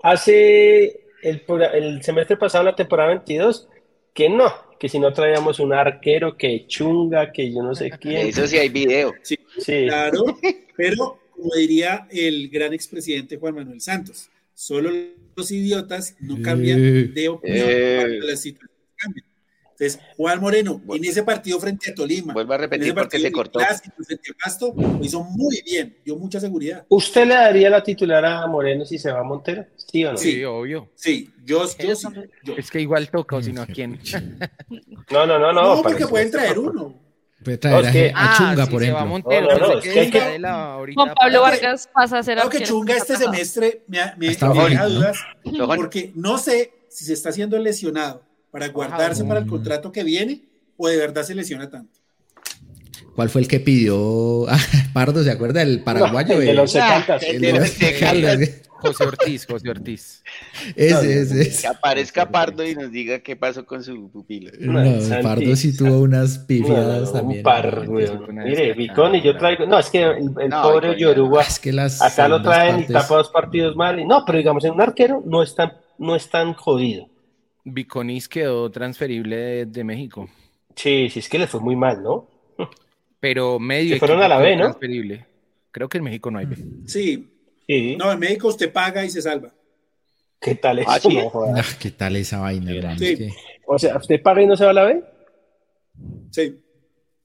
[0.03, 1.43] Hace el,
[1.74, 3.69] el semestre pasado, la temporada 22,
[4.12, 8.28] que no, que si no traíamos un arquero, que chunga, que yo no sé quién.
[8.28, 9.15] Eso sí hay video.
[9.23, 9.36] Sí,
[9.86, 10.24] claro,
[10.77, 14.90] pero como diría el gran expresidente Juan Manuel Santos, solo
[15.35, 17.11] los idiotas no cambian Eh.
[17.15, 17.97] de opinión Eh.
[18.01, 19.27] cuando las situaciones cambian.
[19.78, 23.19] Entonces, Juan Moreno, en ese partido frente a Tolima, Vuelvo a en repetir ese porque
[23.19, 23.59] se cortó.
[23.59, 26.85] clásico frente a Pasto, lo hizo muy bien, dio mucha seguridad.
[26.89, 29.66] ¿Usted le daría la titular a Moreno si se va a Montero?
[29.77, 30.19] ¿Sí o no?
[30.19, 30.44] Sí, Sí.
[30.44, 30.90] obvio.
[30.94, 32.07] Sí, yo, yo sí.
[32.44, 32.55] yo.
[32.57, 33.99] Es que igual toca, o si no, ¿a quién?
[35.11, 35.77] No, no, no, no.
[35.77, 36.94] No, porque pueden traer uno.
[37.43, 39.07] puede traer No, es que- a, a Chunga, Ah, por se va ejemplo.
[39.07, 40.20] Montero, No, es que que
[40.94, 44.28] Juan Pablo Creo que- Vargas pasa a ser Creo que Chunga este semestre me, me,
[44.28, 44.28] me
[44.69, 45.19] deja dudas
[45.77, 48.23] porque no sé si se está haciendo lesionado
[48.53, 49.29] para guardarse Mm.
[49.29, 50.43] para el contrato que viene
[50.77, 51.99] o de verdad se lesiona tanto.
[53.16, 54.59] ¿Cuál fue el que pidió ah,
[54.93, 55.24] Pardo?
[55.24, 55.62] ¿Se acuerda?
[55.62, 56.35] El paraguayo.
[56.37, 58.39] No, el de eh, los el de los- los Carlos,
[58.83, 60.24] José Ortiz, José Ortiz.
[60.74, 61.66] Ese, ese, Que ese.
[61.69, 64.51] aparezca Pardo y nos diga qué pasó con su pupilo.
[64.59, 64.83] No,
[65.23, 67.39] Pardo sí tuvo unas pifiadas no, también.
[67.41, 68.73] un par, Mire.
[68.74, 69.66] Vicón y yo traigo.
[69.66, 70.99] No, es que el, el No, pobre.
[70.99, 71.43] Yoruba.
[71.43, 74.01] Es que las Acá lo traen y partes- tapa dos partidos mal.
[74.01, 77.09] y- No, pero digamos, en un arquero no es tan, no es tan jodido.
[77.65, 80.29] Viconis quedó transferible de, de México.
[80.75, 82.29] Sí, sí, es que le fue muy mal, ¿no?
[83.21, 84.63] Pero medio Se fueron a la B, ¿no?
[84.65, 85.27] transferible.
[85.71, 86.57] Creo que en México no hay B.
[86.87, 87.29] Sí,
[87.67, 87.97] Sí.
[87.97, 89.53] no, en México usted paga y se salva.
[90.41, 90.91] ¿Qué tal eso?
[90.91, 91.15] Ah, ¿sí?
[91.17, 91.59] No jodas.
[91.75, 92.99] Ah, ¿Qué tal esa vaina, hermano?
[92.99, 93.07] Sí.
[93.13, 93.33] Es que-
[93.67, 95.05] O sea, ¿usted paga y no se va a la B?
[96.31, 96.61] Sí.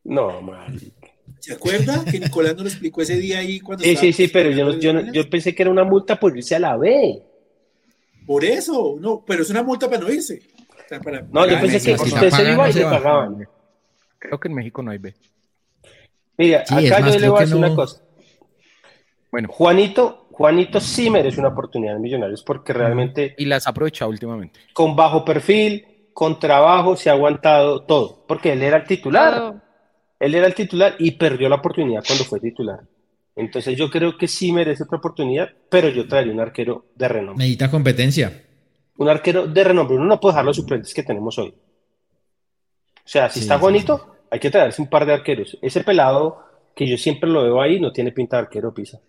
[0.04, 1.08] No, marica.
[1.40, 4.52] ¿Se acuerda que Nicolás nos lo explicó ese día ahí cuando Sí, sí, sí, pero
[4.52, 7.22] yo, yo, yo pensé que era una multa por irse a la B.
[8.28, 10.42] Por eso, no, pero es una multa para no irse.
[11.32, 13.48] no, yo pensé que usted se iba y le pagaban.
[14.20, 15.16] Creo que en México no hay B.
[16.38, 18.02] Mira, acá yo le voy a decir una cosa.
[19.32, 23.34] Bueno, Juanito, Juanito sí merece una oportunidad en Millonarios porque realmente.
[23.38, 24.60] Y las ha aprovechado últimamente.
[24.74, 28.26] Con bajo perfil, con trabajo, se ha aguantado todo.
[28.28, 29.56] Porque él era el titular.
[30.20, 32.82] Él era el titular y perdió la oportunidad cuando fue titular.
[33.38, 37.46] Entonces yo creo que sí merece otra oportunidad, pero yo traería un arquero de renombre.
[37.46, 38.44] Necesita competencia.
[38.98, 39.96] Un arquero de renombre.
[39.96, 41.50] Uno no puede dejar los suplentes que tenemos hoy.
[41.50, 45.56] O sea, si está bonito, hay que traerse un par de arqueros.
[45.62, 46.44] Ese pelado
[46.76, 49.00] que yo siempre lo veo ahí no tiene pinta de arquero, Pisa.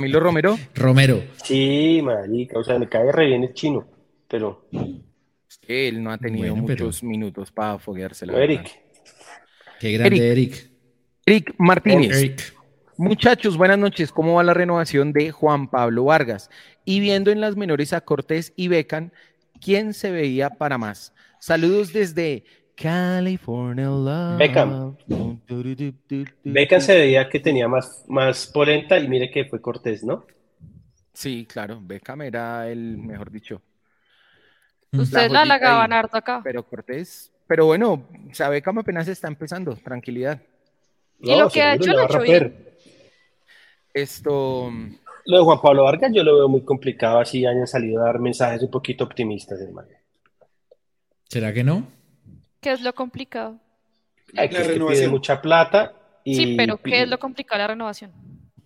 [0.00, 0.58] ¿Milo Romero?
[0.74, 1.22] Romero.
[1.44, 3.86] Sí, marica, o sea, me cae re bien el chino,
[4.26, 4.66] pero...
[5.68, 8.26] él no ha tenido muchos minutos para foguearse.
[8.26, 8.68] La Eric.
[9.78, 10.70] Qué grande Eric.
[11.24, 12.54] Eric, Martínez.
[12.98, 14.10] Muchachos, buenas noches.
[14.10, 16.50] ¿Cómo va la renovación de Juan Pablo Vargas?
[16.84, 19.12] Y viendo en las menores a Cortés y Becan,
[19.60, 21.14] ¿quién se veía para más?
[21.38, 22.42] Saludos desde
[22.74, 24.38] California Love.
[24.38, 24.96] Beckham.
[26.42, 30.26] Beckham se veía que tenía más, más polenta y mire que fue Cortés, ¿no?
[31.12, 33.62] Sí, claro, Beckham era el, mejor dicho.
[34.90, 36.40] Ustedes la halagaban harto acá.
[36.42, 40.42] Pero Cortés, pero bueno, o sea, Beckham apenas está empezando, tranquilidad.
[41.20, 42.67] Y lo que ha hecho lo ha hecho bien.
[44.02, 44.72] Esto.
[45.26, 48.18] Lo de Juan Pablo Vargas yo lo veo muy complicado, así hayan salido a dar
[48.18, 49.88] mensajes un poquito optimistas, hermano.
[51.28, 51.86] ¿Será que no?
[52.60, 53.58] ¿Qué es lo complicado?
[54.36, 55.92] Hay que, pide mucha plata.
[56.24, 58.12] Y sí, pero ¿qué es lo complicado de la renovación?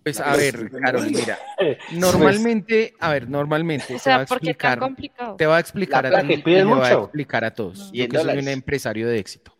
[0.03, 1.39] Pues a ver, Carol, mira,
[1.93, 5.37] normalmente, a ver, normalmente o sea, ¿por qué tan complicado?
[5.37, 7.89] te va a explicar a ti, te va a explicar a todos.
[7.93, 9.55] Yo que soy un empresario de éxito.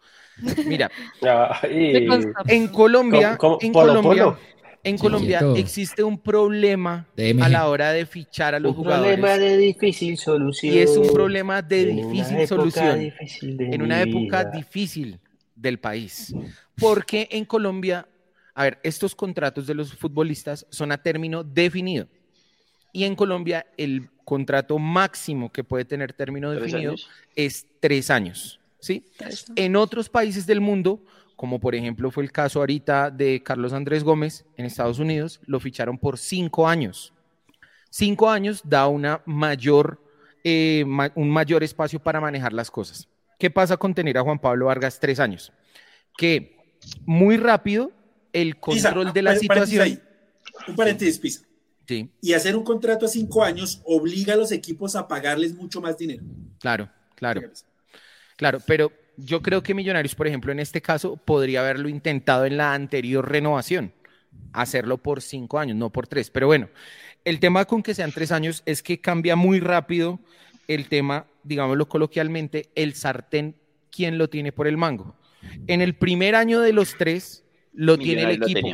[0.66, 0.92] Mira,
[1.62, 4.38] en Colombia, en Colombia,
[4.84, 7.08] en Colombia existe un problema
[7.42, 9.16] a la hora de fichar a los jugadores.
[9.16, 10.74] Un problema de difícil solución.
[10.74, 13.14] Y es un problema de difícil solución.
[13.42, 15.20] en una época difícil
[15.56, 16.34] del país.
[16.76, 18.08] Porque en Colombia,
[18.54, 22.08] a ver, estos contratos de los futbolistas son a término definido.
[22.92, 26.96] Y en Colombia el contrato máximo que puede tener término definido
[27.36, 28.60] es tres años.
[28.80, 29.06] ¿sí?
[29.56, 31.02] En otros países del mundo
[31.36, 35.60] como por ejemplo fue el caso ahorita de Carlos Andrés Gómez en Estados Unidos, lo
[35.60, 37.14] ficharon por cinco años.
[37.90, 40.02] Cinco años da una mayor,
[40.44, 40.84] eh,
[41.16, 43.08] un mayor espacio para manejar las cosas.
[43.38, 45.52] ¿Qué pasa con tener a Juan Pablo Vargas tres años?
[46.18, 46.58] Que
[47.06, 47.92] muy rápido
[48.32, 50.02] el control de la situación.
[50.68, 51.42] Un paréntesis, Pisa.
[51.88, 52.10] Sí.
[52.22, 55.98] Y hacer un contrato a cinco años obliga a los equipos a pagarles mucho más
[55.98, 56.24] dinero.
[56.60, 57.42] Claro, claro.
[58.38, 62.58] Claro, pero yo creo que Millonarios, por ejemplo, en este caso, podría haberlo intentado en
[62.58, 63.94] la anterior renovación,
[64.52, 66.30] hacerlo por cinco años, no por tres.
[66.30, 66.70] Pero bueno,
[67.26, 70.20] el tema con que sean tres años es que cambia muy rápido
[70.68, 73.56] el tema, digámoslo coloquialmente, el sartén,
[73.92, 75.16] ¿quién lo tiene por el mango?
[75.68, 78.68] En el primer año de los tres, lo tiene el equipo.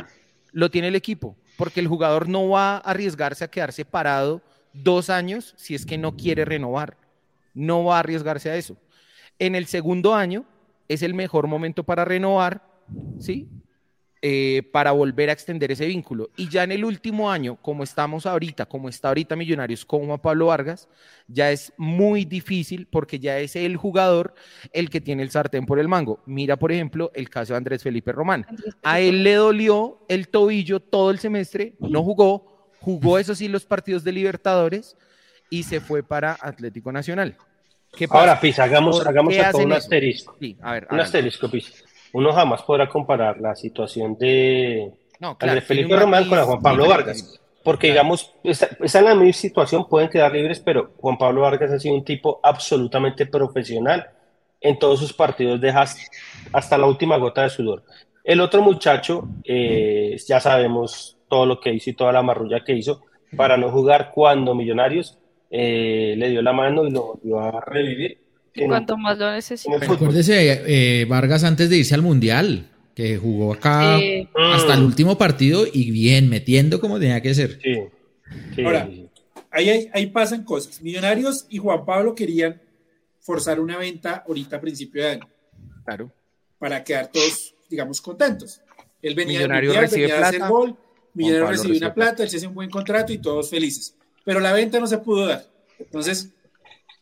[0.52, 4.42] Lo, tiene el equipo, porque el jugador no va a arriesgarse a quedarse parado
[4.72, 6.96] dos años si es que no quiere renovar.
[7.54, 8.76] No va a arriesgarse a eso.
[9.40, 10.44] En el segundo año
[10.86, 12.62] es el mejor momento para renovar,
[13.18, 13.48] ¿sí?
[14.22, 16.28] Eh, para volver a extender ese vínculo.
[16.36, 20.18] Y ya en el último año, como estamos ahorita, como está ahorita Millonarios con a
[20.18, 20.90] Pablo Vargas,
[21.26, 24.34] ya es muy difícil porque ya es el jugador
[24.74, 26.22] el que tiene el sartén por el mango.
[26.26, 28.46] Mira, por ejemplo, el caso de Andrés Felipe Román.
[28.82, 33.64] A él le dolió el tobillo todo el semestre, no jugó, jugó eso sí los
[33.64, 34.98] partidos de Libertadores
[35.48, 37.38] y se fue para Atlético Nacional.
[38.10, 40.36] Ahora, Pisa, hagamos, hagamos acá un asterisco.
[40.90, 41.72] un asterisco, Pisa.
[42.12, 47.40] Uno jamás podrá comparar la situación de Andrés Felipe Román con la Juan Pablo Vargas.
[47.62, 51.78] Porque, digamos, está, en la misma situación, pueden quedar libres, pero Juan Pablo Vargas ha
[51.78, 54.08] sido un tipo absolutamente profesional.
[54.62, 55.84] En todos sus partidos deja
[56.52, 57.82] hasta la última gota de sudor.
[58.24, 62.74] El otro muchacho, eh, ya sabemos todo lo que hizo y toda la marrulla que
[62.74, 63.02] hizo
[63.36, 65.19] para no jugar cuando Millonarios
[65.50, 68.18] eh, le dio la mano y lo volvió a revivir.
[68.54, 69.78] Y cuanto más lo necesita.
[69.78, 73.98] Recuérdese, eh, Vargas antes de irse al Mundial, que jugó acá
[74.52, 77.58] hasta el último partido y bien, metiendo como tenía que ser.
[78.64, 78.88] Ahora,
[79.50, 80.80] ahí, ahí, pasan cosas.
[80.82, 82.60] Millonarios y Juan Pablo querían
[83.20, 85.28] forzar una venta ahorita a principio de año.
[85.84, 86.12] Claro.
[86.58, 88.60] Para quedar todos, digamos, contentos.
[89.02, 90.76] Él venía, Millonario recibe venía a hacer gol,
[91.14, 94.52] Millonario recibió una plata, él se hace un buen contrato y todos felices pero la
[94.52, 95.46] venta no se pudo dar.
[95.78, 96.30] Entonces,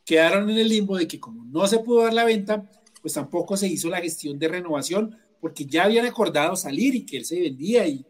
[0.05, 2.71] quedaron en el limbo de que como no se pudo dar la venta,
[3.03, 7.19] pues tampoco se hizo la gestión de renovación porque ya habían acordado salir y que
[7.19, 8.05] él se vendía y,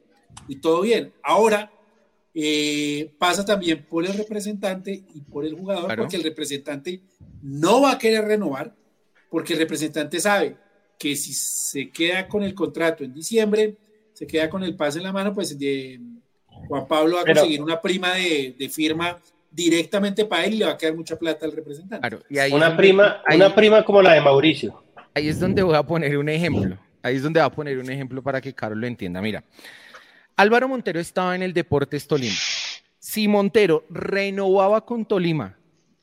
[0.48, 1.12] y todo bien.
[1.22, 1.70] Ahora
[2.35, 7.02] eh, pasa también por el representante y por el jugador, porque el representante
[7.43, 8.76] no va a querer renovar,
[9.30, 10.56] porque el representante sabe
[10.98, 13.76] que si se queda con el contrato en diciembre,
[14.12, 15.98] se queda con el pase en la mano, pues de,
[16.68, 19.18] Juan Pablo va a conseguir una prima de, firma
[19.50, 22.18] directamente para él y le va a quedar mucha plata al representante.
[22.52, 24.82] una, prima, una prima como la de Mauricio.
[25.14, 26.78] Ahí es donde voy a poner un ejemplo.
[27.02, 29.20] Ahí es donde voy a poner un ejemplo para que Carlos lo entienda.
[29.22, 29.42] Mira,
[30.36, 32.36] Álvaro Montero estaba en el Deportes Tolima.
[32.98, 35.56] Si Montero renovaba con Tolima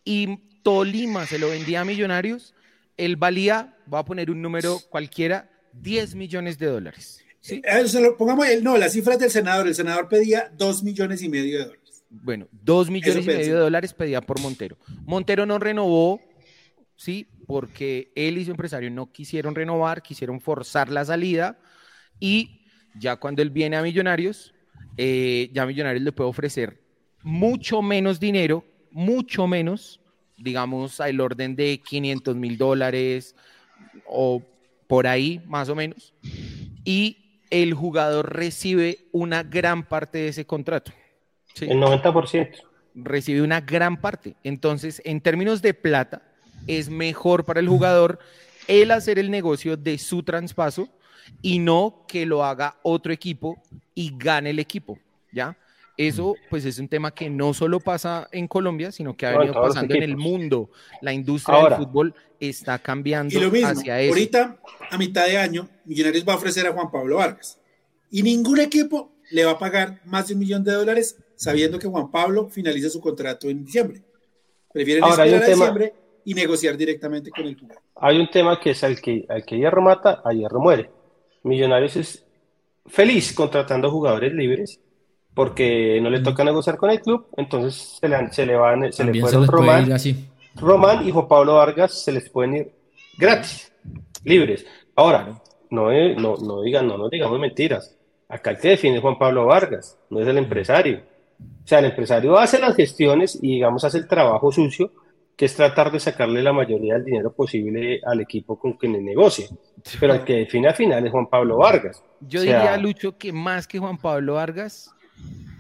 [0.03, 2.53] y Tolima se lo vendía a Millonarios,
[2.97, 7.24] él valía, voy a poner un número cualquiera, 10 millones de dólares.
[7.45, 7.61] ¿Sí?
[7.63, 7.85] Eh,
[8.17, 9.67] pongamos, no, las cifras del senador.
[9.67, 12.03] El senador pedía 2 millones y medio de dólares.
[12.09, 14.77] Bueno, 2 millones y medio de dólares pedía por Montero.
[15.05, 16.21] Montero no renovó,
[16.95, 17.27] ¿sí?
[17.45, 21.59] Porque él y su empresario no quisieron renovar, quisieron forzar la salida
[22.19, 22.61] y
[22.97, 24.53] ya cuando él viene a Millonarios,
[24.97, 26.81] eh, ya Millonarios le puede ofrecer
[27.21, 29.99] mucho menos dinero, mucho menos,
[30.37, 33.35] digamos, al orden de 500 mil dólares
[34.07, 34.41] o
[34.87, 36.13] por ahí más o menos,
[36.83, 37.24] y
[37.61, 40.91] el jugador recibe una gran parte de ese contrato.
[41.61, 42.49] El 90%.
[42.95, 44.35] Recibe una gran parte.
[44.43, 46.21] Entonces, en términos de plata,
[46.67, 48.19] es mejor para el jugador
[48.67, 50.89] el hacer el negocio de su traspaso
[51.41, 53.61] y no que lo haga otro equipo
[53.93, 54.99] y gane el equipo,
[55.31, 55.57] ¿ya?
[55.97, 59.53] Eso pues es un tema que no solo pasa en Colombia, sino que ha venido
[59.53, 60.69] pasando en el mundo.
[61.01, 64.13] La industria del fútbol está cambiando hacia eso.
[64.13, 64.57] Ahorita,
[64.91, 67.59] a mitad de año, Millonarios va a ofrecer a Juan Pablo Vargas.
[68.11, 71.87] Y ningún equipo le va a pagar más de un millón de dólares sabiendo que
[71.87, 74.01] Juan Pablo finaliza su contrato en diciembre.
[74.73, 75.93] Prefieren esperar a diciembre
[76.25, 77.73] y negociar directamente con el club.
[77.95, 80.89] Hay un tema que es al que, al que hierro mata, a hierro muere.
[81.43, 82.25] Millonarios es
[82.87, 84.79] feliz contratando jugadores libres
[85.35, 89.03] porque no le toca negociar con el club, entonces se le, se le van, se
[89.03, 89.89] le fueron Román,
[90.55, 92.71] Román y Juan Pablo Vargas se les pueden ir
[93.17, 93.71] gratis,
[94.23, 94.65] libres.
[94.95, 97.97] Ahora, no, no, no digan, no nos digamos mentiras.
[98.29, 101.01] Acá el que define Juan Pablo Vargas, no es el empresario.
[101.39, 104.91] O sea, el empresario hace las gestiones y digamos hace el trabajo sucio,
[105.35, 109.49] que es tratar de sacarle la mayoría del dinero posible al equipo con quien negocie.
[109.99, 112.01] Pero el que define al final es Juan Pablo Vargas.
[112.21, 114.95] Yo diría, Lucho, que más que Juan Pablo Vargas,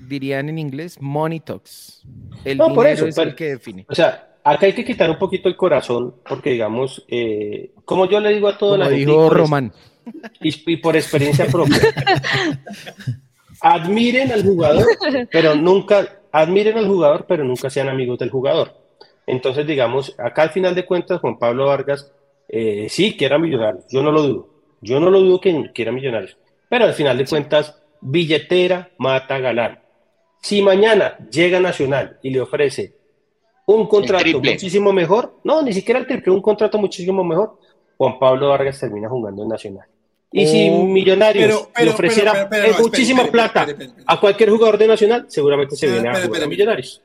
[0.07, 2.03] dirían en inglés money talks.
[2.43, 3.85] El no, por eso, es el que define.
[3.89, 8.19] O sea, acá hay que quitar un poquito el corazón, porque digamos, eh, como yo
[8.19, 8.99] le digo a toda la gente.
[8.99, 9.73] Dijo Román.
[10.39, 11.77] Y, por experiencia propia.
[13.61, 14.85] admiren al jugador,
[15.31, 18.73] pero nunca, admiren al jugador, pero nunca sean amigos del jugador.
[19.25, 22.11] Entonces, digamos, acá al final de cuentas, Juan Pablo Vargas
[22.47, 24.49] eh, sí que era millonario, yo no lo dudo,
[24.81, 26.35] yo no lo dudo que, que era millonario,
[26.69, 29.79] pero al final de cuentas, billetera mata galán.
[30.41, 32.95] Si mañana llega Nacional y le ofrece
[33.65, 37.59] un contrato muchísimo mejor, no, ni siquiera el triple, un contrato muchísimo mejor,
[37.97, 39.87] Juan Pablo Vargas termina jugando en Nacional.
[40.31, 40.69] Y si.
[40.69, 42.49] Millonarios le ofreciera
[42.79, 43.65] muchísima plata
[44.05, 47.01] a cualquier jugador de Nacional, seguramente se viene a jugar a Millonarios.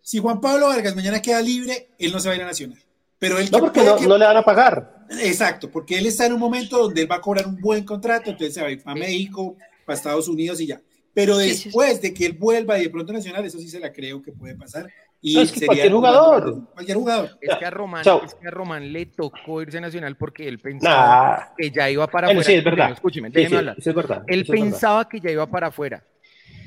[0.00, 2.78] Si Juan Pablo Vargas mañana queda libre, él no se va a ir a Nacional.
[3.20, 5.06] Pero él no, porque no, le van a pagar.
[5.20, 8.30] Exacto, porque él está en un momento donde él va a cobrar un buen contrato,
[8.30, 9.56] entonces se va a ir para México,
[9.90, 10.80] para Estados Unidos y ya.
[11.12, 14.22] Pero después de que él vuelva y de pronto Nacional, eso sí se la creo
[14.22, 14.88] que puede pasar.
[15.20, 16.72] Y es que cualquier jugador.
[16.72, 17.30] Cualquier jugador.
[17.40, 20.60] Es que, a Román, es que a Román le tocó irse a Nacional porque él
[20.60, 22.44] pensaba que ya iba para afuera.
[22.44, 22.92] Sí, es verdad.
[22.92, 23.76] Escúcheme, déjeme hablar.
[23.76, 24.22] es verdad.
[24.28, 26.04] Él pensaba que ya iba para afuera.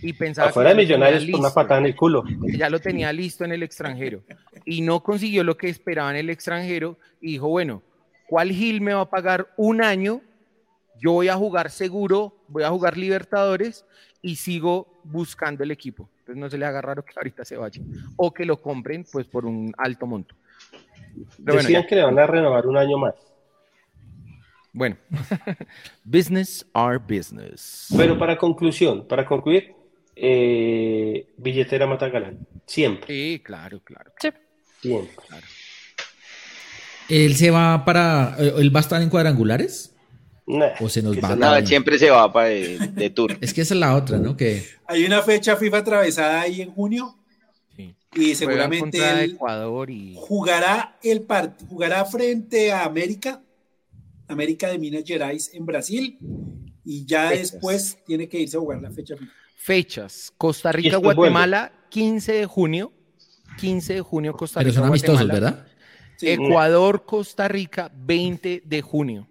[0.02, 2.26] Y pensaba Afuera de Millonarios con una patada en el culo.
[2.58, 4.22] Ya lo tenía listo en el extranjero.
[4.66, 6.98] Y no consiguió lo que esperaba en el extranjero.
[7.22, 7.82] Y dijo, bueno,
[8.28, 10.20] ¿cuál Gil me va a pagar un año?
[11.04, 13.84] Yo voy a jugar seguro, voy a jugar Libertadores
[14.22, 16.10] y sigo buscando el equipo.
[16.20, 17.82] Entonces no se le haga raro que ahorita se vaya.
[18.16, 20.34] O que lo compren pues por un alto monto.
[21.38, 23.16] Decían que le van a renovar un año más.
[24.72, 24.96] Bueno,
[26.06, 27.90] business are business.
[27.98, 29.76] Pero para conclusión, para concluir,
[30.16, 32.48] eh, billetera Matagalán.
[32.66, 33.14] Siempre.
[33.14, 34.14] Sí, claro, claro.
[34.80, 35.12] Siempre.
[37.10, 38.38] ¿Él se va para.
[38.40, 39.93] Eh, ¿Él va a estar en cuadrangulares?
[40.46, 41.66] ¿O se nos va?
[41.66, 43.38] siempre se va para de, tour.
[43.42, 44.36] es que esa es la otra, ¿no?
[44.36, 44.64] Que...
[44.88, 47.18] Hay una fecha FIFA atravesada ahí en junio.
[48.16, 50.16] Y seguramente él Ecuador y...
[50.16, 51.26] jugará el
[51.68, 53.42] jugará frente a América,
[54.28, 56.20] América de Minas Gerais en Brasil,
[56.86, 59.32] y ya después tiene que irse a jugar la fecha FIFA.
[59.56, 60.32] Fechas.
[60.38, 62.92] Costa Rica, Guatemala, 15 de junio.
[63.58, 64.70] 15 de junio, Costa Rica.
[64.70, 65.66] Pero son amistosos, ¿verdad?
[66.22, 69.28] Ecuador, Costa Rica, 20 de junio.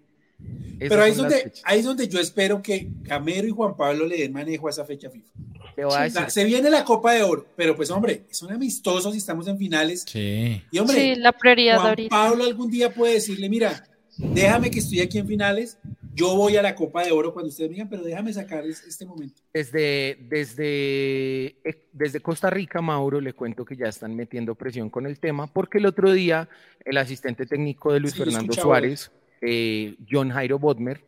[0.78, 4.18] Pero ahí es, donde, ahí es donde yo espero que Camero y Juan Pablo le
[4.18, 6.30] den manejo a esa fecha FIFA.
[6.30, 10.04] se viene la Copa de Oro, pero pues hombre, son amistosos y estamos en finales.
[10.06, 10.62] Sí.
[10.70, 13.84] Y hombre, la prioridad Juan Pablo algún día puede decirle, mira,
[14.16, 15.78] déjame que estoy aquí en finales,
[16.14, 19.40] yo voy a la Copa de Oro cuando ustedes digan, pero déjame sacar este momento.
[19.52, 25.06] Desde, desde, eh, desde Costa Rica, Mauro, le cuento que ya están metiendo presión con
[25.06, 26.48] el tema, porque el otro día
[26.84, 29.10] el asistente técnico de Luis Fernando Suárez,
[29.42, 31.04] eh, John Jairo Bodmer,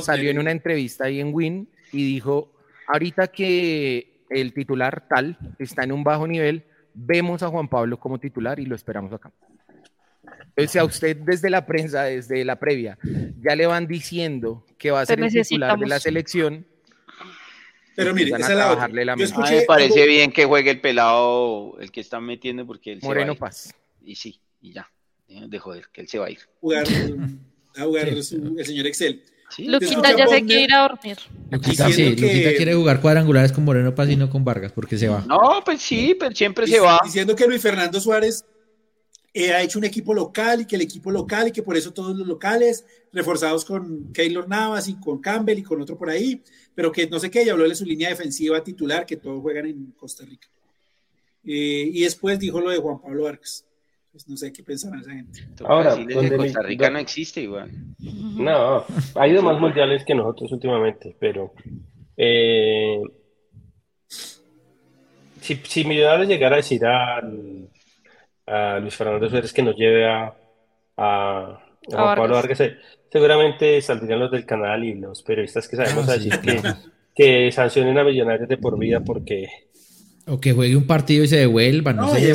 [0.00, 2.52] salió en una entrevista ahí en Win y dijo,
[2.86, 6.64] ahorita que el titular tal está en un bajo nivel,
[6.94, 9.32] vemos a Juan Pablo como titular y lo esperamos acá.
[10.56, 12.96] Entonces, a usted desde la prensa, desde la previa,
[13.40, 16.64] ya le van diciendo que va a ser el titular de la selección.
[17.96, 18.88] Pero mire, esa la otra.
[18.88, 19.26] La me
[19.66, 23.46] parece bien que juegue el pelado, el que están metiendo, porque él Moreno se va
[23.46, 23.74] Paz.
[24.04, 24.88] Y sí, y ya.
[25.26, 26.38] De joder, que él se va a ir.
[26.60, 26.86] Jugar,
[27.76, 29.22] a jugar el señor Excel.
[29.50, 29.66] Sí.
[29.66, 31.18] Luquita ya se quiere ir a dormir.
[31.50, 35.08] Luquita, sí, Luquita quiere jugar cuadrangulares con Moreno Paz y no con Vargas, porque se
[35.08, 35.24] va.
[35.26, 37.00] No, pues sí, pero siempre se va.
[37.04, 38.44] Diciendo que Luis Fernando Suárez
[39.32, 41.92] eh, ha hecho un equipo local y que el equipo local y que por eso
[41.92, 46.42] todos los locales, reforzados con Keylor Navas y con Campbell y con otro por ahí,
[46.74, 49.66] pero que no sé qué, y habló de su línea defensiva titular, que todos juegan
[49.66, 50.48] en Costa Rica.
[51.44, 53.64] Eh, y después dijo lo de Juan Pablo Vargas.
[54.14, 55.40] Pues no sé qué pensará esa gente.
[55.64, 55.96] Ahora,
[56.36, 57.68] Costa Rica no existe igual.
[57.98, 58.84] No,
[59.16, 61.52] ha ido más mundiales que nosotros últimamente, pero
[62.16, 63.02] eh,
[65.40, 67.20] si, si Millonarios llegara a decir a
[68.78, 70.32] Luis Fernando Suárez que nos lleve a,
[70.96, 72.62] a, Juan Pablo Vargas.
[73.10, 76.62] Seguramente saldrían los del canal y los periodistas que sabemos ah, decir que,
[77.16, 79.48] que sancionen a Millonarios de por vida porque...
[80.28, 82.32] O que juegue un partido y se devuelva, no, sé.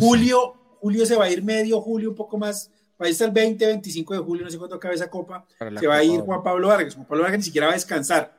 [0.00, 2.70] julio, julio se va a ir medio, julio un poco más,
[3.00, 5.46] va a irse el 20, 25 de julio, no sé cuándo acabe esa copa,
[5.80, 6.94] se va a ir Juan Pablo Vargas.
[6.94, 8.36] Juan Pablo Vargas ni siquiera va a descansar,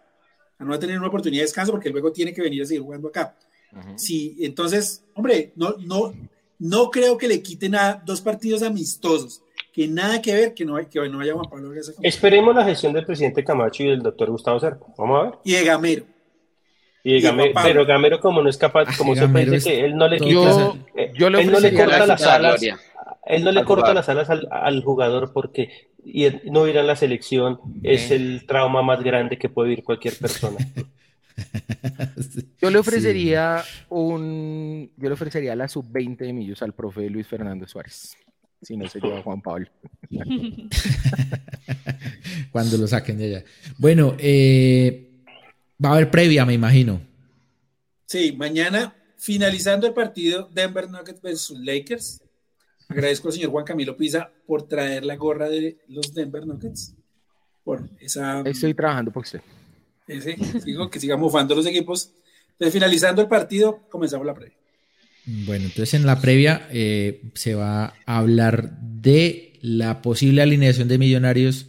[0.60, 2.84] no va a tener una oportunidad de descanso porque luego tiene que venir a seguir
[2.84, 3.36] jugando acá.
[3.96, 6.14] Sí, entonces, hombre, no, no,
[6.60, 9.42] no creo que le quiten a dos partidos amistosos,
[9.74, 11.74] que nada que ver, que no, hay, que no haya Juan Pablo
[12.04, 14.86] Esperemos la gestión del presidente Camacho y del doctor Gustavo Serpa.
[15.00, 15.40] Vamos a ver.
[15.44, 16.15] Y de Gamero.
[17.06, 20.08] Y de Gamero, pero Gamero como no es capaz, como se dice que él no
[20.08, 20.74] le quita,
[21.14, 22.60] yo, él no le corta las alas,
[23.28, 25.70] él no le corta las alas al, jugador porque
[26.04, 30.18] y no ir a la selección es el trauma más grande que puede vivir cualquier
[30.18, 30.58] persona.
[32.60, 34.90] Yo le ofrecería un.
[34.98, 38.18] Yo le ofrecería la sub-20 de millos al profe Luis Fernando Suárez.
[38.64, 39.68] Si no se lleva Juan Pablo.
[42.52, 43.44] Cuando lo saquen de allá.
[43.78, 45.15] Bueno, eh,
[45.84, 47.02] va a haber previa, me imagino.
[48.06, 52.22] Sí, mañana, finalizando el partido Denver Nuggets versus Lakers.
[52.88, 56.94] Agradezco al señor Juan Camilo Pisa por traer la gorra de los Denver Nuggets.
[57.64, 58.42] Por esa.
[58.42, 59.42] Estoy trabajando por usted.
[60.08, 60.36] Ese,
[60.66, 62.12] digo que sigamos mofando los equipos.
[62.52, 64.56] Entonces, finalizando el partido, comenzamos la previa.
[65.26, 71.00] Bueno, entonces en la previa eh, se va a hablar de la posible alineación de
[71.00, 71.68] Millonarios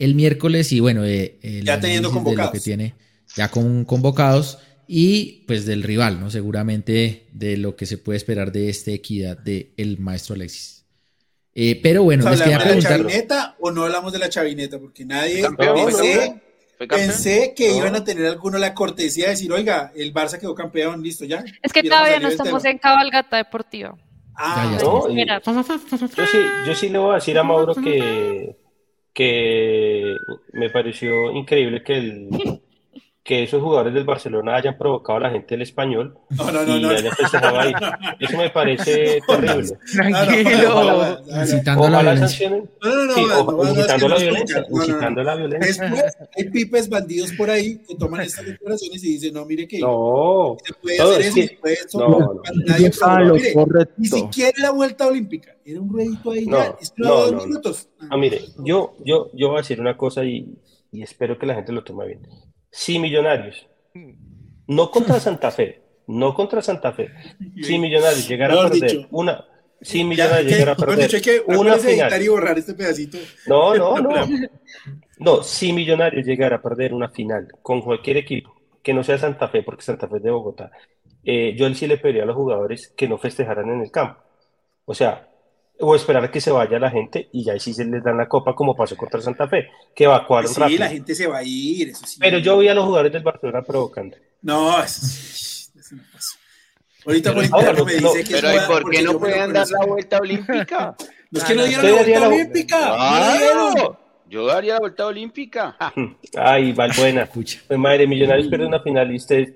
[0.00, 2.50] el miércoles y bueno, eh, ya teniendo convocados.
[2.50, 2.94] que tiene
[3.36, 4.58] ya con convocados
[4.88, 6.30] y pues del rival, ¿no?
[6.30, 10.84] Seguramente de lo que se puede esperar de esta equidad del el maestro Alexis.
[11.54, 12.92] Eh, pero bueno, les quería preguntar.
[12.92, 14.78] ¿De la chavineta o no hablamos de la chavineta?
[14.78, 15.46] Porque nadie.
[16.78, 21.02] Pensé que iban a tener alguno la cortesía de decir, oiga, el Barça quedó campeón,
[21.02, 21.42] listo ya.
[21.62, 23.96] Es que todavía no estamos en cabalgata deportiva.
[24.34, 25.16] Ah, no, yo,
[26.26, 28.54] sí, yo sí le voy a decir a Mauro que,
[29.14, 30.14] que
[30.52, 32.28] me pareció increíble que el,
[33.26, 36.76] que esos jugadores del Barcelona hayan provocado a la gente del español no, no, no,
[36.76, 37.72] y hayan festejado ahí.
[38.20, 39.78] Eso me parece terrible.
[39.92, 41.18] Tranquilo.
[41.28, 42.48] Incitando la violencia.
[42.48, 44.66] incitando la violencia.
[44.70, 45.88] Incitando la violencia.
[45.88, 49.80] Después hay pipes bandidos por ahí que toman estas declaraciones y dicen, no, mire que
[49.80, 51.98] no, se puede hacer eso, se puede eso.
[51.98, 52.42] No, no.
[52.64, 52.92] Nadie
[53.96, 55.56] ni siquiera la vuelta olímpica.
[55.64, 56.76] Era un ruedito ahí no, ya.
[56.96, 57.88] No, dos minutos.
[58.08, 60.56] Ah, mire, yo, yo, yo voy a decir una cosa y,
[60.92, 62.20] y espero que la gente lo tome bien
[62.76, 63.66] si Millonarios,
[64.66, 67.08] no contra Santa Fe, no contra Santa Fe,
[67.62, 69.42] si Millonarios llegara a perder una,
[69.80, 71.08] si Millonarios llegara a perder
[71.46, 72.22] una final.
[72.22, 73.16] Y borrar este pedacito.
[73.46, 74.26] No, no, no.
[75.18, 79.48] No, si Millonarios llegara a perder una final con cualquier equipo, que no sea Santa
[79.48, 80.70] Fe, porque Santa Fe es de Bogotá,
[81.24, 84.20] eh, yo sí le pediría a los jugadores que no festejaran en el campo.
[84.84, 85.30] O sea,
[85.80, 88.28] o esperar a que se vaya la gente y ya sí se les dan la
[88.28, 91.42] copa como pasó contra Santa Fe, que evacuaron sí, Sí, la gente se va a
[91.44, 92.18] ir, eso sí.
[92.20, 94.16] Pero yo vi a los jugadores del Barcelona provocando.
[94.42, 96.36] No, eso, no pasó.
[97.06, 100.18] Ahorita por interno me dice que Pero ¿y por qué no pueden dar la vuelta
[100.18, 100.96] olímpica?
[101.28, 102.96] No es que no dieron la vuelta olímpica.
[104.28, 105.76] Yo daría la vuelta olímpica.
[106.36, 107.26] Ay, Valbuena.
[107.26, 109.54] Pues madre, Millonarios pierde una final y usted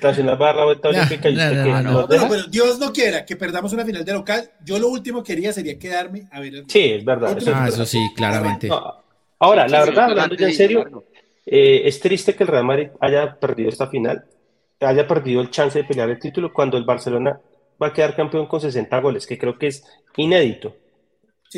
[0.00, 0.18] Dar
[0.56, 4.04] la vuelta olímpica y usted no, no, pero Dios no quiera que perdamos una final
[4.04, 4.50] de local.
[4.64, 6.64] Yo lo último que quería sería quedarme a ver.
[6.68, 7.36] Sí, es verdad.
[7.36, 8.68] Eso, ah, eso sí, claramente.
[9.38, 11.04] Ahora, la verdad, hablando ya en serio,
[11.44, 14.24] eh, es triste que el Real Madrid haya perdido esta final,
[14.80, 17.40] haya perdido el chance de pelear el título cuando el Barcelona
[17.82, 19.84] va a quedar campeón con 60 goles, que creo que es
[20.16, 20.76] inédito.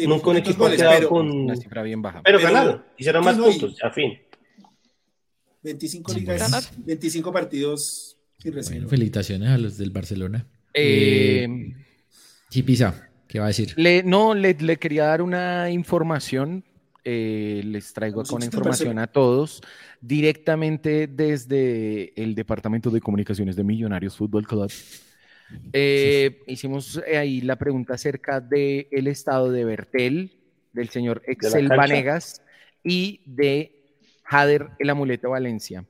[0.06, 2.22] Nunca un equipo ha quedado con una cifra bien baja.
[2.24, 4.18] Pero, ganaron, hicieron más puntos, a fin.
[5.64, 10.46] 25 ligas, 25 partidos sin felicitaciones a los del Barcelona.
[10.74, 11.72] Eh,
[12.50, 13.74] Chipisa, ¿qué va a decir?
[14.04, 16.64] no, le, quería dar una información.
[17.06, 19.60] Eh, les traigo con información a todos
[20.00, 24.72] directamente desde el Departamento de Comunicaciones de Millonarios Fútbol Club.
[25.72, 30.32] Eh, hicimos ahí la pregunta acerca del el estado de Bertel,
[30.72, 32.42] del señor Excel Vanegas
[32.82, 33.83] y de
[34.24, 35.84] Jader el Amuleto Valencia.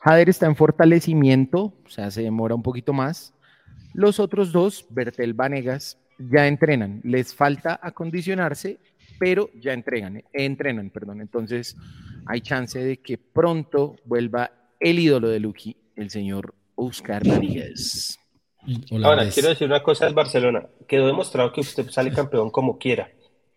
[0.00, 3.34] Jader está en fortalecimiento, o sea, se demora un poquito más.
[3.92, 7.00] Los otros dos, Bertel Vanegas, ya entrenan.
[7.04, 8.78] Les falta acondicionarse,
[9.18, 11.20] pero ya entrenan, entrenan, perdón.
[11.20, 11.76] Entonces,
[12.26, 18.18] hay chance de que pronto vuelva el ídolo de Lucky, el señor Oscar Vanegas.
[19.02, 20.66] Ahora, quiero decir una cosa del Barcelona.
[20.86, 23.10] Quedó demostrado que usted sale campeón como quiera,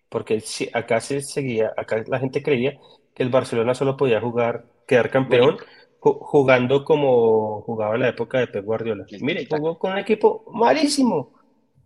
[0.10, 0.44] porque
[0.74, 2.78] acá se seguía, acá la gente creía
[3.16, 5.58] el Barcelona solo podía jugar, quedar campeón
[6.00, 9.06] jugando como jugaba en la época de Pep Guardiola.
[9.22, 11.34] Mire, jugó con un equipo malísimo,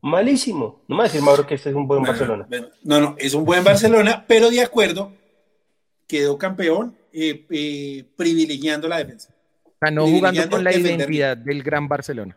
[0.01, 0.81] malísimo.
[0.87, 2.47] No me va a decir, Mauro, que este es un buen Barcelona.
[2.83, 5.11] no, no, es un buen Barcelona, pero de acuerdo,
[6.07, 9.33] quedó campeón eh, eh, privilegiando la defensa.
[9.91, 12.35] no jugando con la identidad del gran Barcelona.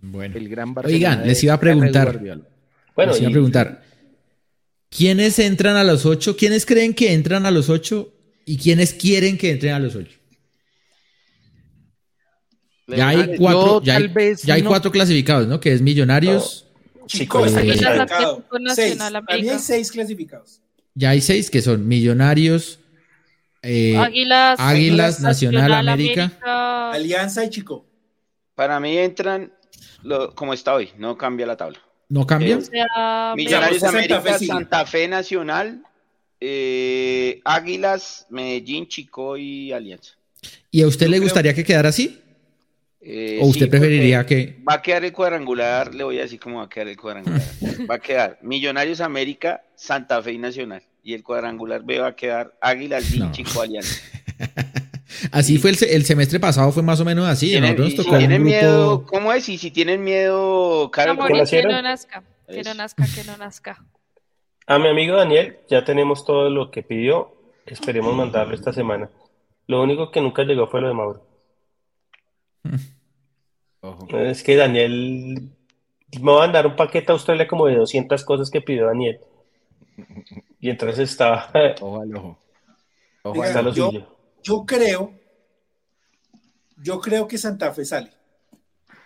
[0.00, 0.36] Bueno.
[0.36, 2.18] El gran Oigan, les iba a preguntar.
[2.94, 3.82] Bueno, les iba a preguntar.
[4.94, 6.36] ¿Quiénes entran a los ocho?
[6.36, 8.12] ¿Quiénes creen que entran a los ocho?
[8.44, 10.18] ¿Y quiénes quieren que entren a los ocho?
[12.88, 15.60] Ya hay cuatro, ya hay, cuatro clasificados, ¿no?
[15.60, 16.66] Que es Millonarios.
[17.06, 17.78] Chicos, hay
[19.58, 20.60] seis clasificados.
[20.94, 22.78] Ya hay seis que son Millonarios,
[23.62, 26.32] eh, Águilas, Águilas, Nacional, América,
[26.92, 27.86] Alianza y Chico.
[28.54, 29.52] Para mí entran
[30.34, 31.80] como está hoy, no cambia la tabla.
[32.12, 32.58] ¿No cambia?
[33.36, 35.82] Millonarios América, Santa Fe Nacional,
[36.38, 40.12] eh, Águilas, Medellín, Chico y Alianza.
[40.70, 42.20] ¿Y a usted le gustaría que quedara así?
[43.00, 44.58] Eh, ¿O usted preferiría que.?
[44.68, 47.40] Va a quedar el cuadrangular, le voy a decir cómo va a quedar el cuadrangular.
[47.90, 50.82] va a quedar Millonarios América, Santa Fe y Nacional.
[51.02, 54.02] Y el cuadrangular B va a quedar Águilas, Chico, Alianza.
[55.30, 57.50] Así fue el, semestre pasado, fue más o menos así.
[57.50, 59.04] ¿Tienen, miedo?
[59.06, 59.48] ¿Cómo es?
[59.48, 61.16] Y si tienen miedo, Carol,
[61.48, 63.84] que no nazca, que no nazca, que no nazca.
[64.66, 67.34] A mi amigo Daniel, ya tenemos todo lo que pidió.
[67.66, 69.10] Esperemos mandarlo esta semana.
[69.66, 71.26] Lo único que nunca llegó fue lo de Mauro.
[74.10, 75.50] Es que Daniel
[76.20, 79.18] me va a mandar un paquete a Australia como de 200 cosas que pidió Daniel.
[80.60, 81.50] Y entonces estaba.
[81.80, 82.20] Ojalá,
[83.24, 83.70] ojo.
[83.72, 84.11] yo,
[84.42, 85.12] yo creo,
[86.82, 88.10] yo creo que Santa Fe sale.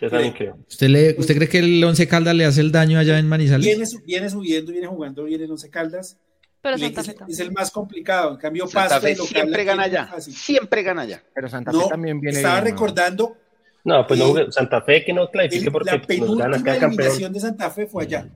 [0.01, 0.59] Yo también creo.
[0.69, 3.65] ¿Usted, le, ¿Usted cree que el Once Caldas le hace el daño allá en Manizales?
[3.65, 6.19] Viene, viene subiendo, viene jugando bien el Once Caldas.
[6.61, 8.33] Pero Santa Fe es, es, el más complicado.
[8.33, 10.11] En cambio, Santa Fe siempre gana allá.
[10.21, 11.23] Siempre gana allá.
[11.35, 12.37] Pero Santa Fe también viene.
[12.37, 13.37] Estaba recordando.
[13.85, 17.87] No, pues no, Santa Fe que no clasifique porque la penúltima eliminación de Santa Fe
[17.87, 18.29] fue allá,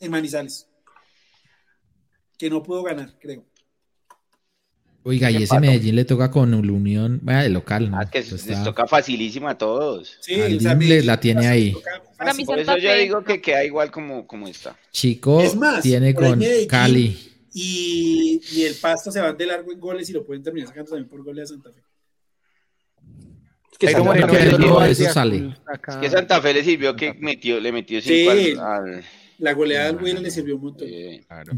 [0.00, 0.68] en Manizales.
[2.36, 3.47] Que no pudo ganar, creo.
[5.04, 7.98] Oiga, y ese Medellín le toca con la Unión, vaya, de local, ¿no?
[7.98, 10.18] Ah, que les toca facilísimo a todos.
[10.20, 11.74] Sí, la tiene ahí.
[12.44, 14.76] Por eso yo digo que queda igual como, como está.
[14.92, 15.42] Chico
[15.82, 17.16] tiene con Cali.
[17.54, 20.90] Y, y, el Pasto se van de largo en goles y lo pueden terminar sacando
[20.90, 21.82] también por goles a Santa Fe.
[23.72, 25.56] Es que Santa, Fe, eso sale.
[25.88, 29.02] Es que Santa Fe le sirvió que metió, le metió cinco sí, al,
[29.38, 30.88] La goleada del Huila le sirvió un montón.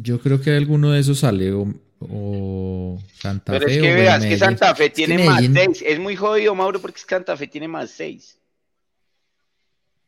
[0.01, 3.59] Yo creo que alguno de esos sale o Santa Fe.
[3.59, 5.85] Pero es que veas que Santa Fe tiene más seis.
[5.87, 8.39] Es muy jodido, Mauro, porque Santa Fe tiene más seis.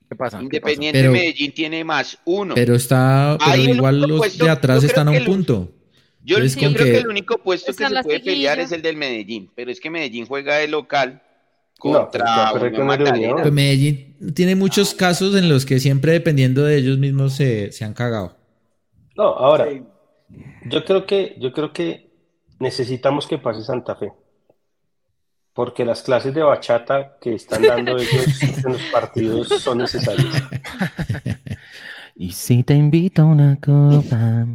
[0.08, 0.42] ¿Qué pasa?
[0.42, 2.54] Independiente Medellín tiene más uno.
[2.54, 5.70] Pero está, pero igual los de atrás están a un punto.
[6.24, 6.98] Yo, creo que...
[6.98, 10.26] el único puesto que se puede pelear es el del Medellín, pero es que Medellín
[10.26, 11.20] juega de local
[11.78, 17.72] contra pues Medellín tiene muchos casos en los que siempre dependiendo de ellos mismos se,
[17.72, 18.36] se han cagado.
[19.16, 19.66] No, ahora,
[20.66, 22.10] yo creo que, yo creo que
[22.58, 24.12] necesitamos que pase Santa Fe.
[25.54, 30.42] Porque las clases de bachata que están dando ellos en los partidos son necesarias.
[32.14, 34.46] Y si te invito a una copa.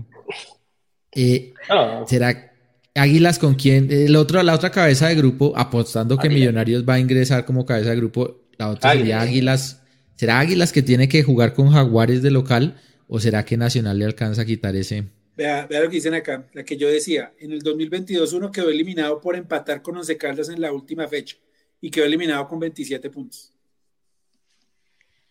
[1.12, 2.04] Eh, ah.
[2.08, 2.52] ¿Será
[2.96, 3.92] Águilas con quién?
[3.92, 7.92] El otro, la otra cabeza de grupo, apostando que Millonarios va a ingresar como cabeza
[7.92, 9.84] de grupo, la otra sería Águilas.
[10.16, 12.78] ¿Será Águilas que tiene que jugar con Jaguares de local
[13.08, 15.10] o será que Nacional le alcanza a quitar ese?
[15.38, 17.32] Vea, vea lo que dicen acá, la que yo decía.
[17.40, 21.38] En el 2022 uno quedó eliminado por empatar con Once Caldas en la última fecha
[21.80, 23.54] y quedó eliminado con 27 puntos.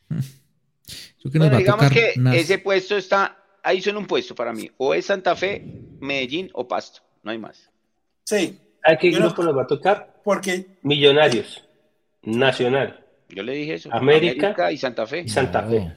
[1.24, 4.70] digamos que ese puesto está, ahí son un puesto para mí.
[4.76, 5.64] O es Santa Fe,
[5.98, 7.00] Medellín o Pasto.
[7.24, 7.68] No hay más.
[8.22, 8.60] Sí.
[8.84, 10.20] ¿A qué grupo nos va a tocar?
[10.22, 11.64] Porque Millonarios,
[12.22, 13.04] Nacional.
[13.28, 13.92] Yo le dije eso.
[13.92, 15.26] América, y Santa Fe.
[15.26, 15.92] Santa Fe.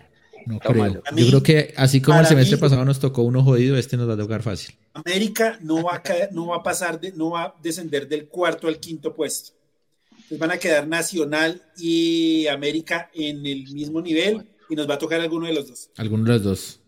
[0.46, 1.02] No creo.
[1.16, 4.14] Yo creo que así como el semestre pasado nos tocó uno jodido, este nos va
[4.14, 4.76] a tocar fácil.
[4.94, 8.68] América no va a no va a pasar de, no va a descender del cuarto
[8.68, 9.54] al quinto puesto.
[10.12, 15.00] Entonces van a quedar Nacional y América en el mismo nivel y nos va a
[15.00, 15.90] tocar alguno de los dos.
[15.98, 16.80] Alguno de los dos.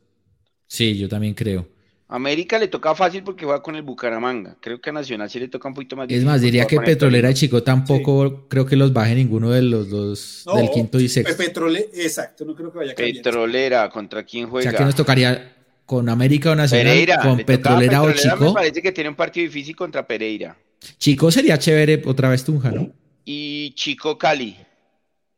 [0.68, 1.68] Sí, yo también creo.
[2.11, 4.57] América le toca fácil porque juega con el Bucaramanga.
[4.59, 6.27] Creo que a Nacional sí le toca un poquito más difícil.
[6.27, 9.89] Es más, diría que Petrolera y Chico tampoco creo que los baje ninguno de los
[9.89, 11.38] dos del quinto y sexto.
[11.38, 13.15] Petrolera, exacto, no creo que vaya a cambiar.
[13.15, 14.67] Petrolera, ¿contra quién juega?
[14.67, 15.55] O sea, que nos tocaría
[15.85, 18.45] con América o Nacional, Pereira, con Petrolera, o Chico.
[18.45, 20.57] Me parece que tiene un partido difícil contra Pereira.
[20.97, 22.91] Chico sería chévere otra vez Tunja, ¿no?
[23.23, 24.57] Y Chico Cali,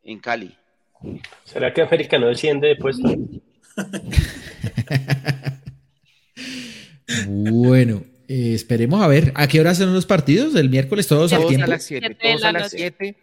[0.02, 0.52] en Cali.
[1.44, 3.14] ¿Será que América no desciende de puesto?
[7.28, 9.32] Bueno, eh, esperemos a ver.
[9.34, 10.54] ¿A qué hora son los partidos?
[10.54, 11.64] ¿El miércoles todos, al tiempo?
[11.64, 12.14] a las 7.
[12.14, 13.16] Todos a las 7.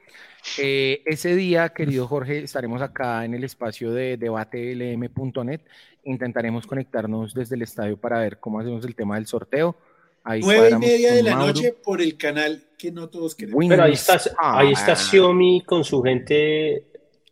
[0.58, 5.62] Eh, ese día, querido Jorge, estaremos acá en el espacio de debatelm.net.
[6.04, 9.76] Intentaremos conectarnos desde el estadio para ver cómo hacemos el tema del sorteo.
[10.24, 13.64] Ahí Nueve y media de la noche por el canal que no todos queremos.
[13.68, 16.86] Pero ahí está, ahí está Xiaomi con su gente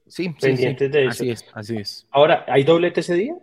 [0.07, 1.10] sí, pendientes de eso.
[1.11, 2.07] Así es, así es.
[2.11, 3.36] Ahora, ¿hay doblete ese día?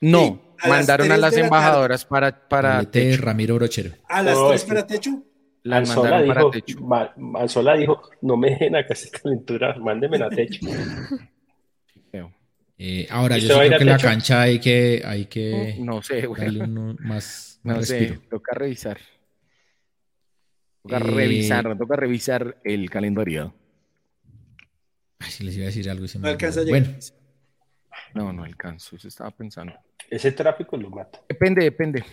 [0.00, 3.22] No, mandaron a las embajadoras para, para techo.
[3.22, 3.92] Ramiro Brochero.
[4.08, 5.22] ¿A las tres para techo?
[5.62, 6.78] Las mandaron para techo.
[7.16, 10.66] Manzola dijo, no me dejen acá esa calentura, mándenme a techo.
[12.78, 16.66] Eh, ahora, yo creo que la cancha hay que, hay que no, sé, darle
[17.00, 18.98] más, no sé, toca revisar.
[20.82, 23.54] Toca eh, revisar, toca revisar el calendario.
[25.18, 26.04] Ay, si les iba a decir algo.
[26.20, 26.82] no alcanza a llegar.
[26.82, 26.98] Bueno.
[28.14, 29.72] No, no alcanzo, eso estaba pensando.
[30.10, 31.20] Ese tráfico lo mata.
[31.28, 32.04] Depende, depende.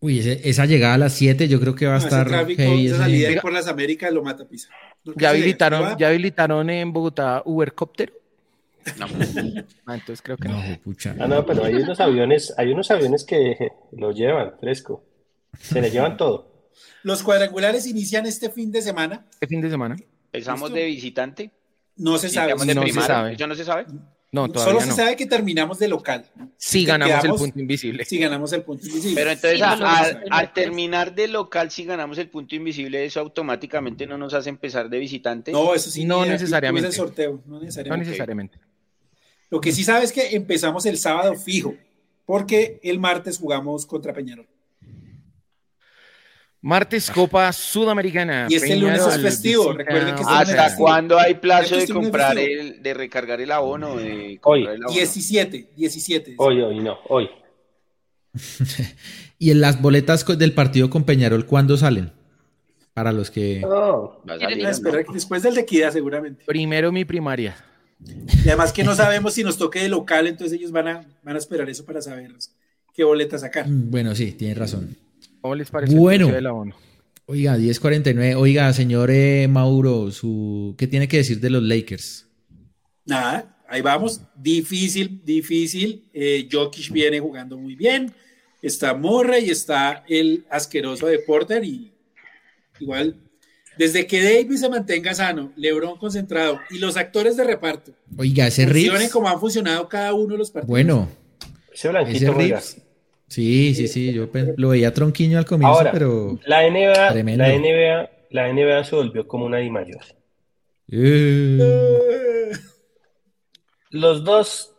[0.00, 2.26] Uy, esa llegada a las 7 yo creo que va a estar.
[2.26, 4.68] Ese tráfico, esa salida por las Américas lo mata Pisa.
[5.16, 8.12] ¿Ya habilitaron, ¿Ya habilitaron en Bogotá Ubercóptero?
[8.98, 9.06] No.
[9.86, 10.62] ah, entonces creo que no.
[11.18, 15.02] Ah, no, pero hay unos aviones, hay unos aviones que lo llevan fresco.
[15.58, 16.70] Se le llevan todo.
[17.02, 19.26] Los cuadrangulares inician este fin de semana.
[19.32, 19.96] ¿Este fin de semana?
[20.30, 21.50] ¿Pensamos de visitante?
[21.96, 22.54] No se sabe.
[22.54, 23.32] no se sabe.
[23.32, 23.86] ¿Eso no se sabe?
[24.36, 26.26] No, todavía Solo se sabe que terminamos de local.
[26.58, 28.04] Si ganamos el punto invisible.
[28.04, 29.14] Si ganamos el punto invisible.
[29.14, 29.62] Pero entonces,
[30.30, 34.90] al, terminar de local, si ganamos el punto invisible, eso automáticamente no nos hace empezar
[34.90, 35.52] de visitante.
[35.52, 36.04] No, eso sí.
[36.04, 36.88] No necesariamente.
[36.88, 38.58] El sorteo, no necesariamente.
[39.48, 41.74] Lo que sí sabes es que empezamos el sábado fijo,
[42.26, 44.46] porque el martes jugamos contra Peñarol.
[46.66, 48.48] Martes Copa Sudamericana.
[48.50, 52.92] Y este lunes es festivo, recuerden que ¿Hasta cuándo hay plazo de comprar el, de
[52.92, 53.94] recargar el abono?
[53.94, 54.66] De hoy.
[54.92, 56.34] 17, 17.
[56.38, 57.30] Hoy, hoy, no, hoy.
[59.38, 62.10] ¿Y en las boletas del partido con Peñarol cuándo salen?
[62.94, 63.62] Para los que...
[63.64, 64.20] Oh,
[65.12, 66.46] Después del de Equidad seguramente.
[66.46, 67.54] Primero mi primaria.
[68.44, 71.36] Y además que no sabemos si nos toque de local, entonces ellos van a, van
[71.36, 72.32] a esperar eso para saber
[72.92, 73.68] qué boleta sacar.
[73.68, 75.05] Mm, bueno, sí, tiene razón.
[75.46, 76.26] ¿Cómo les parece bueno,
[77.26, 78.34] Oiga, 10.49.
[78.36, 82.26] Oiga, señor eh, Mauro, su, ¿qué tiene que decir de los Lakers?
[83.04, 84.22] Nada, ahí vamos.
[84.34, 86.10] Difícil, difícil.
[86.12, 88.12] Eh, Jokic viene jugando muy bien.
[88.60, 91.92] Está Morra y está el asqueroso de Porter y
[92.80, 93.14] igual
[93.78, 97.92] desde que Davis se mantenga sano, LeBron concentrado y los actores de reparto.
[98.16, 100.70] Oiga, ese Funcionen como han funcionado cada uno de los partidos.
[100.70, 101.08] Bueno,
[101.72, 102.85] ese, ese
[103.28, 108.52] Sí, sí, sí, yo lo veía tronquiño al comienzo, pero la NBA, la NBA, la
[108.52, 110.04] NBA se volvió como una Di mayor.
[110.90, 112.52] Eh.
[113.90, 114.72] Los dos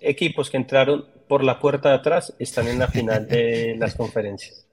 [0.00, 4.66] equipos que entraron por la puerta de atrás están en la final de las conferencias.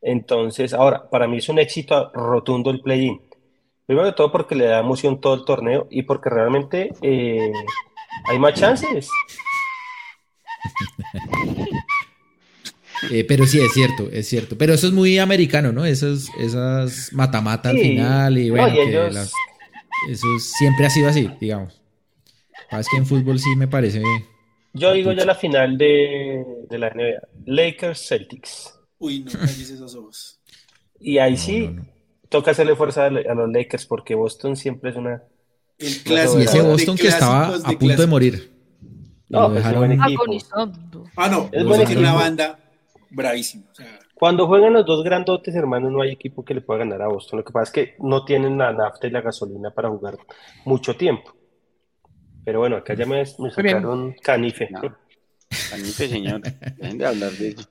[0.00, 3.20] Entonces, ahora, para mí es un éxito rotundo el play-in.
[3.86, 7.52] Primero de todo porque le da emoción todo el torneo y porque realmente eh,
[8.26, 9.08] hay más chances.
[13.10, 14.56] Eh, pero sí, es cierto, es cierto.
[14.56, 15.84] Pero eso es muy americano, ¿no?
[15.84, 18.66] Esas, esas mata-mata al final y bueno,
[20.08, 21.80] eso siempre ha sido así, digamos.
[22.70, 24.02] Es que en fútbol sí me parece.
[24.72, 27.28] Yo digo ya la final de, la NBA.
[27.46, 28.74] Lakers Celtics.
[28.98, 30.40] Uy, no calles esos ojos.
[30.98, 31.76] Y ahí sí,
[32.28, 35.22] toca hacerle fuerza a los Lakers porque Boston siempre es una.
[35.78, 36.40] El clásico.
[36.40, 38.52] Y ese Boston que estaba a punto de morir.
[39.28, 39.98] No, pues dejaron...
[41.16, 42.61] Ah, no, es una banda
[43.12, 43.64] bravísima.
[44.14, 47.40] Cuando juegan los dos grandotes, hermanos, no hay equipo que le pueda ganar a Boston.
[47.40, 50.16] Lo que pasa es que no tienen la nafta y la gasolina para jugar
[50.64, 51.34] mucho tiempo.
[52.44, 54.68] Pero bueno, acá ya me, me sacaron canife.
[55.70, 56.40] Canife, señor.
[56.40, 57.68] Dejen de hablar de eso.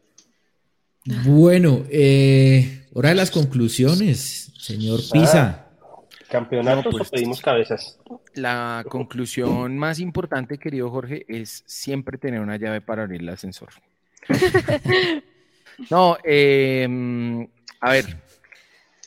[1.25, 5.67] Bueno, eh, hora de las conclusiones, señor Pisa.
[6.29, 7.99] Campeonatos pues, o pedimos cabezas.
[8.35, 13.69] La conclusión más importante, querido Jorge, es siempre tener una llave para abrir el ascensor.
[15.89, 17.47] no, em,
[17.79, 18.17] a ver,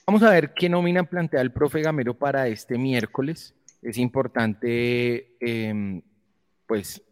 [0.07, 3.55] vamos a ver qué nómina plantea el profe Gamero para este miércoles.
[3.83, 6.03] Es importante, em,
[6.67, 7.03] pues,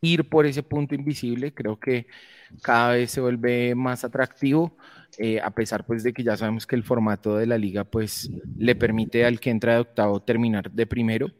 [0.00, 1.52] ir por ese punto invisible.
[1.54, 2.06] Creo que
[2.62, 4.76] cada vez se vuelve más atractivo.
[5.16, 8.30] Eh, a pesar pues de que ya sabemos que el formato de la liga pues
[8.58, 11.32] le permite al que entra de octavo terminar de primero,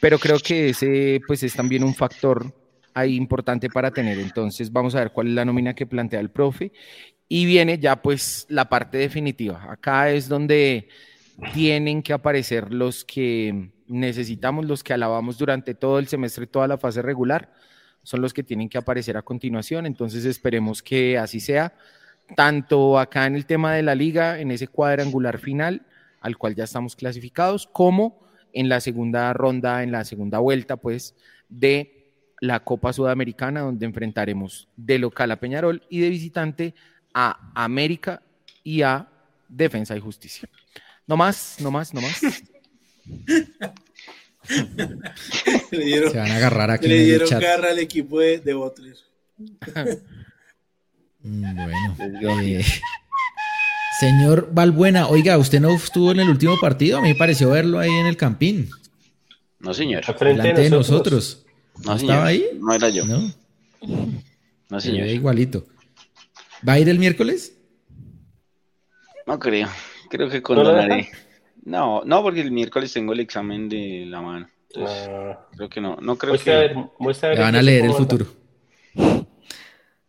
[0.00, 2.54] pero creo que ese pues es también un factor
[2.94, 4.18] ahí importante para tener.
[4.18, 6.72] Entonces vamos a ver cuál es la nómina que plantea el profe
[7.28, 9.66] y viene ya pues la parte definitiva.
[9.70, 10.88] Acá es donde
[11.52, 16.78] tienen que aparecer los que necesitamos, los que alabamos durante todo el semestre, toda la
[16.78, 17.52] fase regular,
[18.02, 19.86] son los que tienen que aparecer a continuación.
[19.86, 21.74] Entonces esperemos que así sea
[22.36, 25.86] tanto acá en el tema de la liga, en ese cuadrangular final,
[26.20, 31.14] al cual ya estamos clasificados, como en la segunda ronda, en la segunda vuelta, pues,
[31.48, 31.93] de
[32.44, 36.74] la Copa Sudamericana, donde enfrentaremos de local a Peñarol y de visitante
[37.14, 38.20] a América
[38.62, 39.08] y a
[39.48, 40.48] Defensa y Justicia.
[41.06, 42.20] No más, no más, no más.
[45.70, 46.86] Se van a agarrar aquí.
[46.86, 48.96] Le dieron garra al equipo de, de Butler.
[51.26, 52.40] Mm, bueno.
[52.42, 52.62] Eh,
[53.98, 56.98] señor Valbuena, oiga, ¿usted no estuvo en el último partido?
[56.98, 58.68] A mí me pareció verlo ahí en el campín.
[59.58, 60.04] No, señor.
[60.18, 61.43] Delante de nosotros.
[61.84, 62.46] No, ¿Estaba ahí?
[62.58, 63.04] No era yo.
[63.04, 63.30] No,
[64.70, 65.08] no señor.
[65.08, 65.66] igualito.
[66.66, 67.56] ¿Va a ir el miércoles?
[69.26, 69.68] No creo.
[70.08, 71.10] Creo que condonaré.
[71.64, 74.48] No, no, porque el miércoles tengo el examen de la mano.
[74.76, 75.46] Ah.
[75.56, 75.96] creo que no.
[76.00, 76.74] No creo que.
[76.74, 78.26] Le van a leer el futuro.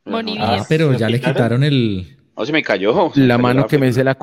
[0.05, 2.17] Ah, pero ya le quitaron el.
[2.35, 3.11] Oh, se me cayó.
[3.15, 4.17] la mano que me dice la.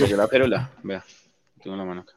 [0.00, 0.70] Me la perola.
[0.82, 1.04] Vea,
[1.62, 2.12] tengo la mano acá.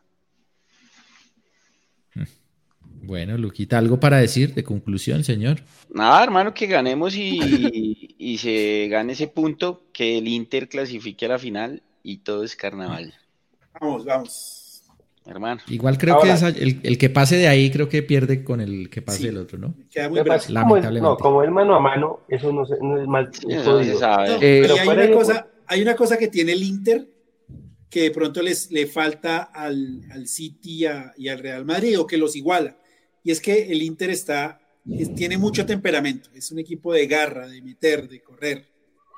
[3.07, 5.61] Bueno, Luquita, ¿algo para decir de conclusión, señor?
[5.93, 11.29] Nada, hermano, que ganemos y, y se gane ese punto, que el Inter clasifique a
[11.29, 13.13] la final y todo es carnaval.
[13.79, 14.83] Vamos, vamos
[15.25, 15.61] hermano.
[15.67, 16.31] Igual creo que
[16.83, 19.73] el, que pase de ahí creo que pierde con el que pase el otro, ¿no?
[19.89, 20.99] Queda muy Lamentablemente.
[20.99, 23.27] Como no, como el mano a mano, eso no, es más
[24.41, 27.07] eh, hay, una cosa, hay una cosa que tiene el Inter
[27.89, 30.85] que de pronto les, le falta al, al City
[31.17, 32.77] y al Real Madrid o que los iguala.
[33.27, 34.57] Y es que el Inter está,
[35.13, 38.69] tiene mucho temperamento, es un equipo de garra, de meter, de correr.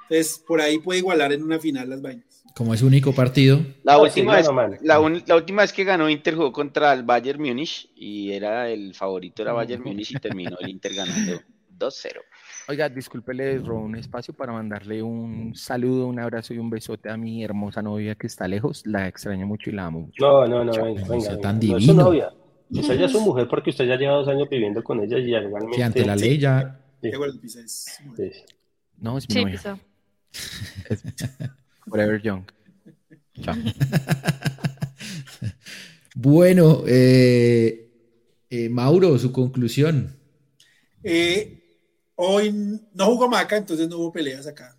[0.10, 3.62] Entonces, por ahí puede igualar en una final las vainas como es único partido.
[3.84, 4.50] La última, vez,
[4.82, 9.44] la, última vez que ganó Inter jugó contra el Bayern Múnich y era el favorito
[9.44, 11.40] era Bayern Múnich y terminó el Inter ganando
[11.78, 12.18] 2-0.
[12.68, 17.10] Oiga, disculpe, le robo un espacio para mandarle un saludo, un abrazo y un besote
[17.10, 18.84] a mi hermosa novia que está lejos.
[18.86, 20.26] La extraño mucho y la amo mucho.
[20.26, 21.78] No, no, no, venga, venga, tan divino.
[21.78, 22.34] es su novia.
[22.74, 25.36] Esa ya es su mujer porque usted ya lleva dos años viviendo con ella y
[25.36, 25.78] igualmente...
[25.78, 26.80] Que ante la ley ya...
[28.98, 29.80] No, es mi novia.
[31.88, 32.44] Forever Young.
[33.42, 33.56] Chao.
[36.16, 37.90] bueno, eh,
[38.50, 40.16] eh, Mauro, su conclusión.
[41.04, 41.64] Eh,
[42.16, 42.52] hoy
[42.94, 44.76] no jugó Maca, entonces no hubo peleas acá.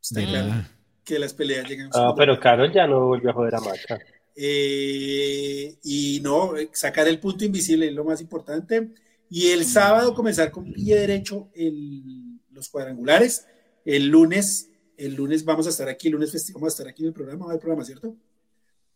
[0.00, 0.64] Está claro
[1.04, 1.90] que las peleas llegan.
[1.94, 4.00] Ah, pero Carol ya no volvió a joder a Maca.
[4.36, 8.90] Y no, sacar el punto invisible es lo más importante.
[9.30, 13.46] Y el sábado comenzar con pie derecho en los cuadrangulares.
[13.84, 17.02] El lunes el lunes vamos a estar aquí, el lunes festivo, vamos a estar aquí
[17.02, 18.14] en el programa, va el programa, ¿cierto?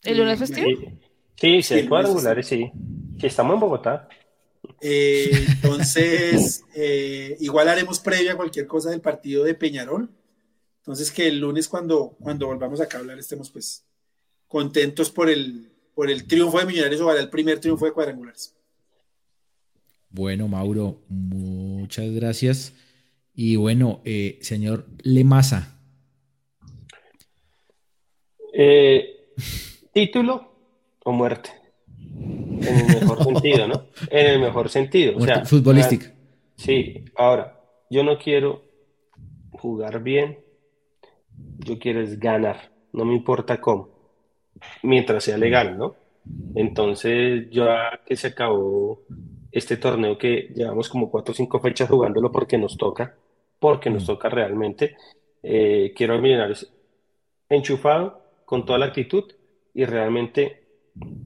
[0.02, 0.68] ¿El lunes festivo?
[1.34, 2.70] Sí, sí, sí cuadrangulares, sí.
[3.18, 4.08] Sí, estamos en Bogotá.
[4.80, 10.08] Eh, entonces, eh, igual haremos previa a cualquier cosa del partido de Peñarol.
[10.78, 13.84] Entonces, que el lunes cuando, cuando volvamos acá a hablar estemos pues
[14.56, 18.56] contentos por el, por el triunfo de Millonarios o para el primer triunfo de cuadrangulares.
[20.08, 22.72] Bueno, Mauro, muchas gracias.
[23.34, 25.78] Y bueno, eh, señor Lemasa,
[28.54, 29.28] eh,
[29.92, 30.56] título
[31.04, 31.50] o muerte.
[32.62, 33.86] En el mejor sentido, ¿no?
[34.08, 35.18] En el mejor sentido.
[35.18, 36.14] O sea, futbolística.
[36.54, 37.60] Sí, ahora,
[37.90, 38.62] yo no quiero
[39.52, 40.38] jugar bien,
[41.58, 43.95] yo quiero es ganar, no me importa cómo,
[44.82, 45.96] mientras sea legal, ¿no?
[46.54, 49.02] Entonces, ya que se acabó
[49.52, 53.14] este torneo que llevamos como cuatro o cinco fechas jugándolo porque nos toca,
[53.58, 54.06] porque nos mm.
[54.06, 54.96] toca realmente,
[55.42, 56.72] eh, quiero a Millonarios
[57.48, 59.24] enchufado, con toda la actitud
[59.74, 60.62] y realmente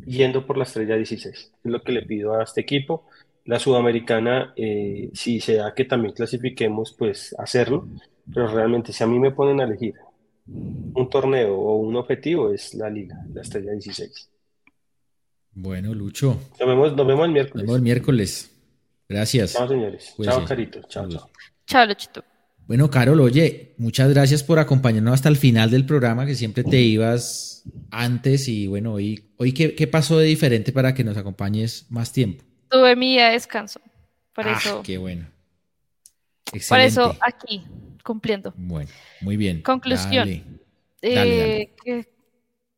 [0.05, 1.35] yendo por la estrella 16.
[1.35, 3.05] Es lo que le pido a este equipo.
[3.45, 7.87] La sudamericana, eh, si se da que también clasifiquemos, pues hacerlo,
[8.33, 9.95] pero realmente si a mí me ponen a elegir
[10.95, 14.31] un torneo o un objetivo, es la liga, la estrella 16.
[15.53, 16.41] Bueno, Lucho.
[16.59, 17.55] Nos vemos, nos vemos el miércoles.
[17.55, 18.51] Nos vemos el miércoles.
[19.09, 19.53] Gracias.
[19.53, 20.15] Chao, señores.
[20.23, 20.81] chao, Carito.
[20.89, 21.31] Chao, chao.
[21.67, 22.25] Chao, Luchito.
[22.71, 26.81] Bueno, Carol, oye, muchas gracias por acompañarnos hasta el final del programa, que siempre te
[26.81, 32.13] ibas antes y bueno, hoy, hoy ¿qué, pasó de diferente para que nos acompañes más
[32.13, 32.45] tiempo?
[32.69, 33.81] Tuve mi día de descanso,
[34.33, 34.83] por ah, eso.
[34.85, 35.27] Qué bueno.
[36.53, 36.69] Excelente.
[36.69, 37.65] Por eso aquí,
[38.03, 38.53] cumpliendo.
[38.57, 38.91] Bueno,
[39.21, 39.63] muy bien.
[39.63, 40.29] Conclusión.
[41.03, 42.09] Eh, que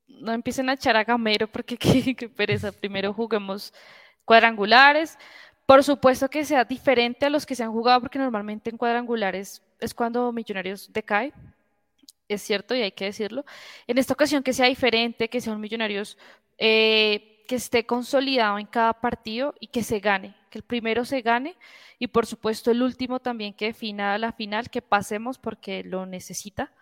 [0.09, 1.77] no empiecen a echar a Gamero porque
[2.17, 2.73] qué pereza.
[2.73, 3.73] Primero juguemos
[4.25, 5.19] cuadrangulares.
[5.67, 9.63] Por supuesto que sea diferente a los que se han jugado, porque normalmente en cuadrangulares
[9.81, 11.33] es cuando Millonarios decae,
[12.29, 13.45] es cierto y hay que decirlo.
[13.87, 16.19] En esta ocasión que sea diferente, que sea un Millonarios
[16.59, 21.23] eh, que esté consolidado en cada partido y que se gane, que el primero se
[21.23, 21.57] gane
[21.99, 26.73] y por supuesto el último también que defina la final, que pasemos porque lo necesita.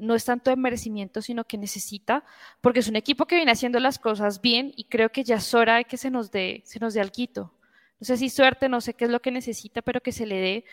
[0.00, 2.24] No es tanto de merecimiento, sino que necesita,
[2.60, 5.54] porque es un equipo que viene haciendo las cosas bien y creo que ya es
[5.54, 7.52] hora de que se nos dé, se nos dé algo
[7.98, 10.36] no sé si suerte, no sé qué es lo que necesita, pero que se le
[10.36, 10.64] dé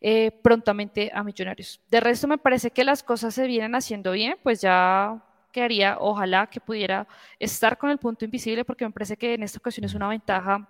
[0.00, 1.80] eh, prontamente a Millonarios.
[1.88, 5.22] De resto, me parece que las cosas se vienen haciendo bien, pues ya
[5.52, 7.06] quedaría, ojalá que pudiera
[7.38, 10.68] estar con el punto invisible, porque me parece que en esta ocasión es una ventaja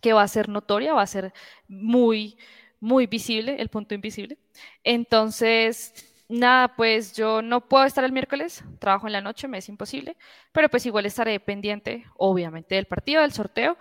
[0.00, 1.32] que va a ser notoria, va a ser
[1.68, 2.38] muy,
[2.80, 4.38] muy visible el punto invisible.
[4.84, 5.94] Entonces,
[6.28, 10.16] nada, pues yo no puedo estar el miércoles, trabajo en la noche, me es imposible,
[10.52, 13.76] pero pues igual estaré pendiente, obviamente, del partido, del sorteo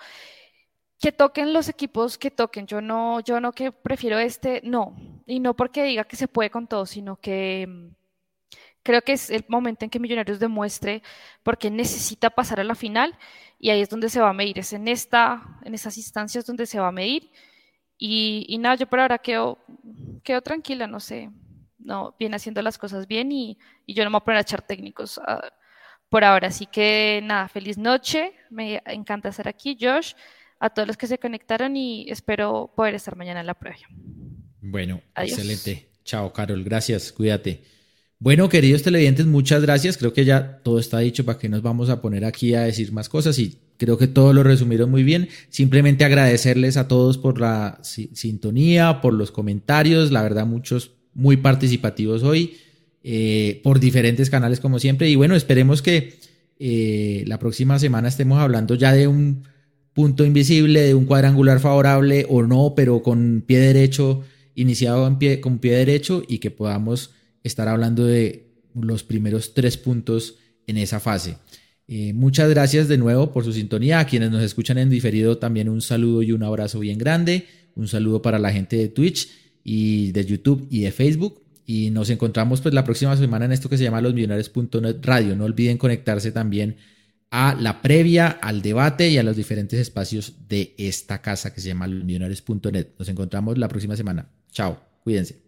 [1.00, 2.68] que toquen los equipos que toquen.
[2.68, 4.96] Yo no, yo no que prefiero este, no.
[5.26, 7.90] Y no porque diga que se puede con todo, sino que mm,
[8.84, 11.04] creo que es el momento en que Millonarios demuestre
[11.44, 13.18] porque necesita pasar a la final
[13.60, 14.60] y ahí es donde se va a medir.
[14.60, 17.32] Es en esta, en esas instancias donde se va a medir.
[17.98, 19.58] Y, nada, yo por ahora quedo,
[20.24, 21.30] quedo tranquila, no sé.
[21.78, 23.58] No, viene haciendo las cosas bien y,
[23.88, 25.50] yo no me voy a poner a echar técnicos ah,
[26.10, 26.50] por ahora.
[26.50, 28.34] Así que nada, feliz noche.
[28.50, 30.14] Me encanta estar aquí, Josh
[30.60, 33.78] a todos los que se conectaron y espero poder estar mañana en la prueba.
[34.62, 35.90] Bueno, excelente.
[36.04, 36.64] Chao, Carol.
[36.64, 37.12] Gracias.
[37.12, 37.64] Cuídate.
[38.26, 39.98] Bueno, queridos televidentes, muchas gracias.
[39.98, 42.92] Creo que ya todo está dicho para que nos vamos a poner aquí a decir
[42.92, 45.30] más cosas y creo que todo lo resumieron muy bien.
[45.50, 52.24] Simplemente agradecerles a todos por la sintonía, por los comentarios, la verdad muchos muy participativos
[52.24, 52.56] hoy,
[53.04, 55.08] eh, por diferentes canales como siempre.
[55.08, 56.16] Y bueno, esperemos que
[56.58, 59.44] eh, la próxima semana estemos hablando ya de un
[59.94, 64.24] punto invisible de un cuadrangular favorable o no, pero con pie derecho,
[64.56, 67.12] iniciado en pie, con pie derecho y que podamos
[67.46, 70.36] estar hablando de los primeros tres puntos
[70.68, 71.38] en esa fase.
[71.88, 74.00] Eh, muchas gracias de nuevo por su sintonía.
[74.00, 77.46] A quienes nos escuchan en diferido, también un saludo y un abrazo bien grande.
[77.76, 79.30] Un saludo para la gente de Twitch
[79.64, 81.42] y de YouTube y de Facebook.
[81.66, 85.36] Y nos encontramos pues la próxima semana en esto que se llama los millonarios.net radio.
[85.36, 86.78] No olviden conectarse también
[87.32, 91.70] a la previa, al debate y a los diferentes espacios de esta casa que se
[91.70, 92.90] llama millonarios.net.
[92.98, 94.30] Nos encontramos la próxima semana.
[94.52, 95.45] Chao, cuídense.